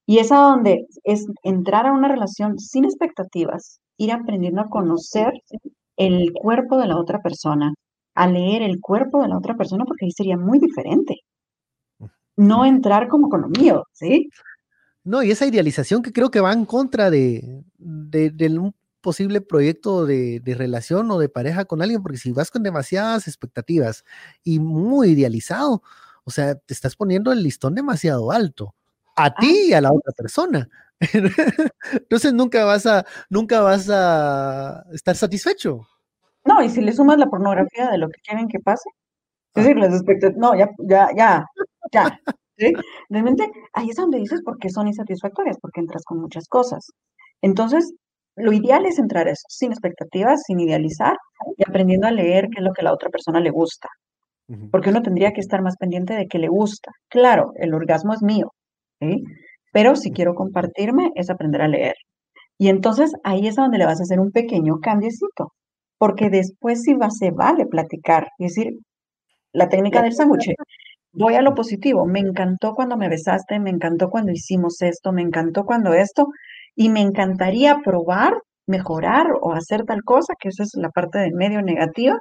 Y 0.06 0.20
es 0.20 0.32
a 0.32 0.38
donde 0.38 0.86
es 1.04 1.26
entrar 1.44 1.86
a 1.86 1.92
una 1.92 2.08
relación 2.08 2.60
sin 2.60 2.86
expectativas, 2.86 3.80
ir 3.98 4.12
aprendiendo 4.12 4.62
a 4.62 4.70
conocer 4.70 5.34
el 5.98 6.32
cuerpo 6.34 6.78
de 6.78 6.88
la 6.88 6.98
otra 6.98 7.20
persona, 7.22 7.74
a 8.16 8.28
leer 8.28 8.62
el 8.62 8.80
cuerpo 8.80 9.22
de 9.22 9.28
la 9.28 9.38
otra 9.38 9.56
persona, 9.56 9.84
porque 9.86 10.06
ahí 10.06 10.12
sería 10.12 10.38
muy 10.38 10.60
diferente. 10.60 11.16
No 12.38 12.66
entrar 12.66 13.08
como 13.08 13.30
con 13.30 13.42
lo 13.42 13.50
mío, 13.50 13.84
¿sí? 13.94 14.30
No, 15.04 15.24
y 15.24 15.32
esa 15.32 15.46
idealización 15.46 16.02
que 16.02 16.14
creo 16.14 16.30
que 16.30 16.42
va 16.42 16.54
en 16.54 16.66
contra 16.66 17.10
de, 17.10 17.64
de, 17.78 18.30
de 18.30 18.60
un 18.60 18.76
posible 19.02 19.42
proyecto 19.42 20.06
de, 20.06 20.40
de 20.40 20.54
relación 20.54 21.10
o 21.12 21.20
de 21.20 21.30
pareja 21.30 21.66
con 21.66 21.82
alguien, 21.82 22.02
porque 22.04 22.18
si 22.18 22.32
vas 22.32 22.52
con 22.52 22.64
demasiadas 22.64 23.28
expectativas 23.28 24.04
y 24.44 24.60
muy 24.60 25.10
idealizado, 25.10 25.82
o 26.28 26.30
sea, 26.30 26.55
te 26.55 26.73
estás 26.73 26.97
poniendo 26.97 27.32
el 27.32 27.41
listón 27.41 27.73
demasiado 27.73 28.32
alto 28.34 28.75
a 29.15 29.34
ti 29.34 29.69
y 29.69 29.73
a 29.73 29.80
la 29.80 29.93
otra 29.93 30.11
persona. 30.11 30.67
Entonces 31.93 32.34
nunca 32.34 32.65
vas 32.65 32.86
a, 32.86 33.05
nunca 33.30 33.61
vas 33.61 33.89
a 33.89 34.84
estar 34.91 35.15
satisfecho. 35.15 35.88
No, 36.43 36.61
y 36.61 36.69
si 36.69 36.82
le 36.82 36.91
sumas 36.91 37.17
la 37.17 37.28
pornografía 37.28 37.89
de 37.89 37.97
lo 37.97 38.09
que 38.09 38.19
quieren 38.21 38.49
que 38.49 38.59
pase, 38.59 38.89
es 39.55 39.63
decir, 39.63 39.78
las 39.78 39.93
expectativas, 39.93 40.38
no, 40.38 40.53
ya, 40.53 40.69
ya, 40.80 41.07
ya, 41.15 41.45
ya, 41.93 42.19
¿sí? 42.57 42.73
Realmente 43.09 43.49
ahí 43.71 43.89
es 43.89 43.95
donde 43.95 44.17
dices 44.17 44.41
por 44.43 44.57
qué 44.59 44.69
son 44.69 44.88
insatisfactorias, 44.88 45.57
porque 45.61 45.80
entras 45.80 46.03
con 46.03 46.19
muchas 46.19 46.45
cosas. 46.49 46.88
Entonces, 47.41 47.93
lo 48.36 48.51
ideal 48.51 48.86
es 48.86 48.99
entrar 48.99 49.30
eso, 49.30 49.43
sin 49.47 49.71
expectativas, 49.71 50.41
sin 50.45 50.59
idealizar 50.59 51.15
y 51.57 51.63
aprendiendo 51.67 52.07
a 52.07 52.11
leer 52.11 52.49
qué 52.49 52.59
es 52.59 52.65
lo 52.65 52.73
que 52.73 52.82
a 52.82 52.86
la 52.86 52.93
otra 52.93 53.09
persona 53.09 53.39
le 53.39 53.49
gusta. 53.49 53.88
Porque 54.72 54.89
uno 54.91 55.02
tendría 55.02 55.34
que 55.34 55.41
estar 55.41 55.62
más 55.62 55.78
pendiente 55.78 56.14
de 56.14 56.28
qué 56.28 56.39
le 56.39 56.48
gusta. 56.50 56.91
Claro, 57.10 57.54
el 57.58 57.74
orgasmo 57.74 58.14
es 58.14 58.22
mío, 58.24 58.54
¿sí? 59.00 59.24
Pero 59.74 59.95
si 59.95 60.12
quiero 60.12 60.36
compartirme 60.36 61.12
es 61.16 61.30
aprender 61.30 61.62
a 61.62 61.68
leer. 61.68 61.95
Y 62.58 62.70
entonces 62.70 63.14
ahí 63.24 63.48
es 63.48 63.58
a 63.60 63.64
donde 63.64 63.78
le 63.80 63.86
vas 63.86 64.00
a 64.00 64.04
hacer 64.04 64.20
un 64.20 64.32
pequeño 64.32 64.80
cambiecito, 64.82 65.54
porque 65.98 66.30
después 66.30 66.84
sí 66.84 66.93
va, 66.95 67.10
se 67.12 67.32
vale 67.32 67.66
platicar, 67.68 68.30
es 68.39 68.56
decir, 68.56 68.74
la 69.54 69.70
técnica 69.70 70.02
del 70.02 70.14
sándwich. 70.14 70.54
Voy 71.14 71.36
a 71.36 71.41
lo 71.41 71.56
positivo. 71.56 72.06
Me 72.06 72.20
encantó 72.20 72.74
cuando 72.76 72.98
me 72.98 73.10
besaste, 73.10 73.60
me 73.60 73.72
encantó 73.72 74.10
cuando 74.10 74.32
hicimos 74.32 74.82
esto, 74.82 75.12
me 75.12 75.22
encantó 75.24 75.66
cuando 75.66 75.93
esto. 75.93 76.28
y 76.76 76.89
me 76.89 77.02
encantaría 77.02 77.80
probar, 77.84 78.34
mejorar 78.68 79.28
o 79.41 79.54
hacer 79.54 79.84
tal 79.86 80.04
cosa, 80.04 80.34
que 80.39 80.50
esa 80.50 80.64
es 80.64 80.72
la 80.76 80.89
parte 80.91 81.20
de 81.20 81.32
medio 81.34 81.62
negativa, 81.64 82.20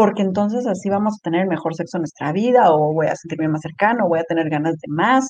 porque 0.00 0.22
entonces 0.22 0.66
así 0.66 0.88
vamos 0.88 1.16
a 1.16 1.22
tener 1.22 1.46
mejor 1.46 1.74
sexo 1.74 1.98
en 1.98 2.04
nuestra 2.04 2.32
vida 2.32 2.72
o 2.72 2.94
voy 2.94 3.08
a 3.08 3.16
sentirme 3.16 3.48
más 3.48 3.60
cercano, 3.60 4.06
o 4.06 4.08
voy 4.08 4.20
a 4.20 4.24
tener 4.24 4.48
ganas 4.48 4.78
de 4.78 4.88
más. 4.88 5.28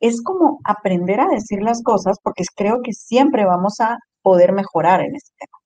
Es 0.00 0.22
como 0.22 0.58
aprender 0.64 1.20
a 1.20 1.28
decir 1.28 1.60
las 1.60 1.82
cosas 1.82 2.16
porque 2.22 2.42
creo 2.54 2.80
que 2.82 2.94
siempre 2.94 3.44
vamos 3.44 3.78
a 3.80 3.98
poder 4.22 4.52
mejorar 4.52 5.02
en 5.02 5.16
este 5.16 5.32
tema. 5.38 5.58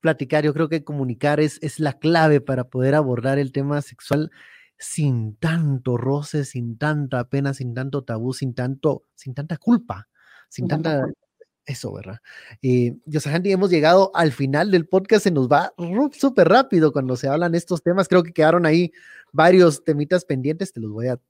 Platicar, 0.00 0.42
yo 0.42 0.54
creo 0.54 0.70
que 0.70 0.84
comunicar 0.84 1.38
es, 1.38 1.58
es 1.60 1.80
la 1.80 1.98
clave 1.98 2.40
para 2.40 2.64
poder 2.64 2.94
abordar 2.94 3.38
el 3.38 3.52
tema 3.52 3.82
sexual 3.82 4.30
sin 4.78 5.36
tanto 5.36 5.98
roce, 5.98 6.46
sin 6.46 6.78
tanta 6.78 7.28
pena, 7.28 7.52
sin 7.52 7.74
tanto 7.74 8.04
tabú, 8.04 8.32
sin 8.32 8.54
tanto, 8.54 9.04
sin 9.14 9.34
tanta 9.34 9.58
culpa, 9.58 10.08
sin 10.48 10.66
tanta, 10.66 11.04
eso, 11.66 11.92
¿verdad? 11.92 12.18
Eh, 12.62 12.96
Yosahandi, 13.06 13.52
hemos 13.52 13.70
llegado 13.70 14.10
al 14.14 14.32
final 14.32 14.70
del 14.70 14.86
podcast, 14.86 15.24
se 15.24 15.30
nos 15.30 15.48
va 15.48 15.72
súper 16.12 16.48
rápido 16.48 16.92
cuando 16.92 17.16
se 17.16 17.28
hablan 17.28 17.54
estos 17.54 17.82
temas. 17.82 18.08
Creo 18.08 18.22
que 18.22 18.32
quedaron 18.32 18.66
ahí 18.66 18.92
varios 19.32 19.84
temitas 19.84 20.24
pendientes, 20.24 20.72
te 20.72 20.80
los 20.80 20.90
voy 20.90 21.08
a 21.08 21.20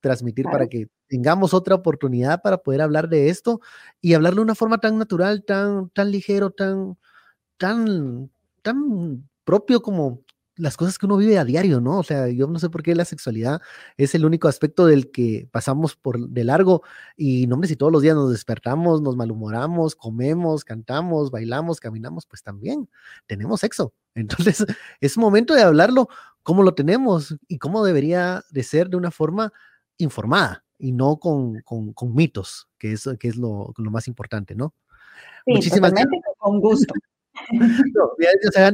transmitir 0.00 0.44
para 0.44 0.66
que 0.66 0.88
tengamos 1.08 1.54
otra 1.54 1.74
oportunidad 1.74 2.42
para 2.42 2.58
poder 2.58 2.82
hablar 2.82 3.08
de 3.08 3.30
esto 3.30 3.60
y 4.02 4.12
hablarlo 4.12 4.40
de 4.40 4.44
una 4.44 4.54
forma 4.54 4.78
tan 4.78 4.98
natural, 4.98 5.44
tan, 5.44 5.88
tan 5.90 6.10
ligero, 6.10 6.50
tan, 6.50 6.98
tan, 7.56 8.30
tan 8.62 9.28
propio 9.44 9.80
como 9.80 10.23
las 10.56 10.76
cosas 10.76 10.98
que 10.98 11.06
uno 11.06 11.16
vive 11.16 11.38
a 11.38 11.44
diario, 11.44 11.80
¿no? 11.80 11.98
O 11.98 12.02
sea, 12.02 12.28
yo 12.28 12.46
no 12.46 12.58
sé 12.58 12.70
por 12.70 12.82
qué 12.82 12.94
la 12.94 13.04
sexualidad 13.04 13.60
es 13.96 14.14
el 14.14 14.24
único 14.24 14.48
aspecto 14.48 14.86
del 14.86 15.10
que 15.10 15.48
pasamos 15.50 15.96
por 15.96 16.28
de 16.28 16.44
largo 16.44 16.82
y 17.16 17.46
no 17.46 17.54
hombre, 17.54 17.68
si 17.68 17.76
todos 17.76 17.92
los 17.92 18.02
días 18.02 18.14
nos 18.14 18.30
despertamos, 18.30 19.02
nos 19.02 19.16
malhumoramos, 19.16 19.96
comemos, 19.96 20.64
cantamos, 20.64 21.30
bailamos, 21.30 21.80
caminamos, 21.80 22.26
pues 22.26 22.42
también 22.42 22.88
tenemos 23.26 23.60
sexo. 23.60 23.92
Entonces, 24.14 24.64
es 25.00 25.18
momento 25.18 25.54
de 25.54 25.62
hablarlo 25.62 26.08
cómo 26.42 26.62
lo 26.62 26.74
tenemos 26.74 27.36
y 27.48 27.58
cómo 27.58 27.84
debería 27.84 28.44
de 28.50 28.62
ser 28.62 28.88
de 28.88 28.96
una 28.96 29.10
forma 29.10 29.52
informada 29.98 30.64
y 30.78 30.92
no 30.92 31.16
con, 31.16 31.62
con, 31.62 32.14
mitos, 32.14 32.68
que 32.78 32.92
es, 32.92 33.08
que 33.18 33.28
es 33.28 33.36
lo, 33.36 33.72
lo 33.76 33.90
más 33.90 34.06
importante, 34.06 34.54
¿no? 34.54 34.74
Sí, 35.46 35.52
Muchísimas 35.52 35.92
gracias. 35.92 36.22
Con 36.38 36.60
gusto. 36.60 36.94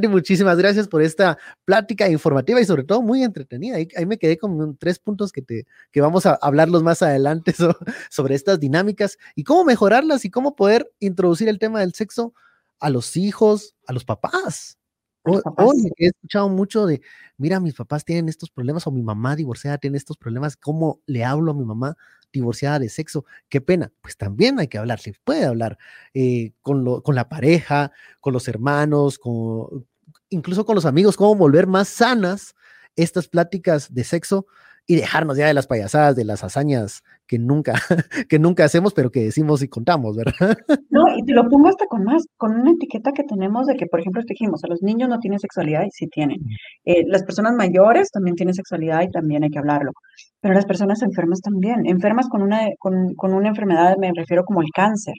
Muchísimas 0.08 0.58
gracias 0.58 0.88
por 0.88 1.02
esta 1.02 1.38
plática 1.64 2.08
informativa 2.08 2.60
y 2.60 2.64
sobre 2.64 2.84
todo 2.84 3.02
muy 3.02 3.22
entretenida. 3.22 3.76
Ahí, 3.76 4.06
me 4.06 4.18
quedé 4.18 4.38
con 4.38 4.76
tres 4.76 4.98
puntos 4.98 5.32
que, 5.32 5.42
te, 5.42 5.66
que 5.90 6.00
vamos 6.00 6.26
a 6.26 6.34
hablarlos 6.34 6.82
más 6.82 7.02
adelante 7.02 7.54
sobre 8.10 8.34
estas 8.34 8.60
dinámicas 8.60 9.18
y 9.34 9.44
cómo 9.44 9.64
mejorarlas 9.64 10.24
y 10.24 10.30
cómo 10.30 10.56
poder 10.56 10.90
introducir 10.98 11.48
el 11.48 11.58
tema 11.58 11.80
del 11.80 11.94
sexo 11.94 12.34
a 12.78 12.90
los 12.90 13.16
hijos, 13.16 13.74
a 13.86 13.92
los 13.92 14.04
papás. 14.04 14.79
Hoy 15.24 15.90
he 15.98 16.06
escuchado 16.06 16.48
mucho 16.48 16.86
de, 16.86 17.02
mira, 17.36 17.60
mis 17.60 17.74
papás 17.74 18.04
tienen 18.04 18.28
estos 18.28 18.50
problemas 18.50 18.86
o 18.86 18.90
mi 18.90 19.02
mamá 19.02 19.36
divorciada 19.36 19.78
tiene 19.78 19.98
estos 19.98 20.16
problemas, 20.16 20.56
¿cómo 20.56 21.00
le 21.06 21.24
hablo 21.24 21.52
a 21.52 21.54
mi 21.54 21.64
mamá 21.64 21.96
divorciada 22.32 22.78
de 22.78 22.88
sexo? 22.88 23.24
Qué 23.48 23.60
pena. 23.60 23.92
Pues 24.00 24.16
también 24.16 24.58
hay 24.58 24.68
que 24.68 24.78
hablar, 24.78 24.98
se 25.00 25.14
puede 25.24 25.44
hablar 25.44 25.78
eh, 26.14 26.52
con, 26.62 27.02
con 27.02 27.14
la 27.14 27.28
pareja, 27.28 27.92
con 28.20 28.32
los 28.32 28.48
hermanos, 28.48 29.18
con, 29.18 29.86
incluso 30.30 30.64
con 30.64 30.74
los 30.74 30.86
amigos, 30.86 31.16
cómo 31.16 31.34
volver 31.34 31.66
más 31.66 31.88
sanas 31.88 32.54
estas 32.96 33.28
pláticas 33.28 33.92
de 33.92 34.04
sexo 34.04 34.46
y 34.86 34.96
dejarnos 34.96 35.36
ya 35.36 35.46
de 35.46 35.54
las 35.54 35.66
payasadas, 35.66 36.16
de 36.16 36.24
las 36.24 36.42
hazañas 36.42 37.02
que 37.26 37.38
nunca, 37.38 37.74
que 38.28 38.38
nunca 38.38 38.64
hacemos, 38.64 38.94
pero 38.94 39.10
que 39.10 39.24
decimos 39.24 39.62
y 39.62 39.68
contamos, 39.68 40.16
¿verdad? 40.16 40.56
No, 40.90 41.04
y 41.16 41.22
te 41.24 41.32
lo 41.32 41.48
pongo 41.48 41.68
hasta 41.68 41.86
con 41.86 42.02
más, 42.02 42.26
con 42.36 42.52
una 42.52 42.72
etiqueta 42.72 43.12
que 43.12 43.22
tenemos 43.22 43.66
de 43.66 43.76
que, 43.76 43.86
por 43.86 44.00
ejemplo, 44.00 44.22
dijimos, 44.26 44.64
a 44.64 44.68
los 44.68 44.82
niños 44.82 45.08
no 45.08 45.18
tienen 45.20 45.38
sexualidad 45.38 45.84
y 45.84 45.90
sí 45.92 46.08
tienen. 46.08 46.40
Eh, 46.84 47.04
las 47.06 47.22
personas 47.22 47.54
mayores 47.54 48.10
también 48.10 48.34
tienen 48.34 48.54
sexualidad 48.54 49.02
y 49.02 49.10
también 49.10 49.44
hay 49.44 49.50
que 49.50 49.58
hablarlo. 49.60 49.92
Pero 50.40 50.54
las 50.54 50.66
personas 50.66 51.02
enfermas 51.02 51.40
también, 51.40 51.86
enfermas 51.86 52.28
con 52.28 52.42
una, 52.42 52.68
con, 52.78 53.14
con 53.14 53.32
una 53.34 53.48
enfermedad, 53.48 53.96
me 53.98 54.10
refiero 54.14 54.44
como 54.44 54.62
el 54.62 54.68
cáncer, 54.74 55.14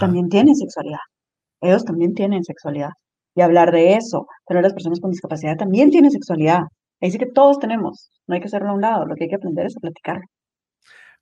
también 0.00 0.28
tienen 0.28 0.56
sexualidad. 0.56 0.98
Ellos 1.60 1.84
también 1.84 2.14
tienen 2.14 2.44
sexualidad. 2.44 2.90
Y 3.34 3.42
hablar 3.42 3.70
de 3.70 3.94
eso, 3.94 4.26
pero 4.46 4.60
las 4.60 4.72
personas 4.72 5.00
con 5.00 5.10
discapacidad 5.10 5.56
también 5.56 5.90
tienen 5.90 6.10
sexualidad. 6.10 6.62
Ahí 7.00 7.10
sí 7.10 7.18
que 7.18 7.26
todos 7.26 7.58
tenemos, 7.58 8.10
no 8.26 8.34
hay 8.34 8.40
que 8.40 8.46
hacerlo 8.46 8.70
a 8.70 8.74
un 8.74 8.80
lado, 8.80 9.06
lo 9.06 9.14
que 9.14 9.24
hay 9.24 9.30
que 9.30 9.36
aprender 9.36 9.66
es 9.66 9.76
a 9.76 9.80
platicar. 9.80 10.20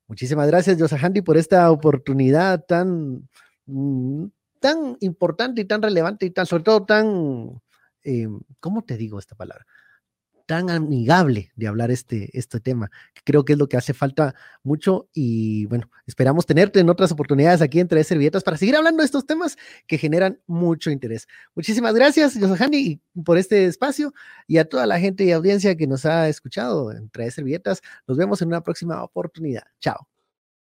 Muchísimas 0.07 0.47
gracias, 0.47 0.77
Yosahandi, 0.77 1.21
por 1.21 1.37
esta 1.37 1.69
oportunidad 1.71 2.63
tan, 2.65 3.27
mm, 3.65 4.25
tan 4.59 4.97
importante 4.99 5.61
y 5.61 5.65
tan 5.65 5.81
relevante 5.81 6.25
y 6.25 6.31
tan, 6.31 6.45
sobre 6.45 6.63
todo 6.63 6.85
tan, 6.85 7.61
eh, 8.03 8.27
¿cómo 8.59 8.83
te 8.83 8.97
digo 8.97 9.19
esta 9.19 9.35
palabra? 9.35 9.65
Tan 10.45 10.69
amigable 10.69 11.51
de 11.55 11.67
hablar 11.67 11.91
este, 11.91 12.29
este 12.37 12.59
tema. 12.59 12.89
Creo 13.23 13.45
que 13.45 13.53
es 13.53 13.59
lo 13.59 13.67
que 13.67 13.77
hace 13.77 13.93
falta 13.93 14.35
mucho 14.63 15.07
y 15.13 15.65
bueno, 15.65 15.89
esperamos 16.05 16.45
tenerte 16.45 16.79
en 16.79 16.89
otras 16.89 17.11
oportunidades 17.11 17.61
aquí 17.61 17.79
entre 17.79 18.03
Servietas 18.03 18.43
para 18.43 18.57
seguir 18.57 18.75
hablando 18.75 19.01
de 19.01 19.05
estos 19.05 19.25
temas 19.25 19.57
que 19.87 19.97
generan 19.97 20.39
mucho 20.47 20.91
interés. 20.91 21.27
Muchísimas 21.55 21.93
gracias, 21.95 22.37
José 22.39 22.99
por 23.23 23.37
este 23.37 23.65
espacio 23.65 24.13
y 24.47 24.57
a 24.57 24.65
toda 24.65 24.85
la 24.85 24.99
gente 24.99 25.23
y 25.23 25.31
audiencia 25.31 25.75
que 25.75 25.87
nos 25.87 26.05
ha 26.05 26.29
escuchado 26.29 26.91
entre 26.91 27.29
Servietas. 27.31 27.81
Nos 28.07 28.17
vemos 28.17 28.41
en 28.41 28.49
una 28.49 28.61
próxima 28.61 29.03
oportunidad. 29.03 29.63
Chao. 29.79 30.14